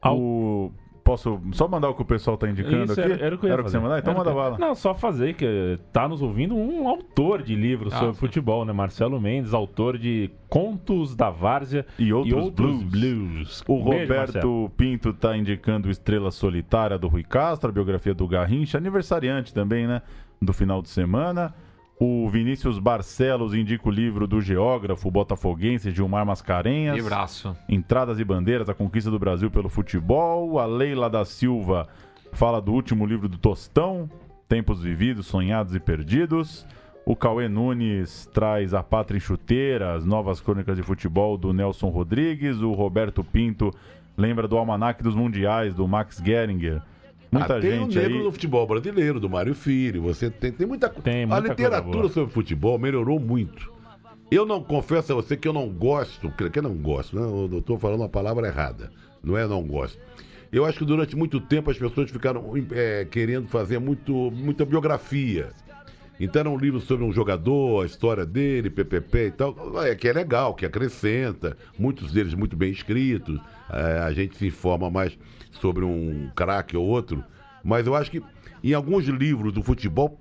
Ao- 0.01 0.17
O... 0.19 0.71
Posso 1.03 1.37
só 1.51 1.67
mandar 1.67 1.89
o 1.89 1.95
que 1.95 2.01
o 2.01 2.05
pessoal 2.05 2.37
tá 2.37 2.49
indicando 2.49 2.85
Isso, 2.85 2.93
aqui? 2.93 3.11
era, 3.11 3.25
era 3.25 3.35
o 3.35 3.37
que 3.37 3.43
eu 3.45 3.49
ia 3.49 3.53
Era 3.55 3.63
que 3.63 3.69
você 3.69 3.77
mandar? 3.77 3.99
Então 3.99 4.11
Era 4.13 4.19
manda 4.19 4.29
que- 4.31 4.35
bala. 4.37 4.57
Não, 4.57 4.73
só 4.73 4.95
fazer 4.95 5.33
que 5.33 5.77
tá 5.91 6.07
nos 6.07 6.21
ouvindo 6.21 6.55
um 6.55 6.87
autor 6.87 7.43
de 7.43 7.55
livros 7.55 7.91
Ah, 7.93 7.97
sobre 7.99 8.13
sim. 8.13 8.19
futebol, 8.21 8.63
né? 8.63 8.71
Marcelo 8.71 9.19
Mendes, 9.19 9.53
autor 9.53 9.97
de 9.97 10.31
Contos 10.47 11.13
da 11.13 11.29
Várzea 11.29 11.85
E 11.99 12.13
outros 12.13 12.49
blues. 12.51 12.83
blues. 12.85 13.63
O 13.67 13.83
Beijo, 13.83 14.13
Marcelo. 14.13 14.61
Roberto 14.61 14.71
Pinto 14.77 15.11
tá 15.13 15.35
indicando 15.35 15.89
Estrela 15.89 16.31
Solitária 16.31 16.97
do 16.97 17.09
Rui 17.09 17.23
Castro, 17.23 17.69
a 17.69 17.73
biografia 17.73 18.13
do 18.13 18.25
Garrincha, 18.25 18.77
aniversariante 18.77 19.53
também, 19.53 19.85
né? 19.85 20.01
Do 20.43 20.53
final 20.53 20.81
de 20.81 20.89
semana. 20.89 21.53
O 21.99 22.27
Vinícius 22.29 22.79
Barcelos 22.79 23.53
indica 23.53 23.87
o 23.87 23.91
livro 23.91 24.27
do 24.27 24.41
geógrafo 24.41 25.09
botafoguense 25.09 25.91
Gilmar 25.91 26.25
Mascarenhas. 26.25 26.95
Livraço. 26.95 27.55
Entradas 27.69 28.19
e 28.19 28.25
Bandeiras, 28.25 28.67
a 28.67 28.73
conquista 28.73 29.09
do 29.09 29.17
Brasil 29.17 29.49
pelo 29.49 29.69
futebol. 29.69 30.59
A 30.59 30.65
Leila 30.65 31.09
da 31.09 31.23
Silva 31.23 31.87
fala 32.33 32.61
do 32.61 32.73
último 32.73 33.05
livro 33.05 33.29
do 33.29 33.37
Tostão, 33.37 34.09
Tempos 34.49 34.81
Vividos, 34.81 35.27
Sonhados 35.27 35.73
e 35.75 35.79
Perdidos. 35.79 36.65
O 37.05 37.15
Cauê 37.15 37.47
Nunes 37.47 38.29
traz 38.33 38.73
A 38.73 38.81
Pátria 38.81 39.19
Chuteira, 39.19 39.93
as 39.93 40.05
novas 40.05 40.41
crônicas 40.41 40.75
de 40.75 40.83
futebol 40.83 41.37
do 41.37 41.53
Nelson 41.53 41.89
Rodrigues. 41.89 42.61
O 42.61 42.71
Roberto 42.73 43.23
Pinto 43.23 43.71
lembra 44.17 44.47
do 44.47 44.57
Almanac 44.57 45.01
dos 45.01 45.15
Mundiais, 45.15 45.73
do 45.73 45.87
Max 45.87 46.21
Geringer. 46.23 46.81
Muita 47.33 47.57
Ah, 47.57 47.61
tem 47.61 47.79
o 47.79 47.83
gente 47.83 47.97
negro 47.97 48.17
aí. 48.17 48.23
no 48.23 48.31
futebol 48.31 48.67
brasileiro, 48.67 49.19
do 49.19 49.29
Mário 49.29 49.55
Filho. 49.55 50.03
Você 50.03 50.29
tem, 50.29 50.51
tem 50.51 50.67
muita 50.67 50.89
Tem 50.89 51.23
A 51.23 51.27
coisa 51.27 51.47
literatura 51.47 52.07
sobre 52.09 52.31
futebol 52.31 52.77
melhorou 52.77 53.19
muito. 53.19 53.71
Eu 54.29 54.45
não 54.45 54.63
confesso 54.63 55.11
a 55.11 55.15
você 55.15 55.35
que 55.35 55.47
eu 55.47 55.53
não 55.53 55.69
gosto, 55.69 56.31
que 56.31 56.59
eu 56.59 56.63
não 56.63 56.75
gosto, 56.75 57.15
né? 57.19 57.23
Eu 57.23 57.59
estou 57.59 57.77
falando 57.77 58.03
a 58.03 58.09
palavra 58.09 58.47
errada. 58.47 58.91
Não 59.23 59.37
é 59.37 59.47
não 59.47 59.63
gosto. 59.63 59.97
Eu 60.51 60.65
acho 60.65 60.77
que 60.77 60.85
durante 60.85 61.15
muito 61.15 61.39
tempo 61.39 61.71
as 61.71 61.77
pessoas 61.77 62.11
ficaram 62.11 62.53
é, 62.71 63.05
querendo 63.05 63.47
fazer 63.47 63.79
muito, 63.79 64.13
muita 64.31 64.65
biografia. 64.65 65.49
Então 66.19 66.39
era 66.39 66.49
um 66.49 66.57
livro 66.57 66.79
sobre 66.79 67.03
um 67.03 67.11
jogador, 67.11 67.83
a 67.83 67.85
história 67.87 68.25
dele, 68.25 68.69
PPP 68.69 69.27
e 69.27 69.31
tal, 69.31 69.83
é, 69.83 69.95
que 69.95 70.07
é 70.07 70.13
legal, 70.13 70.53
que 70.53 70.65
acrescenta, 70.65 71.57
muitos 71.77 72.11
deles 72.13 72.33
muito 72.35 72.55
bem 72.55 72.71
escritos, 72.71 73.39
é, 73.71 73.99
a 73.99 74.13
gente 74.13 74.37
se 74.37 74.45
informa 74.45 74.91
mais 74.91 75.17
sobre 75.59 75.85
um 75.85 76.29
craque 76.35 76.75
ou 76.77 76.85
outro, 76.85 77.23
mas 77.63 77.87
eu 77.87 77.95
acho 77.95 78.11
que 78.11 78.21
em 78.63 78.73
alguns 78.73 79.05
livros 79.05 79.53
do 79.53 79.61
futebol 79.63 80.19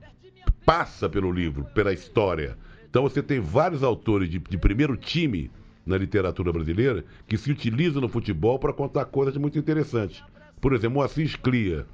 passa 0.65 1.09
pelo 1.09 1.31
livro, 1.33 1.65
pela 1.75 1.93
história. 1.93 2.57
Então 2.89 3.03
você 3.03 3.23
tem 3.23 3.41
vários 3.41 3.83
autores 3.83 4.29
de, 4.29 4.39
de 4.39 4.59
primeiro 4.59 4.97
time 4.97 5.51
na 5.85 5.97
literatura 5.97 6.53
brasileira 6.53 7.05
que 7.27 7.37
se 7.37 7.51
utilizam 7.51 8.01
no 8.01 8.09
futebol 8.09 8.59
para 8.59 8.73
contar 8.73 9.05
coisas 9.07 9.37
muito 9.37 9.59
interessantes. 9.59 10.23
Por 10.61 10.73
exemplo, 10.73 11.01
o 11.01 11.03
Assis 11.03 11.35
Clia 11.35 11.87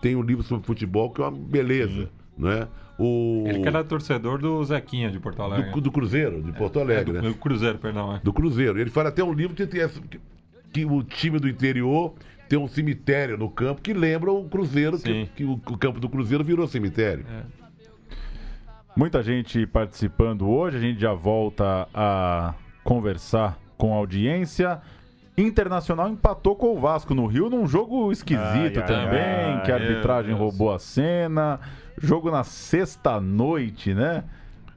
tem 0.00 0.16
um 0.16 0.22
livro 0.22 0.42
sobre 0.42 0.66
futebol 0.66 1.10
que 1.10 1.20
é 1.20 1.24
uma 1.24 1.30
beleza, 1.30 2.08
não 2.38 2.50
é? 2.50 2.68
O 2.98 3.44
Ele 3.46 3.60
que 3.60 3.68
era 3.68 3.82
torcedor 3.82 4.38
do 4.38 4.64
Zequinha 4.64 5.10
de 5.10 5.18
Porto 5.18 5.42
Alegre. 5.42 5.72
do, 5.72 5.80
do 5.80 5.90
Cruzeiro, 5.90 6.40
de 6.42 6.52
Porto 6.52 6.78
É, 6.78 6.82
Alegre, 6.82 7.12
do, 7.12 7.22
né? 7.22 7.28
do 7.28 7.34
Cruzeiro, 7.34 7.78
perdão. 7.78 8.14
É. 8.14 8.20
Do 8.20 8.32
Cruzeiro. 8.32 8.78
Ele 8.80 8.88
fala 8.90 9.08
até 9.08 9.22
um 9.24 9.32
livro 9.32 9.54
que, 9.54 9.66
que, 9.66 9.88
que 10.72 10.84
o 10.84 11.02
time 11.02 11.38
do 11.40 11.48
interior 11.48 12.14
tem 12.48 12.58
um 12.58 12.68
cemitério 12.68 13.36
no 13.36 13.50
campo 13.50 13.80
que 13.80 13.92
lembra 13.92 14.32
o 14.32 14.48
Cruzeiro, 14.48 14.98
que, 14.98 15.26
que 15.34 15.44
o, 15.44 15.58
campo 15.78 15.98
do 15.98 16.08
Cruzeiro 16.08 16.44
virou 16.44 16.66
cemitério. 16.66 17.24
Muita 18.96 19.22
gente 19.22 19.66
participando 19.66 20.48
hoje, 20.48 20.76
a 20.76 20.80
gente 20.80 21.00
já 21.00 21.12
volta 21.12 21.88
a 21.92 22.54
conversar 22.84 23.58
com 23.76 23.92
a 23.92 23.96
audiência. 23.96 24.80
Internacional 25.36 26.08
empatou 26.08 26.54
com 26.54 26.76
o 26.76 26.78
Vasco 26.78 27.12
no 27.12 27.26
Rio 27.26 27.50
num 27.50 27.66
jogo 27.66 28.12
esquisito 28.12 28.78
Ai, 28.78 28.82
ai, 28.82 28.86
também, 28.86 29.54
ai, 29.56 29.62
que 29.64 29.72
a 29.72 29.74
arbitragem 29.74 30.32
roubou 30.32 30.72
a 30.72 30.78
cena. 30.78 31.58
Jogo 32.00 32.30
na 32.30 32.44
sexta-noite, 32.44 33.92
né? 33.94 34.22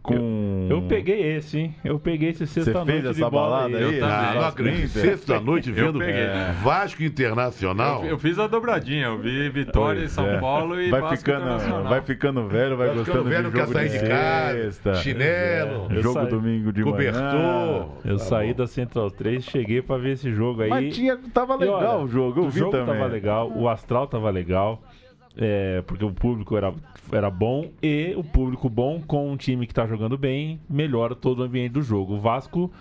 Com... 0.07 0.67
Eu 0.69 0.81
peguei 0.83 1.35
esse, 1.35 1.59
hein? 1.59 1.75
Eu 1.83 1.99
peguei 1.99 2.29
esse 2.29 2.45
Você 2.47 2.63
sexta-noite 2.63 2.91
fez 2.91 3.03
de 3.15 3.21
essa 3.21 3.29
bola 3.29 3.49
balada 3.49 3.77
aí. 3.77 3.83
aí? 3.83 3.99
Eu 3.99 4.05
Ah, 4.05 4.09
também. 4.23 4.35
não 4.41 4.47
acredito. 4.47 4.87
Sexta-noite 4.89 5.71
vendo 5.71 5.99
peguei. 5.99 6.25
Vasco 6.63 7.03
Internacional. 7.03 8.03
Eu, 8.03 8.11
eu 8.11 8.17
fiz 8.17 8.39
a 8.39 8.47
dobradinha, 8.47 9.07
eu 9.07 9.17
vi 9.19 9.49
Vitória 9.49 10.03
em 10.03 10.07
São 10.07 10.25
É. 10.25 10.39
Paulo 10.39 10.79
e 10.81 10.89
vai 10.89 11.01
Vasco 11.01 11.17
ficando, 11.17 11.37
Internacional. 11.41 11.83
vai 11.83 12.01
ficando 12.01 12.47
velho, 12.47 12.77
vai, 12.77 12.87
Vai 12.87 12.95
gostando 12.97 13.23
velho, 13.25 13.43
de 13.45 13.51
quer 13.51 13.59
jogo 13.59 13.73
sair 13.73 13.89
de 13.89 13.99
de 13.99 14.07
casa, 14.07 14.95
chinelo, 14.95 15.87
Eu 15.89 16.01
jogo 16.01 16.19
saí- 16.19 16.29
domingo 16.29 16.71
de 16.71 16.83
manhã. 16.83 16.91
cobertor. 16.91 17.89
Eu 18.05 18.17
Tá 18.17 18.23
saí 18.23 18.49
bom. 18.49 18.53
da 18.57 18.67
Central 18.67 19.11
3, 19.11 19.43
cheguei 19.43 19.81
pra 19.81 19.97
ver 19.97 20.11
esse 20.13 20.31
jogo 20.31 20.61
aí. 20.61 20.69
Mas 20.69 20.95
tinha, 20.95 21.17
tava 21.33 21.55
E 21.55 21.59
legal 21.59 21.97
olha, 21.97 22.05
o 22.05 22.07
jogo, 22.07 22.39
eu 22.41 22.45
o 22.45 22.49
vi 22.49 22.59
jogo 22.59 22.71
também. 22.71 22.95
tava 22.95 23.05
legal, 23.07 23.51
o 23.53 23.67
astral 23.67 24.07
tava 24.07 24.29
legal, 24.29 24.81
é, 25.37 25.81
porque 25.83 26.03
o 26.03 26.11
público 26.11 26.57
era, 26.57 26.73
era 27.11 27.29
bom 27.29 27.71
e 27.81 28.13
o 28.17 28.23
público 28.23 28.69
bom 28.69 29.01
com 29.01 29.31
um 29.31 29.37
time 29.37 29.67
que 29.67 29.73
tá 29.73 29.85
jogando 29.85 30.17
bem 30.17 30.59
melhora 30.67 31.15
todo 31.15 31.39
o 31.39 31.43
ambiente 31.43 31.73
do 31.73 31.81
jogo. 31.81 32.15
O 32.15 32.19
Vasco 32.19 32.71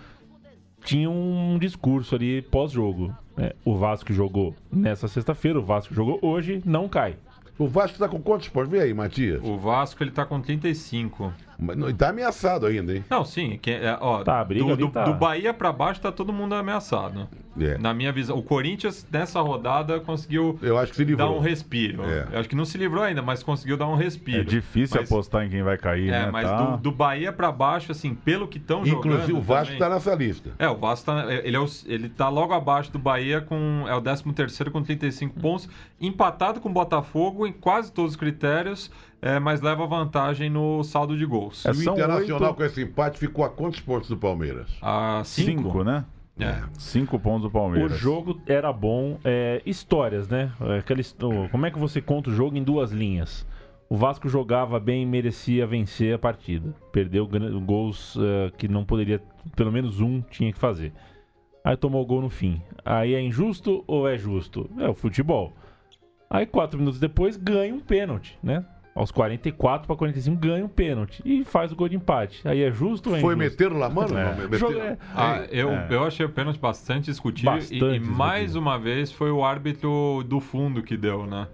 tinha 0.83 1.09
um 1.09 1.57
discurso 1.59 2.15
ali 2.15 2.41
pós-jogo. 2.41 3.13
né? 3.35 3.51
O 3.63 3.75
Vasco 3.75 4.11
jogou 4.11 4.55
nessa 4.71 5.07
sexta-feira, 5.07 5.59
o 5.59 5.63
Vasco 5.63 5.93
jogou 5.93 6.19
hoje, 6.21 6.61
não 6.65 6.89
cai. 6.89 7.15
O 7.59 7.67
Vasco 7.67 7.97
tá 7.97 8.07
com 8.07 8.21
quantos 8.21 8.49
pontos? 8.49 8.69
Vê 8.69 8.81
aí, 8.81 8.93
Matias. 8.93 9.41
O 9.43 9.57
Vasco 9.57 10.03
ele 10.03 10.11
tá 10.11 10.25
com 10.25 10.39
35. 10.39 11.33
Mas 11.59 11.75
não- 11.75 11.91
Tá 11.93 12.09
ameaçado 12.09 12.65
ainda, 12.67 12.95
hein? 12.95 13.03
Não, 13.09 13.25
sim, 13.25 13.57
que, 13.61 13.71
é, 13.71 13.97
ó, 13.99 14.23
Tá, 14.23 14.39
a 14.39 14.45
briga 14.45 14.75
do, 14.75 14.85
do, 14.87 14.89
tá. 14.91 15.03
do 15.05 15.13
Bahia 15.13 15.53
pra 15.53 15.71
baixo 15.71 15.99
tá 15.99 16.11
todo 16.11 16.31
mundo 16.31 16.53
ameaçado. 16.53 17.27
É. 17.59 17.75
Na 17.79 17.91
minha 17.91 18.11
visão, 18.11 18.37
o 18.37 18.43
Corinthians 18.43 19.07
nessa 19.11 19.41
rodada 19.41 19.99
conseguiu 19.99 20.59
Eu 20.61 20.77
acho 20.77 20.91
que 20.91 20.97
se 20.97 21.03
dar 21.05 21.09
livrou. 21.09 21.37
um 21.37 21.39
respiro. 21.39 22.03
É. 22.03 22.27
Eu 22.33 22.39
acho 22.39 22.47
que 22.47 22.55
não 22.55 22.65
se 22.65 22.77
livrou 22.77 23.03
ainda, 23.03 23.23
mas 23.23 23.41
conseguiu 23.41 23.75
dar 23.75 23.87
um 23.87 23.95
respiro. 23.95 24.41
É 24.41 24.43
difícil 24.43 24.97
Mas- 25.01 25.11
apostar 25.11 25.43
em 25.45 25.49
quem 25.49 25.63
vai 25.63 25.75
cair, 25.77 26.09
É, 26.09 26.25
né? 26.25 26.29
mas 26.31 26.47
Tá. 26.47 26.55
do, 26.61 26.77
do 26.77 26.91
Bahia 26.91 27.33
pra 27.33 27.51
baixo, 27.51 27.91
assim, 27.91 28.13
pelo 28.13 28.47
que 28.47 28.59
estão 28.59 28.85
jogando. 28.85 29.07
Inclusive 29.15 29.33
o 29.33 29.41
Vasco 29.41 29.73
também- 29.73 29.79
tá 29.79 29.89
nessa 29.89 30.13
lista. 30.13 30.51
É, 30.59 30.69
o 30.69 30.75
Vasco 30.77 31.07
tá, 31.07 31.25
ele, 31.43 31.55
é 31.55 31.59
o- 31.59 31.65
ele 31.87 32.09
tá 32.09 32.29
logo 32.29 32.53
abaixo 32.53 32.91
do 32.91 32.99
Bahia, 32.99 33.41
com, 33.41 33.85
é 33.87 33.95
o 33.95 34.01
13 34.01 34.69
com 34.71 34.83
35 34.83 35.39
pontos, 35.39 35.67
empatado 35.99 36.59
com 36.59 36.69
o 36.69 36.71
Botafogo 36.71 37.47
em 37.47 37.51
quase 37.51 37.91
todos 37.91 38.11
os 38.11 38.15
critérios, 38.17 38.91
é, 39.21 39.39
mas 39.39 39.61
leva 39.61 39.85
vantagem 39.87 40.49
no 40.49 40.83
saldo 40.83 41.17
de 41.17 41.25
gols. 41.25 41.65
É, 41.65 41.69
E 41.71 41.73
o 41.73 41.81
Internacional 41.81 42.41
oito- 42.49 42.53
com 42.57 42.63
esse 42.63 42.81
empate 42.83 43.19
ficou 43.19 43.43
a 43.45 43.49
quantos 43.49 43.79
pontos 43.79 44.09
do 44.09 44.17
Palmeiras? 44.17 44.67
A 44.81 45.21
cinco. 45.23 45.63
Cinco, 45.63 45.83
né? 45.83 46.05
É. 46.39 46.61
Cinco 46.73 47.19
pontos 47.19 47.41
do 47.41 47.47
O 47.47 47.51
Palmeiras. 47.51 47.97
jogo 47.97 48.39
era 48.45 48.71
bom, 48.71 49.17
é, 49.25 49.61
histórias, 49.65 50.27
né? 50.29 50.51
É, 50.61 50.77
Aquela, 50.79 51.01
o- 51.23 51.49
como 51.49 51.65
é 51.65 51.71
que 51.71 51.79
você 51.79 51.99
conta 51.99 52.29
o 52.29 52.33
jogo 52.33 52.55
em 52.55 52.63
duas 52.63 52.91
linhas? 52.91 53.45
O 53.89 53.95
Vasco 53.97 54.27
jogava 54.29 54.79
bem 54.79 55.01
e 55.01 55.05
merecia 55.05 55.65
vencer 55.65 56.13
a 56.13 56.19
partida. 56.19 56.75
Perdeu 56.91 57.27
gols 57.65 58.15
é, 58.19 58.51
que 58.57 58.67
não 58.67 58.83
poderia, 58.85 59.19
pelo 59.55 59.71
menos 59.71 59.99
um 60.01 60.21
tinha 60.21 60.51
que 60.53 60.59
fazer. 60.59 60.93
Aí 61.63 61.75
tomou 61.75 62.03
o 62.03 62.05
gol 62.05 62.21
no 62.21 62.29
fim. 62.29 62.61
Aí 62.85 63.13
é 63.15 63.21
injusto 63.21 63.83
ou 63.87 64.07
é 64.07 64.17
justo? 64.17 64.69
É 64.77 64.87
o 64.87 64.93
futebol. 64.93 65.53
Aí 66.29 66.45
quatro 66.45 66.77
minutos 66.77 66.99
depois 66.99 67.35
ganha 67.37 67.73
um 67.73 67.79
pênalti, 67.79 68.37
né? 68.43 68.63
Aos 68.97 69.11
44 69.11 69.85
para 69.85 69.95
45 69.95 70.35
ganha 70.37 70.65
um 70.65 70.67
pênalti 70.67 71.21
e 71.23 71.45
faz 71.45 71.71
o 71.71 71.75
gol 71.75 71.87
de 71.87 71.95
empate. 71.95 72.41
Aí 72.47 72.63
é 72.63 72.71
justo 72.71 73.11
ou 73.11 73.15
é 73.15 73.19
Foi 73.21 73.35
injusto? 73.35 73.51
meter 73.51 73.71
o 73.71 73.77
Lamano? 73.77 74.17
É. 74.17 74.23
Não, 74.35 74.49
meter- 74.49 74.75
é- 74.77 74.97
Ah, 75.15 75.45
eu, 75.51 75.69
É. 75.69 75.87
eu 75.91 76.03
achei 76.03 76.25
o 76.25 76.29
pênalti 76.29 76.57
bastante 76.59 77.05
discutível 77.05 77.53
e- 77.69 77.77
e, 77.77 77.99
mais 77.99 78.45
discutível. 78.47 78.61
uma 78.61 78.79
vez 78.79 79.11
foi 79.11 79.29
o 79.29 79.43
árbitro 79.45 80.23
do 80.27 80.39
fundo 80.39 80.81
que 80.81 80.97
deu, 80.97 81.27
né? 81.27 81.47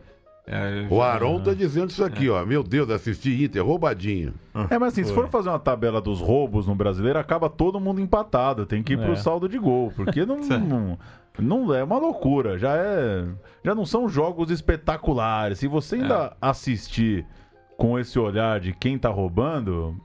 É, 0.45 0.85
O 0.89 1.01
Aron 1.01 1.39
tá 1.41 1.53
dizendo 1.53 1.89
isso 1.89 2.03
aqui, 2.03 2.29
ó. 2.29 2.45
Meu 2.45 2.61
Deus, 2.63 2.89
assisti 2.89 3.43
Inter, 3.45 3.65
roubadinho. 3.65 4.33
É, 4.69 4.77
mas 4.77 4.91
assim, 4.91 5.03
se 5.05 5.13
for 5.13 5.29
fazer 5.29 5.47
uma 5.49 5.57
tabela 5.59 6.01
dos 6.01 6.19
roubos 6.19 6.67
no 6.67 6.75
brasileiro, 6.75 7.17
acaba 7.17 7.49
todo 7.49 7.79
mundo 7.79 8.01
empatado. 8.01 8.65
Tem 8.65 8.83
que 8.83 8.93
ir 8.93 8.97
pro 8.97 9.13
É. 9.13 9.15
saldo 9.15 9.47
de 9.47 9.57
gol. 9.57 9.93
Porque 9.95 10.25
não, 10.25 10.39
não, 10.59 10.99
não 11.39 11.73
é 11.73 11.81
uma 11.83 11.97
loucura. 11.97 12.57
Já 12.57 12.75
é. 12.75 13.25
Já 13.63 13.73
não 13.73 13.85
são 13.85 14.09
jogos 14.09 14.51
espetaculares. 14.51 15.59
Se 15.59 15.67
você 15.67 15.95
ainda 15.95 16.35
assistir 16.41 17.25
com 17.77 17.97
esse 17.97 18.19
olhar 18.19 18.59
de 18.59 18.73
quem 18.73 18.97
tá 18.97 19.09
roubando, 19.09 19.95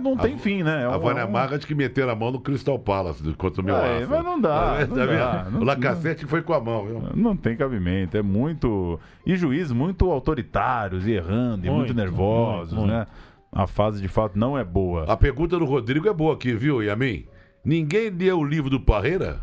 não 0.00 0.14
a- 0.14 0.18
tem 0.18 0.36
fim, 0.38 0.62
né? 0.62 0.82
É 0.82 0.84
a 0.84 0.96
um- 0.96 1.00
Vânia 1.00 1.20
é 1.22 1.24
um- 1.26 1.58
que 1.58 1.74
meteram 1.74 2.12
a 2.12 2.14
mão 2.14 2.30
no 2.30 2.40
Crystal 2.40 2.78
Palace 2.78 3.22
contra 3.34 3.62
o 3.62 3.64
meu 3.64 3.76
É, 3.76 4.06
mas 4.06 4.24
não 4.24 4.40
dá, 4.40 4.78
Tá 4.86 4.86
não 4.86 4.96
dá, 5.06 5.46
não- 5.50 5.60
o 5.60 5.64
Lacazette 5.64 6.26
foi 6.26 6.42
com 6.42 6.52
a 6.54 6.60
mão, 6.60 6.86
viu? 6.86 7.02
Não 7.14 7.36
tem 7.36 7.56
cabimento, 7.56 8.16
é 8.16 8.22
muito. 8.22 8.98
E 9.26 9.36
juízes 9.36 9.72
muito 9.72 10.10
autoritários 10.10 11.06
e 11.06 11.12
errando, 11.12 11.66
e 11.66 11.70
muito, 11.70 11.78
Muito, 11.88 11.94
nervosos, 11.94 12.72
muito, 12.74 12.90
né? 12.90 13.06
A 13.52 13.66
fase 13.66 14.00
de 14.02 14.08
fato 14.08 14.38
não 14.38 14.58
é 14.58 14.64
boa. 14.64 15.04
A 15.04 15.16
pergunta 15.16 15.58
do 15.58 15.64
Rodrigo 15.64 16.08
é 16.08 16.12
boa 16.12 16.34
aqui, 16.34 16.52
viu, 16.52 16.82
Yamin? 16.82 17.24
Ninguém 17.64 18.10
leu 18.10 18.38
o 18.38 18.44
livro 18.44 18.70
do 18.70 18.78
Parreira? 18.80 19.40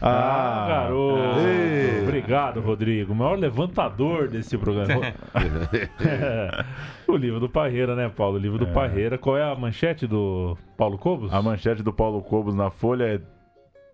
Ah, 0.00 0.66
garoto. 0.68 1.38
Ei. 1.46 2.02
Obrigado, 2.02 2.60
Rodrigo. 2.60 3.12
O 3.12 3.16
maior 3.16 3.38
levantador 3.38 4.28
desse 4.28 4.56
programa. 4.56 5.12
o 7.06 7.16
livro 7.16 7.40
do 7.40 7.48
Parreira, 7.48 7.94
né, 7.94 8.08
Paulo? 8.08 8.36
O 8.36 8.40
livro 8.40 8.58
do 8.58 8.66
Parreira. 8.68 9.18
Qual 9.18 9.36
é 9.36 9.42
a 9.42 9.54
manchete 9.54 10.06
do 10.06 10.56
Paulo 10.76 10.98
Cobos? 10.98 11.32
A 11.32 11.42
manchete 11.42 11.82
do 11.82 11.92
Paulo 11.92 12.22
Cobos 12.22 12.54
na 12.54 12.70
Folha 12.70 13.04
é 13.04 13.20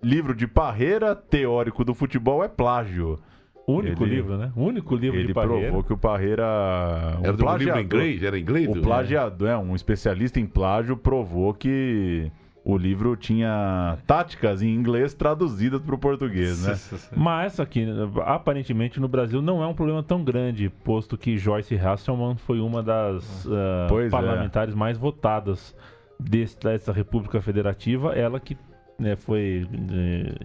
livro 0.03 0.35
de 0.35 0.47
Parreira, 0.47 1.15
teórico 1.15 1.85
do 1.85 1.95
futebol 1.95 2.43
é 2.45 2.49
plágio. 2.49 3.19
O 3.67 3.75
único 3.75 4.03
ele- 4.05 4.17
livro, 4.17 4.37
né? 4.37 4.51
O 4.57 4.65
único 4.65 4.97
livro 4.97 5.19
Ele 5.19 5.29
de 5.29 5.35
Parreira. 5.35 5.63
provou 5.67 5.85
que 5.85 5.93
o 5.93 5.97
Parreira. 5.97 6.43
Era 7.23 7.33
um 7.33 7.37
do 7.37 7.57
livro 7.57 7.79
em 7.79 7.85
inglês? 7.85 8.23
Era 8.23 8.39
em 8.39 8.43
inglês? 8.43 8.69
O 8.69 8.81
plagiador, 8.81 9.49
é, 9.49 9.57
um 9.57 9.77
especialista 9.77 10.41
em 10.41 10.47
plágio, 10.47 10.97
provou 10.97 11.55
que 11.55 12.33
o 12.65 12.77
livro 12.77 13.17
tinha 13.17 13.97
táticas 14.07 14.61
em 14.63 14.75
inglês 14.75 15.15
traduzidas 15.15 15.81
para 15.81 15.95
o 15.95 15.99
português, 15.99 16.63
né? 16.63 16.77
Mas 17.17 17.59
aqui, 17.59 17.87
aparentemente, 18.27 19.01
no 19.01 19.09
Brasil 19.09 19.41
não 19.41 19.63
é 19.63 19.67
um 19.67 19.75
problema 19.75 20.03
tão 20.03 20.23
grande, 20.23 20.69
posto 20.69 21.17
que 21.17 21.39
Joyce 21.39 21.75
Hasselman 21.77 22.37
foi 22.37 22.61
uma 22.61 22.83
das 22.83 23.47
ah, 23.51 23.87
Pois 23.89 24.07
é. 24.07 24.11
parlamentares 24.11 24.75
mais 24.75 24.99
votadas 24.99 25.75
desse- 26.19 26.59
dessa 26.61 26.93
República 26.93 27.41
Federativa. 27.41 28.13
Ela 28.15 28.39
que 28.39 28.57
né, 29.01 29.17
foi. 29.17 29.67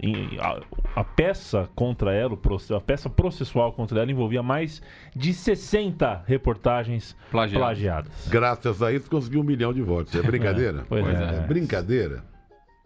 em- 0.02 0.38
a, 0.40 0.60
a 1.00 1.04
peça 1.04 1.68
contra 1.74 2.12
ela, 2.12 2.36
a 2.76 2.80
peça 2.80 3.08
processual 3.10 3.72
contra 3.72 4.00
ela 4.00 4.10
envolvia 4.10 4.42
mais 4.42 4.82
de 5.14 5.32
60 5.32 6.24
reportagens 6.26 7.16
Plagiadas. 7.30 7.58
plagiadas. 7.66 8.28
Graças 8.28 8.82
a 8.82 8.92
isso 8.92 9.10
conseguiu 9.10 9.40
um 9.40 9.44
milhão 9.44 9.72
de 9.72 9.82
votos. 9.82 10.14
É 10.14 10.22
brincadeira? 10.22 10.84
Pois 10.88 11.04
Pois 11.04 11.20
é. 11.20 11.36
é. 11.36 11.40
brincadeira. 11.46 12.24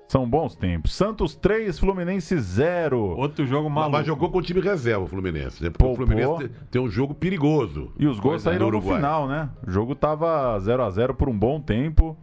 São 0.09 0.29
bons 0.29 0.57
tempos. 0.57 0.93
Santos 0.93 1.37
3, 1.37 1.79
Fluminense 1.79 2.37
0. 2.37 2.99
Outro 3.01 3.47
jogo 3.47 3.71
maluco. 3.71 3.93
mas 3.93 4.05
jogou 4.05 4.29
com 4.29 4.39
o 4.39 4.43
time 4.43 4.61
reserva 4.61 5.05
o 5.05 5.07
Fluminense. 5.07 5.63
Né? 5.63 5.71
Porque 5.71 5.85
Poupou. 5.85 6.05
o 6.05 6.09
Fluminense 6.09 6.49
tem, 6.49 6.67
tem 6.69 6.83
um 6.83 6.91
jogo 6.91 7.15
perigoso. 7.15 7.93
E 7.97 8.09
os 8.09 8.19
gols 8.19 8.45
é, 8.45 8.51
saíram 8.51 8.67
no 8.73 8.81
no 8.81 8.83
final, 8.83 9.29
né? 9.29 9.49
O 9.65 9.71
jogo 9.71 9.95
tava 9.95 10.59
0 10.59 10.83
a 10.83 10.91
0 10.91 11.15
por 11.15 11.29
um 11.29 11.39
bom 11.39 11.61
tempo. 11.61 12.19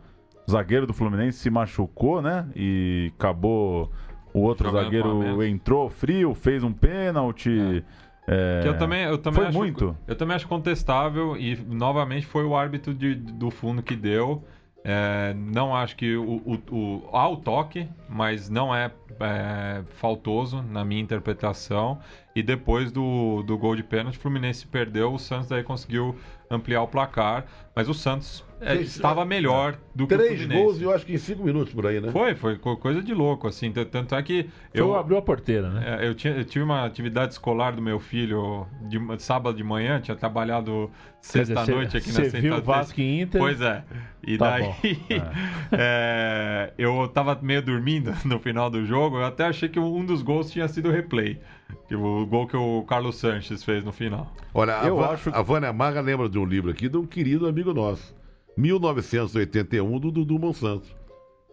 Zagueiro 0.49 0.87
do 0.87 0.93
Fluminense 0.93 1.37
se 1.39 1.49
machucou, 1.49 2.21
né? 2.21 2.47
E 2.55 3.11
acabou. 3.17 3.91
O 4.33 4.41
outro 4.41 4.67
Jogando 4.67 4.83
zagueiro 4.83 5.43
entrou 5.43 5.89
frio, 5.89 6.33
fez 6.35 6.63
um 6.63 6.71
pênalti. 6.71 7.83
é, 8.27 8.59
Que 8.61 8.69
eu 8.69 8.77
também, 8.77 9.03
eu 9.03 9.17
também 9.17 9.37
foi 9.39 9.47
acho, 9.47 9.57
muito. 9.57 9.97
Eu 10.07 10.15
também 10.15 10.35
acho 10.35 10.47
contestável 10.47 11.35
e 11.37 11.55
novamente 11.67 12.25
foi 12.25 12.43
o 12.43 12.55
árbitro 12.55 12.93
de- 12.93 13.15
do 13.15 13.49
fundo 13.49 13.81
que 13.81 13.95
deu. 13.95 14.43
É, 14.83 15.33
não 15.35 15.75
acho 15.75 15.95
que 15.97 16.15
o, 16.15 16.35
o, 16.45 16.75
o- 16.75 17.09
há 17.11 17.27
o 17.27 17.37
toque, 17.37 17.89
mas 18.07 18.47
não 18.49 18.73
é, 18.73 18.91
é, 19.19 19.81
faltoso 19.95 20.61
na 20.61 20.85
minha 20.85 21.01
interpretação. 21.01 21.99
E 22.35 22.43
depois 22.43 22.91
do, 22.91 23.41
do 23.43 23.57
gol 23.57 23.75
de 23.75 23.83
pênalti, 23.83 24.17
o 24.17 24.19
Fluminense 24.21 24.67
perdeu, 24.67 25.13
o 25.13 25.17
Santos 25.19 25.47
daí 25.47 25.63
conseguiu 25.63 26.15
ampliar 26.49 26.83
o 26.83 26.87
placar, 26.87 27.45
mas 27.75 27.89
o 27.89 27.93
Santos 27.93 28.45
é, 28.59 28.75
estava 28.77 29.23
melhor 29.25 29.77
do 29.93 30.07
que 30.07 30.13
o 30.13 30.17
Três 30.17 30.39
Fluminense. 30.39 30.61
gols, 30.63 30.81
eu 30.81 30.91
acho 30.93 31.05
que 31.05 31.13
em 31.13 31.17
cinco 31.17 31.43
minutos 31.43 31.73
por 31.73 31.85
aí, 31.85 31.99
né? 32.01 32.11
Foi, 32.11 32.35
foi 32.35 32.57
co- 32.57 32.77
coisa 32.77 33.01
de 33.01 33.13
louco, 33.13 33.47
assim. 33.47 33.71
Tanto 33.71 34.15
é 34.15 34.23
que 34.23 34.49
Eu 34.73 34.89
eu, 34.89 34.95
abriu 34.95 35.17
a 35.17 35.21
porteira, 35.21 35.69
né? 35.69 35.99
é, 36.01 36.07
eu, 36.07 36.15
tinha- 36.15 36.33
eu 36.33 36.43
tive 36.45 36.63
uma 36.63 36.85
atividade 36.85 37.33
escolar 37.33 37.75
do 37.75 37.81
meu 37.81 37.99
filho 37.99 38.65
de 38.89 38.97
ma- 38.99 39.17
sábado 39.19 39.55
de 39.57 39.63
manhã, 39.63 39.99
tinha 40.01 40.15
trabalhado 40.17 40.89
sexta-noite 41.21 41.97
aqui 41.97 42.11
na 42.11 42.23
Você 42.23 42.41
viu 42.41 42.61
Vasco 42.61 42.99
e 42.99 43.21
Inter? 43.21 43.39
Pois 43.41 43.61
é. 43.61 43.83
E 44.25 44.37
Tá 44.37 44.49
daí 44.51 44.63
bom. 44.63 44.75
é, 45.71 46.73
eu 46.77 47.07
tava 47.09 47.37
meio 47.41 47.61
dormindo 47.61 48.13
no 48.25 48.39
final 48.39 48.69
do 48.69 48.85
jogo, 48.85 49.17
eu 49.17 49.25
até 49.25 49.45
achei 49.45 49.69
que 49.69 49.79
um 49.79 50.05
dos 50.05 50.21
gols 50.21 50.49
tinha 50.51 50.67
sido 50.67 50.89
replay. 50.91 51.39
Que 51.87 51.95
o 51.95 52.25
gol 52.25 52.47
que 52.47 52.55
o 52.57 52.83
Carlos 52.83 53.15
Sanches 53.17 53.63
fez 53.63 53.83
no 53.83 53.91
final. 53.91 54.33
Olha, 54.53 54.81
a, 54.81 54.87
Eu 54.87 54.97
Va- 54.97 55.11
acho 55.13 55.29
a 55.33 55.41
Vânia 55.41 55.71
Marra 55.71 56.01
lembra 56.01 56.27
de 56.29 56.37
um 56.37 56.45
livro 56.45 56.69
aqui 56.71 56.89
de 56.89 56.97
um 56.97 57.05
querido 57.05 57.47
amigo 57.47 57.73
nosso, 57.73 58.13
1981, 58.57 59.99
do 59.99 60.11
Dudu 60.11 60.39
Monsanto, 60.39 60.87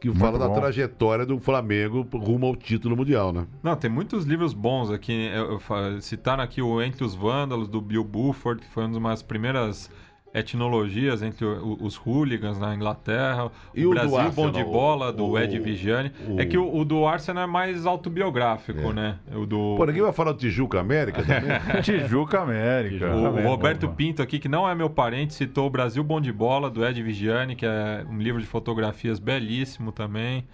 que 0.00 0.12
fala 0.14 0.38
da 0.38 0.48
bom. 0.48 0.54
trajetória 0.54 1.26
do 1.26 1.38
Flamengo 1.38 2.06
rumo 2.12 2.46
ao 2.46 2.56
título 2.56 2.96
mundial, 2.96 3.32
né? 3.32 3.46
Não, 3.62 3.76
tem 3.76 3.90
muitos 3.90 4.24
livros 4.24 4.52
bons 4.54 4.90
aqui. 4.90 5.30
Eu, 5.32 5.60
eu, 5.70 6.00
citaram 6.00 6.42
aqui 6.42 6.62
o 6.62 6.82
Entre 6.82 7.04
os 7.04 7.14
Vândalos, 7.14 7.68
do 7.68 7.80
Bill 7.80 8.04
Buford, 8.04 8.62
que 8.62 8.68
foi 8.70 8.86
uma 8.86 9.10
das 9.10 9.22
primeiras 9.22 9.90
etnologias 10.34 11.22
entre 11.22 11.44
os 11.46 11.94
hooligans 11.96 12.58
na 12.58 12.74
Inglaterra. 12.74 13.52
E 13.72 13.86
o, 13.86 13.90
o 13.90 13.94
Brasil 13.94 14.10
Bom 14.32 14.50
de 14.50 14.58
Arsenal, 14.58 14.72
Bola, 14.72 15.12
do 15.12 15.26
o- 15.28 15.38
Ed 15.38 15.56
Vigiani. 15.60 16.10
o- 16.28 16.40
É 16.40 16.44
que 16.44 16.58
o, 16.58 16.76
o 16.76 16.84
do 16.84 17.06
Arsenal 17.06 17.44
é 17.44 17.46
mais 17.46 17.86
autobiográfico, 17.86 18.92
né? 18.92 19.16
O 19.32 19.46
do... 19.46 19.74
Pô, 19.76 19.86
ninguém 19.86 20.02
vai 20.02 20.12
falar 20.12 20.32
do 20.32 20.38
Tijuca 20.38 20.80
América 20.80 21.22
também? 21.24 21.82
Tijuca 21.82 22.40
América. 22.40 23.14
O, 23.14 23.30
Roberto. 23.48 23.88
Pinto 23.88 24.20
aqui, 24.22 24.40
que 24.40 24.48
não 24.48 24.68
é 24.68 24.74
meu 24.74 24.90
parente, 24.90 25.32
citou 25.34 25.68
o 25.68 25.70
Brasil 25.70 26.02
Bom 26.02 26.20
de 26.20 26.32
Bola, 26.32 26.68
do 26.68 26.84
Ed 26.84 27.00
Vigiani, 27.00 27.54
que 27.54 27.64
é 27.64 28.04
um 28.10 28.18
livro 28.18 28.40
de 28.40 28.46
fotografias 28.48 29.20
belíssimo 29.20 29.92
também. 29.92 30.44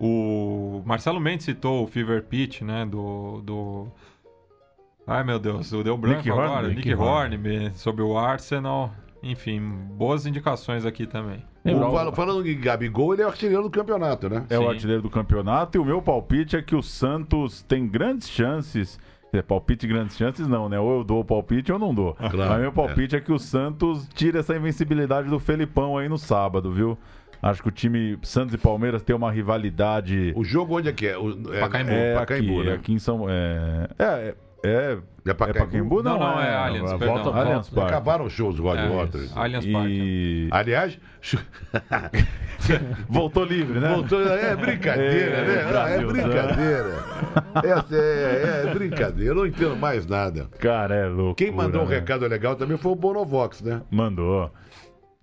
O 0.00 0.82
Marcelo 0.86 1.20
Mendes 1.20 1.44
citou 1.44 1.84
o 1.84 1.86
Fever 1.86 2.22
Pitch, 2.22 2.62
né, 2.62 2.86
do... 2.86 3.42
do... 3.42 3.86
Ai, 5.06 5.22
meu 5.22 5.38
Deus, 5.38 5.72
o 5.72 5.84
deu 5.84 5.96
branco 5.96 6.16
Nick 6.18 6.30
Horn? 6.30 6.42
agora. 6.46 6.68
Nick 6.68 6.88
Nick, 6.88 6.94
Horn. 6.94 7.36
Horn, 7.36 7.70
sobre 7.74 8.02
o 8.02 8.16
Arsenal. 8.18 8.92
Enfim, 9.22 9.60
boas 9.92 10.26
indicações 10.26 10.84
aqui 10.86 11.06
também. 11.06 11.42
Lembra- 11.64 11.88
O- 11.88 11.92
fala- 11.92 12.12
falando 12.12 12.46
em 12.48 12.60
Gabigol, 12.60 13.12
ele 13.14 13.22
é 13.22 13.26
o 13.26 13.28
artilheiro 13.28 13.62
do 13.62 13.70
campeonato, 13.70 14.28
né? 14.28 14.44
É 14.50 14.58
o 14.58 14.62
Sim. 14.62 14.68
artilheiro 14.68 15.02
do 15.02 15.10
campeonato 15.10 15.76
e 15.76 15.80
o 15.80 15.84
meu 15.84 16.00
palpite 16.00 16.56
é 16.56 16.62
que 16.62 16.76
o 16.76 16.82
Santos 16.82 17.62
tem 17.62 17.86
grandes 17.88 18.28
chances. 18.28 18.98
quer 19.32 19.38
dizer, 19.38 19.42
palpite 19.42 19.86
grandes 19.86 20.16
chances 20.16 20.46
não, 20.46 20.68
né? 20.68 20.78
Ou 20.78 20.98
eu 20.98 21.04
dou 21.04 21.20
o 21.20 21.24
palpite 21.24 21.72
ou 21.72 21.76
eu 21.76 21.84
não 21.84 21.92
dou. 21.94 22.14
Claro, 22.14 22.36
Mas 22.38 22.60
meu 22.60 22.72
palpite 22.72 23.16
é. 23.16 23.20
que 23.20 23.32
o 23.32 23.38
Santos 23.38 24.08
tira 24.14 24.38
essa 24.38 24.54
invencibilidade 24.56 25.28
do 25.28 25.40
Felipão 25.40 25.98
aí 25.98 26.08
no 26.08 26.16
sábado, 26.16 26.70
viu? 26.72 26.96
Acho 27.42 27.62
que 27.62 27.68
o 27.68 27.72
time 27.72 28.16
Santos 28.22 28.54
e 28.54 28.58
Palmeiras 28.58 29.02
tem 29.02 29.14
uma 29.14 29.30
rivalidade. 29.30 30.32
O 30.36 30.42
jogo 30.44 30.78
onde 30.78 30.88
é 30.88 30.92
que 30.92 31.06
é? 31.06 31.18
O, 31.18 31.52
é 31.52 31.60
Pacaembu. 31.60 31.90
É, 31.92 32.14
Pacaembu, 32.14 32.60
aqui, 32.60 32.68
né? 32.68 32.74
aqui 32.74 32.92
em 32.94 32.98
São. 32.98 33.26
É, 33.28 33.88
é, 33.98 34.34
é, 34.66 34.98
É 35.26 35.30
é 35.30 35.34
Pacaembu? 35.34 35.64
Pacaembu? 35.66 36.02
Não, 36.02 36.18
não, 36.18 36.40
é 36.40 36.54
Allianz, 36.54 36.92
a 36.92 36.98
perdão. 36.98 37.22
volta, 37.24 37.38
Allianz 37.40 37.68
Parque. 37.70 37.90
acabaram 37.92 38.24
os 38.26 38.32
shows 38.32 38.56
do 38.56 38.68
É, 38.68 38.88
Waters. 38.88 39.36
Allianz 39.36 39.66
Parque. 39.66 39.88
E 39.92 40.48
Aliás, 40.52 40.98
voltou 43.08 43.44
livre, 43.44 43.80
né? 43.80 43.88
voltou, 43.94 44.22
é 44.22 44.56
brincadeira, 44.56 45.36
É, 45.36 45.44
né? 45.46 45.54
Ah, 45.64 45.88
É 45.90 45.98
Brasilzão. 45.98 46.08
brincadeira. 46.12 47.04
Essa 47.64 47.94
é, 47.96 48.62
é 48.66 48.74
brincadeira. 48.74 49.30
Eu 49.30 49.34
não 49.34 49.46
entendo 49.46 49.76
mais 49.76 50.06
nada. 50.06 50.46
Cara, 50.58 50.94
é 50.94 51.06
louco. 51.06 51.34
Quem 51.36 51.50
mandou 51.50 51.82
um 51.82 51.86
recado 51.86 52.26
legal 52.26 52.56
também 52.56 52.76
foi 52.76 52.92
o 52.92 52.96
Bonovox, 52.96 53.62
né? 53.62 53.82
Mandou. 53.90 54.50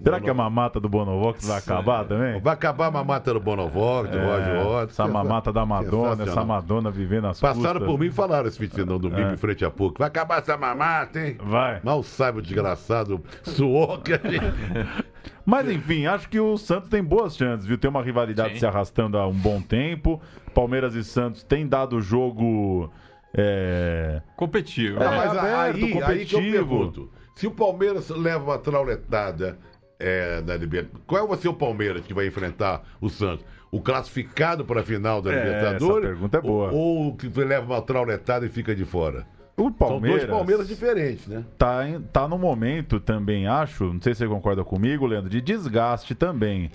Será 0.02 0.20
que 0.20 0.30
a 0.30 0.34
mamata 0.34 0.80
do 0.80 0.90
Bonovox 0.90 1.48
vai 1.48 1.58
acabar 1.60 2.04
também? 2.06 2.40
Vai 2.42 2.54
acabar 2.54 2.88
a 2.88 2.92
mamata 2.92 3.34
do 3.34 3.40
Bonovox, 3.40 4.10
do 4.10 4.18
É, 4.18 4.22
Roger 4.26 4.66
Waters. 4.66 4.90
essa 4.92 5.08
mamata 5.08 5.54
da 5.54 5.66
Madonna, 5.66 6.24
essa. 6.24 6.44
Madonna 6.44 6.90
vivendo 6.90 7.28
as 7.28 7.40
Passaram 7.40 7.80
custas. 7.80 7.88
por 7.88 8.00
mim 8.00 8.08
e 8.08 8.12
falaram 8.12 8.48
esse 8.48 8.58
fim 8.58 8.68
de 8.68 8.76
semana 8.76 9.00
domingo 9.00 9.30
É. 9.30 9.34
em 9.34 9.38
frente 9.38 9.64
a 9.64 9.70
pouco. 9.70 10.00
Vai 10.00 10.08
acabar 10.08 10.40
essa 10.40 10.58
mamata, 10.58 11.20
hein? 11.20 11.38
Vai. 11.44 11.80
Mal 11.84 12.02
sabe 12.04 12.40
o 12.40 12.42
desgraçado 12.42 13.24
suor 13.44 14.02
que 14.02 14.14
a 14.14 14.18
gente... 14.18 14.44
Mas 15.46 15.70
enfim, 15.70 16.06
acho 16.06 16.28
que 16.30 16.40
o 16.40 16.58
Santos 16.58 16.90
tem 16.90 17.04
boas 17.04 17.36
chances, 17.36 17.66
viu? 17.66 17.78
Tem 17.78 17.90
uma 17.90 18.02
rivalidade 18.02 18.54
Sim. 18.54 18.60
se 18.62 18.66
arrastando 18.66 19.18
há 19.18 19.28
um 19.28 19.34
bom 19.34 19.62
tempo. 19.62 20.22
Palmeiras 20.54 20.96
e 20.96 21.04
Santos 21.04 21.44
têm 21.44 21.68
dado 21.68 22.00
jogo. 22.02 22.90
é, 23.36 24.22
Competitivo. 24.36 25.02
É, 25.02 25.06
mas 25.08 25.38
aberto, 25.38 25.46
aí, 25.46 25.72
aí 25.72 25.74
que 25.74 25.86
eu 25.94 26.00
competitivo. 26.02 26.52
pergunto. 26.52 27.10
Se 27.36 27.48
o 27.48 27.52
Palmeiras 27.52 28.10
leva 28.10 28.44
uma 28.44 28.58
trauletada 28.60 29.58
é, 30.00 30.42
na 30.42 30.56
Libertadores, 30.56 31.04
qual 31.08 31.28
vai 31.28 31.38
ser 31.38 31.48
o 31.50 31.54
Palmeiras 31.54 32.06
que 32.06 32.14
vai 32.14 32.28
enfrentar 32.28 32.84
o 33.00 33.10
Santos? 33.10 33.46
O 33.72 33.82
classificado 33.82 34.64
para 34.66 34.82
a 34.82 34.84
final 34.84 35.22
da 35.22 35.32
É, 35.34 35.36
Libertadores? 35.44 36.06
essa 36.06 36.14
pergunta 36.14 36.38
é 36.38 36.42
boa. 36.42 36.72
Ou, 36.72 36.78
ou 36.78 37.08
o 37.10 37.16
que 37.18 37.28
leva 37.28 37.66
uma 37.74 37.82
trauletada 37.82 38.46
e 38.46 38.50
fica 38.50 38.76
de 38.76 38.86
fora? 38.86 39.26
O 39.58 39.70
Palmeiras. 39.72 40.22
São 40.22 40.28
dois 40.30 40.38
Palmeiras 40.40 40.68
diferentes, 40.68 41.28
né? 41.28 41.44
tá, 41.58 41.88
em- 41.88 42.02
tá 42.02 42.28
no 42.28 42.38
momento 42.38 43.00
também, 43.00 43.48
acho, 43.48 43.86
não 43.94 44.02
sei 44.02 44.14
se 44.14 44.20
você 44.20 44.28
concorda 44.28 44.64
comigo, 44.64 45.06
Leandro, 45.06 45.30
de 45.30 45.40
desgaste 45.42 46.16
também. 46.16 46.72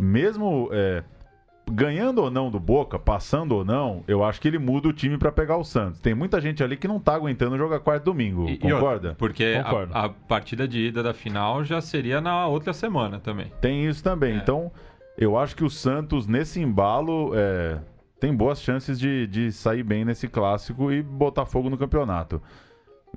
Mesmo 0.00 0.68
é, 0.72 1.02
ganhando 1.70 2.22
ou 2.22 2.30
não 2.30 2.50
do 2.50 2.60
Boca, 2.60 2.98
passando 2.98 3.52
ou 3.52 3.64
não, 3.64 4.04
eu 4.06 4.22
acho 4.24 4.40
que 4.40 4.48
ele 4.48 4.58
muda 4.58 4.88
o 4.88 4.92
time 4.92 5.18
pra 5.18 5.32
pegar 5.32 5.56
o 5.56 5.64
Santos. 5.64 6.00
Tem 6.00 6.14
muita 6.14 6.40
gente 6.40 6.62
ali 6.62 6.76
que 6.76 6.86
não 6.88 7.00
tá 7.00 7.14
aguentando 7.14 7.56
jogar 7.58 7.80
quarto 7.80 8.04
domingo, 8.04 8.48
E- 8.48 8.52
e 8.54 8.58
concorda? 8.58 9.08
outra, 9.08 9.14
porque 9.18 9.60
a, 9.92 10.04
a 10.04 10.08
partida 10.08 10.66
de 10.68 10.78
ida 10.86 11.02
da 11.02 11.12
final 11.12 11.64
já 11.64 11.80
seria 11.80 12.20
na 12.20 12.46
outra 12.46 12.72
semana 12.72 13.18
também. 13.18 13.52
Tem 13.60 13.84
isso 13.86 14.02
também. 14.02 14.34
É. 14.34 14.36
Então, 14.36 14.70
eu 15.18 15.36
acho 15.36 15.56
que 15.56 15.64
o 15.64 15.70
Santos, 15.70 16.26
nesse 16.26 16.60
embalo, 16.60 17.32
é, 17.34 17.78
tem 18.20 18.34
boas 18.34 18.60
chances 18.60 18.98
de, 18.98 19.26
de 19.26 19.50
sair 19.50 19.82
bem 19.82 20.04
nesse 20.04 20.28
clássico 20.28 20.92
e 20.92 21.02
botar 21.02 21.46
fogo 21.46 21.68
no 21.68 21.76
campeonato. 21.76 22.40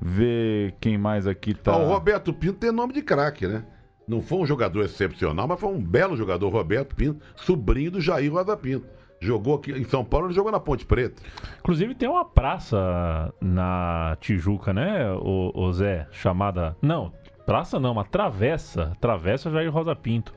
Ver 0.02 0.76
quem 0.80 0.98
mais 0.98 1.28
aqui 1.28 1.54
tá. 1.54 1.74
Ah, 1.74 1.78
o 1.78 1.88
Roberto 1.88 2.32
Pinto 2.34 2.54
tem 2.60 2.72
nome 2.72 2.94
de 2.94 3.02
craque, 3.02 3.46
né? 3.48 3.64
Não 4.10 4.24
foi 4.24 4.40
um 4.40 4.46
jogador 4.46 4.84
excepcional, 4.84 5.48
mas 5.48 5.60
foi 5.60 5.70
um 5.70 5.80
belo 5.80 6.18
jogador, 6.18 6.50
Roberto 6.50 6.96
Pinto, 6.96 7.24
sobrinho 7.36 7.92
do 7.92 8.02
Jair 8.02 8.34
Rosa 8.34 8.58
Pinto. 8.58 8.88
Jogou 9.22 9.54
aqui 9.54 9.72
em 9.72 9.84
São 9.84 10.04
Paulo, 10.04 10.26
ele 10.26 10.34
jogou 10.34 10.52
na 10.52 10.60
Ponte 10.60 10.84
Preta. 10.84 11.22
Inclusive 11.60 11.94
tem 11.94 12.10
uma 12.10 12.26
praça 12.26 13.32
na 13.40 14.18
Tijuca, 14.20 14.74
né, 14.74 15.12
o, 15.12 15.52
o 15.54 15.72
Zé? 15.74 16.08
Chamada. 16.12 16.76
Não, 16.82 17.14
praça 17.46 17.80
não, 17.80 17.92
uma 17.92 18.04
travessa. 18.04 18.98
Travessa 19.00 19.52
Jair 19.52 19.72
Rosa 19.72 19.96
Pinto. 19.96 20.34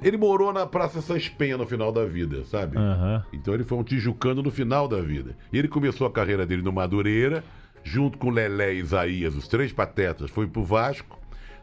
Ele 0.00 0.16
morou 0.16 0.52
na 0.52 0.64
Praça 0.64 1.00
Sans 1.00 1.28
Penha 1.28 1.56
no 1.56 1.66
final 1.66 1.90
da 1.90 2.04
vida, 2.04 2.44
sabe? 2.44 2.76
Aham. 2.78 3.24
Então 3.32 3.54
ele 3.54 3.64
foi 3.64 3.76
um 3.76 3.82
tijucano 3.82 4.40
no 4.40 4.52
final 4.52 4.86
da 4.86 5.00
vida. 5.00 5.34
Ele 5.52 5.66
começou 5.66 6.06
a 6.06 6.12
carreira 6.12 6.46
dele 6.46 6.62
no 6.62 6.70
Madureira, 6.70 7.42
junto 7.82 8.18
com 8.18 8.30
Lelé 8.30 8.74
e 8.74 8.78
Isaías, 8.78 9.34
os 9.34 9.48
três 9.48 9.72
patetas, 9.72 10.30
foi 10.30 10.46
pro 10.46 10.62
Vasco. 10.62 11.18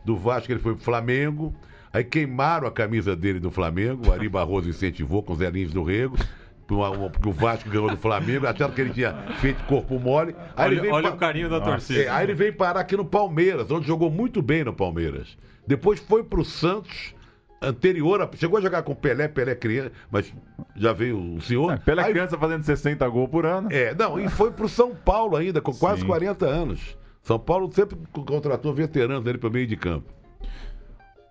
Do 0.05 0.15
Vasco 0.17 0.51
ele 0.51 0.59
foi 0.59 0.75
pro 0.75 0.83
Flamengo. 0.83 1.53
Aí 1.91 2.03
queimaram 2.03 2.67
a 2.67 2.71
camisa 2.71 3.15
dele 3.15 3.39
no 3.39 3.51
Flamengo, 3.51 4.09
o 4.09 4.11
Ari 4.13 4.27
Barroso 4.27 4.67
incentivou 4.69 5.21
com 5.21 5.33
os 5.33 5.39
Zelinhos 5.39 5.71
do 5.71 5.83
Rego. 5.83 6.17
Porque 6.65 7.29
o 7.29 7.33
Vasco 7.33 7.69
ganhou 7.69 7.89
do 7.89 7.97
Flamengo, 7.97 8.47
até 8.47 8.67
que 8.69 8.81
ele 8.81 8.89
tinha 8.91 9.13
feito 9.39 9.63
corpo 9.65 9.99
mole. 9.99 10.33
Aí 10.55 10.79
Olha, 10.79 10.93
olha 10.93 11.09
pa- 11.09 11.15
o 11.15 11.19
carinho 11.19 11.49
da 11.49 11.59
Nossa. 11.59 11.71
torcida. 11.71 11.99
é, 12.03 12.09
aí 12.09 12.25
ele 12.25 12.33
veio 12.33 12.53
parar 12.55 12.79
aqui 12.79 12.95
no 12.97 13.05
Palmeiras, 13.05 13.69
onde 13.69 13.85
jogou 13.85 14.09
muito 14.09 14.41
bem 14.41 14.63
no 14.63 14.73
Palmeiras. 14.73 15.37
Depois 15.67 15.99
foi 15.99 16.23
pro 16.23 16.43
Santos, 16.43 17.13
anterior 17.61 18.21
a. 18.21 18.29
Chegou 18.35 18.57
a 18.57 18.61
jogar 18.61 18.81
com 18.81 18.95
Pelé, 18.95 19.27
Pelé 19.27 19.53
criança, 19.55 19.91
mas 20.09 20.33
já 20.75 20.93
veio 20.93 21.35
o 21.35 21.41
senhor. 21.41 21.73
É, 21.73 21.77
pela 21.77 22.03
Aí- 22.05 22.11
criança 22.11 22.37
fazendo 22.37 22.63
60 22.63 23.07
gols 23.07 23.29
por 23.29 23.45
ano. 23.45 23.67
É, 23.71 23.93
não, 23.93 24.19
e 24.19 24.27
foi 24.29 24.49
pro 24.49 24.67
São 24.67 24.95
Paulo 24.95 25.35
ainda, 25.35 25.61
com 25.61 25.73
quase 25.73 26.01
Sim. 26.01 26.07
40 26.07 26.45
anos. 26.47 26.97
São 27.23 27.39
Paulo 27.39 27.71
sempre 27.71 27.97
co- 28.11 28.23
contratou 28.23 28.73
veteranos 28.73 29.23
dele 29.23 29.37
para 29.37 29.49
meio 29.49 29.65
de 29.65 29.75
campo. 29.77 30.11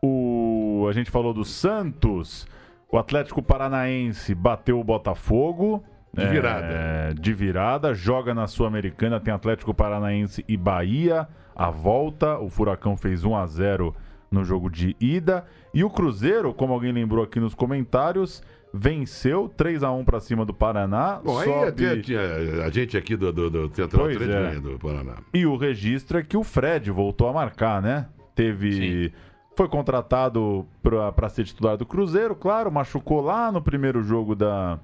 O, 0.03 0.87
a 0.89 0.93
gente 0.93 1.11
falou 1.11 1.33
do 1.33 1.45
Santos. 1.45 2.47
O 2.91 2.99
Atlético 2.99 3.43
Paranaense 3.43 4.35
bateu 4.35 4.79
o 4.81 4.85
Botafogo. 4.85 5.83
De 6.13 6.27
virada. 6.27 6.67
É, 6.67 7.15
de 7.15 7.33
virada. 7.33 7.95
Joga 7.95 8.35
na 8.35 8.47
Sul-Americana. 8.47 9.21
Tem 9.21 9.33
Atlético 9.33 9.73
Paranaense 9.73 10.45
e 10.49 10.57
Bahia. 10.57 11.29
A 11.55 11.71
volta. 11.71 12.39
O 12.39 12.49
Furacão 12.49 12.97
fez 12.97 13.25
1 13.25 13.37
a 13.37 13.47
0 13.47 13.95
no 14.31 14.45
jogo 14.45 14.71
de 14.71 14.97
ida. 14.99 15.45
E 15.73 15.85
o 15.85 15.91
Cruzeiro, 15.91 16.53
como 16.53 16.73
alguém 16.73 16.93
lembrou 16.93 17.23
aqui 17.23 17.39
nos 17.39 17.55
comentários, 17.55 18.43
venceu 18.73 19.49
3 19.57 19.83
a 19.83 19.93
1 19.93 20.05
para 20.05 20.21
cima 20.21 20.45
do 20.45 20.55
Paraná. 20.55 21.21
Bom, 21.23 21.39
aí 21.39 21.45
sobe- 21.49 22.03
tinha 22.03 22.21
a 22.65 22.71
gente 22.71 22.97
aqui 22.97 23.17
do, 23.17 23.33
do, 23.33 23.51
do 23.51 23.75
Central 23.75 24.05
Pois 24.05 24.17
3 24.17 24.31
é. 24.31 24.61
do 24.61 24.79
Paraná. 24.79 25.15
E 25.35 25.45
o 25.47 25.57
registro 25.57 26.19
é 26.19 26.23
que 26.23 26.37
o 26.37 26.43
Fred 26.43 26.91
voltou 26.91 27.29
a 27.29 27.33
marcar, 27.33 27.83
né? 27.83 28.07
Teve. 28.35 29.13
Foi 29.55 29.69
contratado 29.69 30.67
para 30.83 31.29
ser 31.29 31.45
titular 31.45 31.77
do 31.77 31.85
Cruzeiro, 31.85 32.35
claro, 32.35 32.73
machucou 32.73 33.21
lá 33.21 33.53
no 33.53 33.61
primeiro 33.61 34.03
jogo 34.03 34.35
da, 34.35 34.79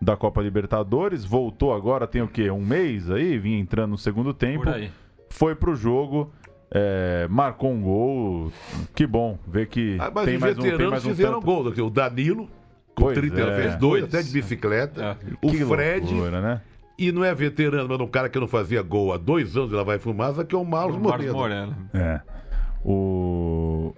da 0.00 0.16
Copa 0.16 0.40
Libertadores, 0.40 1.24
voltou 1.24 1.74
agora, 1.74 2.06
tem 2.06 2.22
o 2.22 2.28
quê? 2.28 2.48
Um 2.48 2.64
mês 2.64 3.10
aí, 3.10 3.36
vinha 3.36 3.58
entrando 3.58 3.90
no 3.90 3.98
segundo 3.98 4.32
tempo. 4.32 4.62
Por 4.62 4.72
aí. 4.74 4.88
Foi 5.28 5.56
pro 5.56 5.74
jogo, 5.74 6.30
é, 6.70 7.26
marcou 7.28 7.72
um 7.72 7.82
gol. 7.82 8.52
Que 8.94 9.04
bom, 9.04 9.36
ver 9.48 9.66
que 9.66 9.96
Ah, 9.98 10.12
mas 10.14 10.24
tem 10.26 10.36
os 10.36 10.40
mais 10.40 10.58
um, 10.58 10.62
tem 10.62 10.88
mais 10.88 11.04
um 11.04 11.08
fizeram 11.08 11.40
tanto- 11.40 11.44
gol. 11.46 11.86
O 11.86 11.90
Danilo, 11.90 12.48
Pois 12.94 13.18
30 13.18 13.40
é. 13.40 13.56
fez 13.56 13.76
dois, 13.76 14.04
até 14.04 14.22
de 14.22 14.30
bicicleta. 14.32 15.02
É. 15.02 15.16
O 15.46 15.50
Que 15.50 15.64
Fred, 15.64 16.12
loucura, 16.14 16.40
né? 16.40 16.60
e 16.98 17.10
não 17.10 17.24
é 17.24 17.34
veterano, 17.34 17.88
mas 17.88 18.00
um 18.00 18.06
cara 18.06 18.28
que 18.28 18.38
não 18.38 18.46
fazia 18.46 18.80
gol 18.82 19.12
há 19.12 19.16
dois 19.16 19.56
anos, 19.56 19.72
ela 19.72 19.82
vai 19.84 19.98
fumaça, 19.98 20.44
que 20.44 20.54
é 20.54 20.58
o 20.58 20.64
Marlos 20.64 20.96
Moreno. 20.96 21.32
Moreno. 21.32 21.76
É. 21.92 22.20
O. 22.84 23.94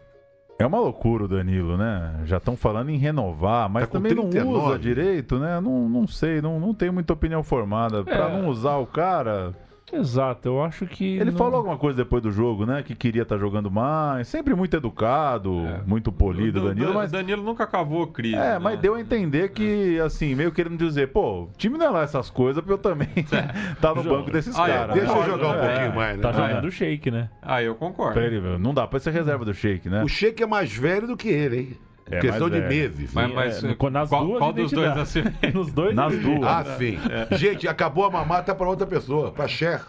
É 0.58 0.64
uma 0.64 0.78
loucura 0.80 1.24
o 1.24 1.28
Danilo, 1.28 1.76
né? 1.76 2.20
Já 2.24 2.38
estão 2.38 2.56
falando 2.56 2.88
em 2.88 2.96
renovar, 2.96 3.68
mas 3.68 3.82
Tá 3.82 3.86
com 3.88 3.92
também 3.98 4.14
não 4.14 4.30
39. 4.30 4.66
usa 4.68 4.78
direito, 4.78 5.38
né? 5.38 5.60
Não, 5.60 5.86
não 5.86 6.06
sei, 6.06 6.40
não, 6.40 6.58
não 6.58 6.72
tenho 6.72 6.94
muita 6.94 7.12
opinião 7.12 7.42
formada. 7.42 8.02
Pra 8.02 8.30
É. 8.30 8.32
não 8.40 8.48
usar 8.48 8.76
o 8.76 8.86
cara. 8.86 9.52
Exato, 9.92 10.48
eu 10.48 10.62
acho 10.64 10.84
que. 10.86 11.16
Ele 11.16 11.30
não- 11.30 11.38
falou 11.38 11.56
alguma 11.58 11.76
coisa 11.78 11.96
depois 11.96 12.20
do 12.22 12.30
jogo, 12.32 12.66
né? 12.66 12.82
Que 12.82 12.94
queria 12.94 13.22
estar 13.22 13.38
jogando 13.38 13.70
mais. 13.70 14.26
Sempre 14.26 14.52
muito 14.54 14.76
educado, 14.76 15.54
muito 15.86 16.10
polido, 16.10 16.58
É. 16.58 16.62
O 16.62 16.64
Danilo, 16.68 16.88
Dan- 16.88 16.94
mas. 16.94 17.12
Danilo 17.12 17.42
nunca 17.42 17.66
cavou 17.66 18.06
crise. 18.08 18.34
É, 18.34 18.54
né? 18.54 18.58
mas 18.58 18.80
deu 18.80 18.94
a 18.96 19.00
entender 19.00 19.50
que, 19.50 19.98
assim, 20.00 20.34
meio 20.34 20.50
querendo 20.50 20.76
dizer, 20.76 21.12
pô, 21.12 21.44
o 21.44 21.50
time 21.56 21.78
não 21.78 21.86
é 21.86 21.90
lá 21.90 22.02
essas 22.02 22.28
coisas 22.30 22.62
pra 22.64 22.74
eu 22.74 22.78
também 22.78 23.08
tá 23.80 23.94
no 23.94 24.02
banco 24.02 24.30
desses 24.30 24.58
Ah, 24.58 24.68
é, 24.68 24.72
caras. 24.72 24.94
Deixa 24.96 25.12
né? 25.14 25.20
eu 25.20 25.24
jogar 25.24 25.48
um 25.48 25.54
É. 25.54 25.68
pouquinho 25.68 25.94
mais, 25.94 26.16
né? 26.16 26.22
Tá 26.22 26.30
Ah, 26.30 26.32
jogando 26.32 26.64
é. 26.64 26.68
o 26.68 26.72
shake, 26.72 27.10
né? 27.10 27.30
Ah, 27.40 27.62
eu 27.62 27.74
concordo. 27.76 28.18
Ele, 28.18 28.58
não 28.58 28.74
dá 28.74 28.86
pra 28.86 28.98
ser 28.98 29.10
reserva 29.12 29.44
do 29.44 29.54
Sheik, 29.54 29.88
né? 29.88 30.02
O 30.02 30.08
Sheik 30.08 30.42
é 30.42 30.46
mais 30.46 30.72
velho 30.76 31.06
do 31.06 31.16
que 31.16 31.28
ele, 31.28 31.56
hein? 31.58 31.76
É, 32.10 32.20
Questão 32.20 32.48
de 32.48 32.60
velho. 32.60 32.68
meses. 32.68 33.12
Mas, 33.12 33.32
mas 33.34 33.64
É, 33.64 33.68
no- 33.80 33.90
nas 33.90 34.08
qual, 34.08 34.24
duas 34.26 34.38
qual 34.38 34.52
dos 34.52 34.70
dois 34.70 34.96
assim? 34.96 35.22
Nos 35.52 35.72
dois. 35.72 35.94
Nas 35.94 36.16
duas. 36.16 36.42
Ah, 36.44 36.64
sim. 36.78 36.98
Gente, 37.36 37.66
acabou 37.66 38.04
a 38.04 38.10
mamata 38.10 38.54
pra 38.54 38.68
outra 38.68 38.86
pessoa, 38.86 39.32
pra 39.32 39.48
Cher. 39.48 39.82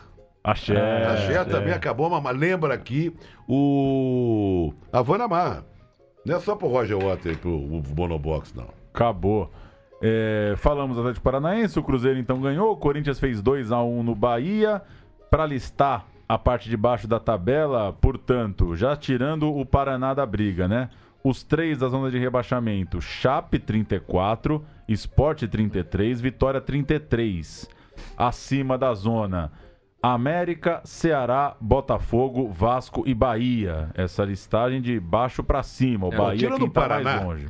Axé. 0.44 0.76
a 1.06 1.18
Cher 1.18 1.46
também 1.46 1.74
acabou 1.74 2.08
a 2.08 2.10
mamata. 2.12 2.38
Lembra 2.38 2.74
aqui 2.74 3.14
o. 3.48 4.74
Havana 4.92 5.28
Marra. 5.28 5.66
Não 6.26 6.36
é 6.36 6.40
só 6.40 6.56
pro 6.56 6.68
Roger 6.68 6.98
Waters 6.98 7.36
e 7.36 7.40
pro 7.40 7.58
Bonobox, 7.94 8.54
não. 8.54 8.68
Acabou. 8.94 9.52
É, 10.02 10.54
falamos 10.58 10.98
Atlético 10.98 11.24
Paranaense, 11.24 11.78
o 11.80 11.84
Cruzeiro 11.84 12.20
então 12.20 12.40
ganhou, 12.40 12.72
o 12.72 12.78
Corinthians 12.78 13.20
fez 13.20 13.42
2 13.42 13.72
a 13.72 13.82
1 13.82 14.04
no 14.04 14.16
Bahia. 14.16 14.82
Para 15.30 15.46
listar 15.46 16.06
a 16.30 16.38
parte 16.38 16.70
de 16.70 16.78
baixo 16.78 17.08
da 17.08 17.20
tabela, 17.20 17.92
portanto, 17.94 18.76
já 18.76 18.96
tirando 18.96 19.54
o 19.54 19.66
Paraná 19.66 20.14
da 20.14 20.26
briga, 20.26 20.68
né? 20.68 20.90
Os 21.28 21.44
três 21.44 21.78
da 21.80 21.90
zona 21.90 22.10
de 22.10 22.18
rebaixamento: 22.18 23.02
Chape 23.02 23.60
34, 23.60 24.64
Sport 24.88 25.44
33, 25.48 26.22
Vitória 26.22 26.62
33. 26.62 27.68
Acima 28.16 28.78
da 28.78 28.94
zona: 28.94 29.52
América, 30.02 30.80
Ceará, 30.86 31.56
Botafogo, 31.60 32.50
Vasco 32.50 33.04
e 33.06 33.14
Bahia. 33.14 33.90
Essa 33.94 34.24
listagem 34.24 34.82
de 34.82 35.00
baixo 35.00 35.44
para 35.44 35.64
cima. 35.64 36.08
O 36.08 36.14
É, 36.14 36.18
Bahia 36.18 36.34
é 36.34 36.38
tirando 36.38 36.60
quem 36.60 36.70
tá 36.70 36.82
Paraná. 36.82 37.12
mais 37.16 37.26
longe. 37.26 37.48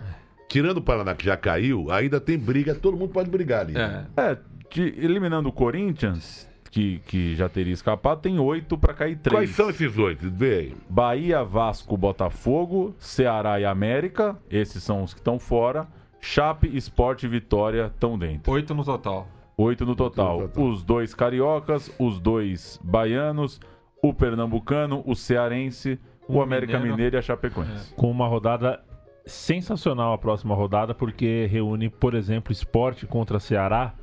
Tirando 0.49 0.78
o 0.78 0.82
Paraná 0.82 1.13
que 1.13 1.25
já 1.25 1.36
caiu, 1.38 1.91
ainda 1.91 2.19
tem 2.21 2.38
briga, 2.38 2.73
todo 2.73 2.97
mundo 2.97 3.11
pode 3.11 3.30
brigar 3.30 3.61
ali. 3.61 3.75
É. 3.78 4.05
É, 4.15 4.38
de- 4.71 4.93
eliminando 4.97 5.49
o 5.49 5.51
Corinthians, 5.51 6.47
que, 6.78 6.99
que 7.07 7.36
já 7.36 7.49
teria 7.49 7.73
escapado, 7.73 8.21
tem 8.21 8.38
oito 8.38 8.78
para 8.78 8.93
cair 8.93 9.17
três. 9.17 9.36
Quais 9.36 9.49
são 9.55 9.69
esses 9.71 9.97
oito? 9.97 10.32
Aí. 10.39 10.75
Bahia, 10.88 11.43
Vasco, 11.43 11.97
Botafogo, 11.97 12.93
Ceará 12.99 13.59
e 13.59 13.65
América, 13.65 14.38
esses 14.47 14.84
são 14.84 15.01
os 15.01 15.11
que 15.11 15.19
estão 15.19 15.39
fora. 15.39 15.88
Chape, 16.21 16.67
Sport 16.78 17.23
e 17.23 17.28
Vitória 17.28 17.88
estão 17.88 18.17
dentro. 18.17 18.51
Oito 18.51 18.75
no 18.75 18.84
total. 18.84 19.28
Oito 19.57 19.88
no 19.88 19.95
total. 19.95 20.41
no 20.41 20.47
total. 20.49 20.65
Os 20.65 20.84
dois 20.84 21.15
cariocas, 21.15 21.91
os 21.97 22.19
dois 22.19 22.80
baianos, 22.84 23.59
o 24.03 24.13
pernambucano, 24.13 25.01
o 25.03 25.15
cearense, 25.15 25.99
o 26.28 26.38
Um 26.38 26.41
América 26.43 26.73
mineiro. 26.73 26.95
Mineiro 26.95 27.15
e 27.15 27.19
a 27.19 27.21
Chapecoense. 27.23 27.91
Com 27.95 28.11
uma 28.11 28.28
rodada 28.28 28.84
sensacional 29.25 30.13
a 30.13 30.17
próxima 30.17 30.53
rodada, 30.53 30.93
porque 30.93 31.47
reúne, 31.49 31.89
por 31.89 32.13
exemplo, 32.13 32.51
esporte 32.51 33.07
contra 33.07 33.39
Ceará, 33.39 33.95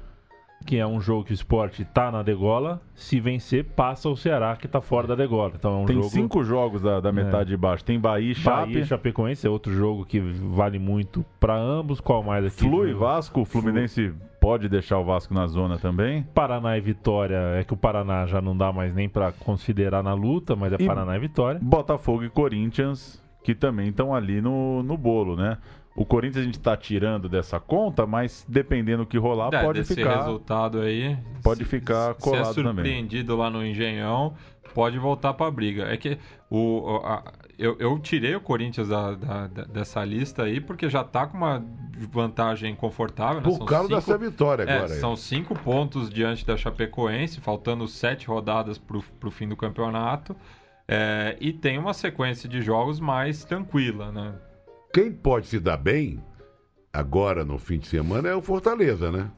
que 0.65 0.77
é 0.79 0.87
um 0.87 1.01
jogo 1.01 1.25
que 1.25 1.33
o 1.33 1.35
esporte 1.35 1.85
tá 1.85 2.11
na 2.11 2.23
degola. 2.23 2.81
Se 2.95 3.21
vencer, 3.21 3.65
passa 3.65 4.09
o 4.09 4.17
Ceará, 4.17 4.57
que 4.57 4.67
tá 4.67 4.81
fora 4.81 5.07
da 5.07 5.15
degola. 5.15 5.53
Então 5.55 5.73
é 5.73 5.83
um 5.83 5.87
Tem 5.87 5.97
jogo. 5.97 6.09
cinco 6.09 6.43
jogos 6.45 6.81
da, 6.83 7.01
da 7.01 7.13
metade 7.13 7.51
de 7.51 7.57
baixo. 7.57 7.85
Tem 7.85 7.99
Bahia 8.01 8.33
e 8.33 8.35
Chape. 8.35 8.67
Bahia 8.73 8.81
e 8.81 8.85
Chapecoense 8.87 9.47
é 9.47 9.51
outro 9.51 9.73
jogo 9.75 10.05
que 10.05 10.19
vale 10.21 10.79
muito 10.79 11.25
para 11.39 11.55
ambos. 11.57 12.01
Qual 12.01 12.23
mais 12.23 12.45
aqui? 12.45 12.57
Flui 12.59 12.93
Vasco, 12.95 13.43
o 13.43 13.45
Fluminense 13.45 14.13
pode 14.41 14.69
deixar 14.69 14.99
o 14.99 15.05
Vasco 15.05 15.33
na 15.35 15.47
zona 15.47 15.79
também. 15.79 16.23
Paraná 16.35 16.77
e 16.77 16.81
Vitória. 16.81 17.37
É 17.59 17.65
que 17.65 17.75
o 17.75 17.77
Paraná 17.77 18.27
já 18.27 18.41
não 18.41 18.57
dá 18.57 18.73
mais 18.73 18.95
nem 18.95 19.09
para 19.09 19.33
considerar 19.33 20.03
na 20.03 20.15
luta, 20.15 20.55
mas 20.57 20.73
é 20.73 20.77
E- 20.79 20.87
Paraná 20.87 21.17
e 21.17 21.19
Vitória. 21.21 21.61
Botafogo 21.63 22.25
e 22.25 22.31
Corinthians, 22.31 23.23
que 23.43 23.55
também 23.55 23.89
estão 23.89 24.15
ali 24.15 24.41
no, 24.41 24.83
no 24.83 24.97
bolo, 24.97 25.37
né? 25.37 25.59
O 25.97 26.05
Corinthians 26.05 26.43
a 26.43 26.45
gente 26.45 26.59
tá 26.59 26.77
tirando 26.77 27.29
dessa 27.29 27.61
conta, 27.61 28.05
mas 28.07 28.45
dependendo 28.49 29.05
do 29.05 29.07
que 29.07 29.17
rolar, 29.17 29.51
É, 29.55 29.63
pode 29.63 29.79
desse 29.81 29.95
ficar. 29.95 30.17
resultado 30.19 30.81
aí. 30.81 31.17
pode 31.43 31.61
se- 31.65 31.71
ficar 31.71 32.15
se 32.15 32.21
colado 32.21 32.51
é 32.51 32.55
também. 32.55 32.75
surpreendido 32.85 33.37
lá 33.37 33.49
no 33.49 33.65
Engenhão, 33.65 34.35
pode 34.75 34.99
voltar 34.99 35.35
pra 35.35 35.49
briga. 35.51 35.85
É 35.85 35.97
que 35.97 36.19
o, 36.51 37.01
a- 37.05 37.23
eu, 37.57 37.77
eu 37.79 37.97
tirei 38.01 38.35
o 38.35 38.41
Corinthians 38.41 38.89
da, 38.89 39.13
da- 39.15 39.47
da- 39.47 39.65
dessa 39.65 40.05
lista 40.05 40.43
aí 40.43 40.61
porque 40.61 40.89
já 40.91 41.05
tá 41.05 41.29
com 41.29 41.37
uma 41.37 41.65
vantagem 42.11 42.75
confortável. 42.75 43.37
né? 43.37 43.43
Por 43.45 43.57
São 43.59 43.67
causa 43.67 43.89
cinco- 43.89 44.01
dessa 44.01 44.19
vitória 44.19 44.63
É, 44.65 44.77
agora. 44.79 44.93
aí. 44.95 44.99
são 44.99 45.15
cinco 45.17 45.55
pontos 45.57 46.11
diante 46.11 46.45
da 46.45 46.57
Chapecoense, 46.57 47.41
faltando 47.41 47.87
sete 47.87 48.27
rodadas 48.27 48.79
para 48.79 48.97
o 48.99 49.31
fim 49.31 49.49
do 49.49 49.57
campeonato. 49.57 50.35
É, 50.89 51.37
e 51.41 51.53
tem 51.53 51.79
uma 51.79 51.95
sequência 51.95 52.49
de 52.49 52.61
jogos 52.61 52.99
mais 53.01 53.45
tranquila, 53.45 54.11
né? 54.13 54.35
Quem 54.95 55.11
pode 55.11 55.49
se 55.49 55.59
dar 55.59 55.77
bem 55.77 56.21
agora 56.93 57.45
no 57.45 57.59
fim 57.59 57.79
de 57.81 57.89
semana 57.89 58.29
é 58.29 58.35
o 58.35 58.41
Fortaleza, 58.41 59.11
né? 59.11 59.29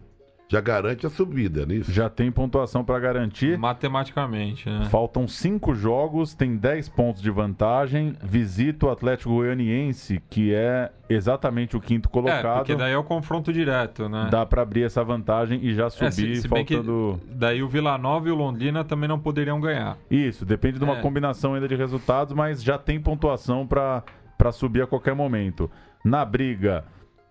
Já 0.49 0.61
garante 0.61 1.05
a 1.07 1.11
subida 1.11 1.65
nisso. 1.67 1.91
Já 1.91 2.09
tem 2.11 2.31
pontuação 2.31 2.85
para 2.85 3.01
garantir. 3.01 3.59
Matematicamente, 3.59 4.69
né? 4.69 4.87
Faltam 4.91 5.27
cinco 5.27 5.75
jogos, 5.75 6.35
tem 6.35 6.57
10 6.57 6.89
pontos 6.91 7.21
de 7.23 7.31
vantagem. 7.33 8.15
Visita 8.23 8.87
o 8.87 8.91
Atlético 8.91 9.31
Goianiense, 9.31 10.23
que 10.31 10.55
é 10.55 10.93
exatamente 11.09 11.75
o 11.77 11.81
quinto 11.81 12.09
É, 12.09 12.13
colocado. 12.13 12.59
porque 12.59 12.77
daí 12.77 12.93
é 12.93 12.99
o 12.99 13.03
confronto 13.03 13.53
direto, 13.53 14.09
né? 14.11 14.29
Dá 14.31 14.45
para 14.47 14.63
abrir 14.63 14.83
essa 14.85 15.03
vantagem 15.03 15.59
e 15.65 15.75
já 15.75 15.87
É, 15.87 15.91
subir, 15.91 16.13
se, 16.37 16.43
se 16.43 16.49
bem 16.49 16.65
faltando. 16.65 17.19
daí 17.33 17.61
o 17.63 17.69
Vila 17.69 17.99
Nova 17.99 18.29
e 18.29 18.31
o 18.31 18.35
Londrina 18.37 18.85
também 18.85 19.09
não 19.09 19.19
poderiam 19.19 19.59
ganhar. 19.61 19.97
Isso, 20.09 20.45
depende 20.45 20.79
de 20.79 20.85
uma 20.85 20.99
É. 20.99 21.01
combinação 21.01 21.55
ainda 21.55 21.67
de 21.67 21.75
resultados, 21.75 22.33
mas 22.35 22.63
já 22.63 22.79
tem 22.79 23.01
pontuação 23.01 23.67
para 23.67 24.05
subir 24.53 24.82
a 24.82 24.86
qualquer 24.86 25.14
momento. 25.14 25.70
Na 26.05 26.24
briga, 26.24 26.84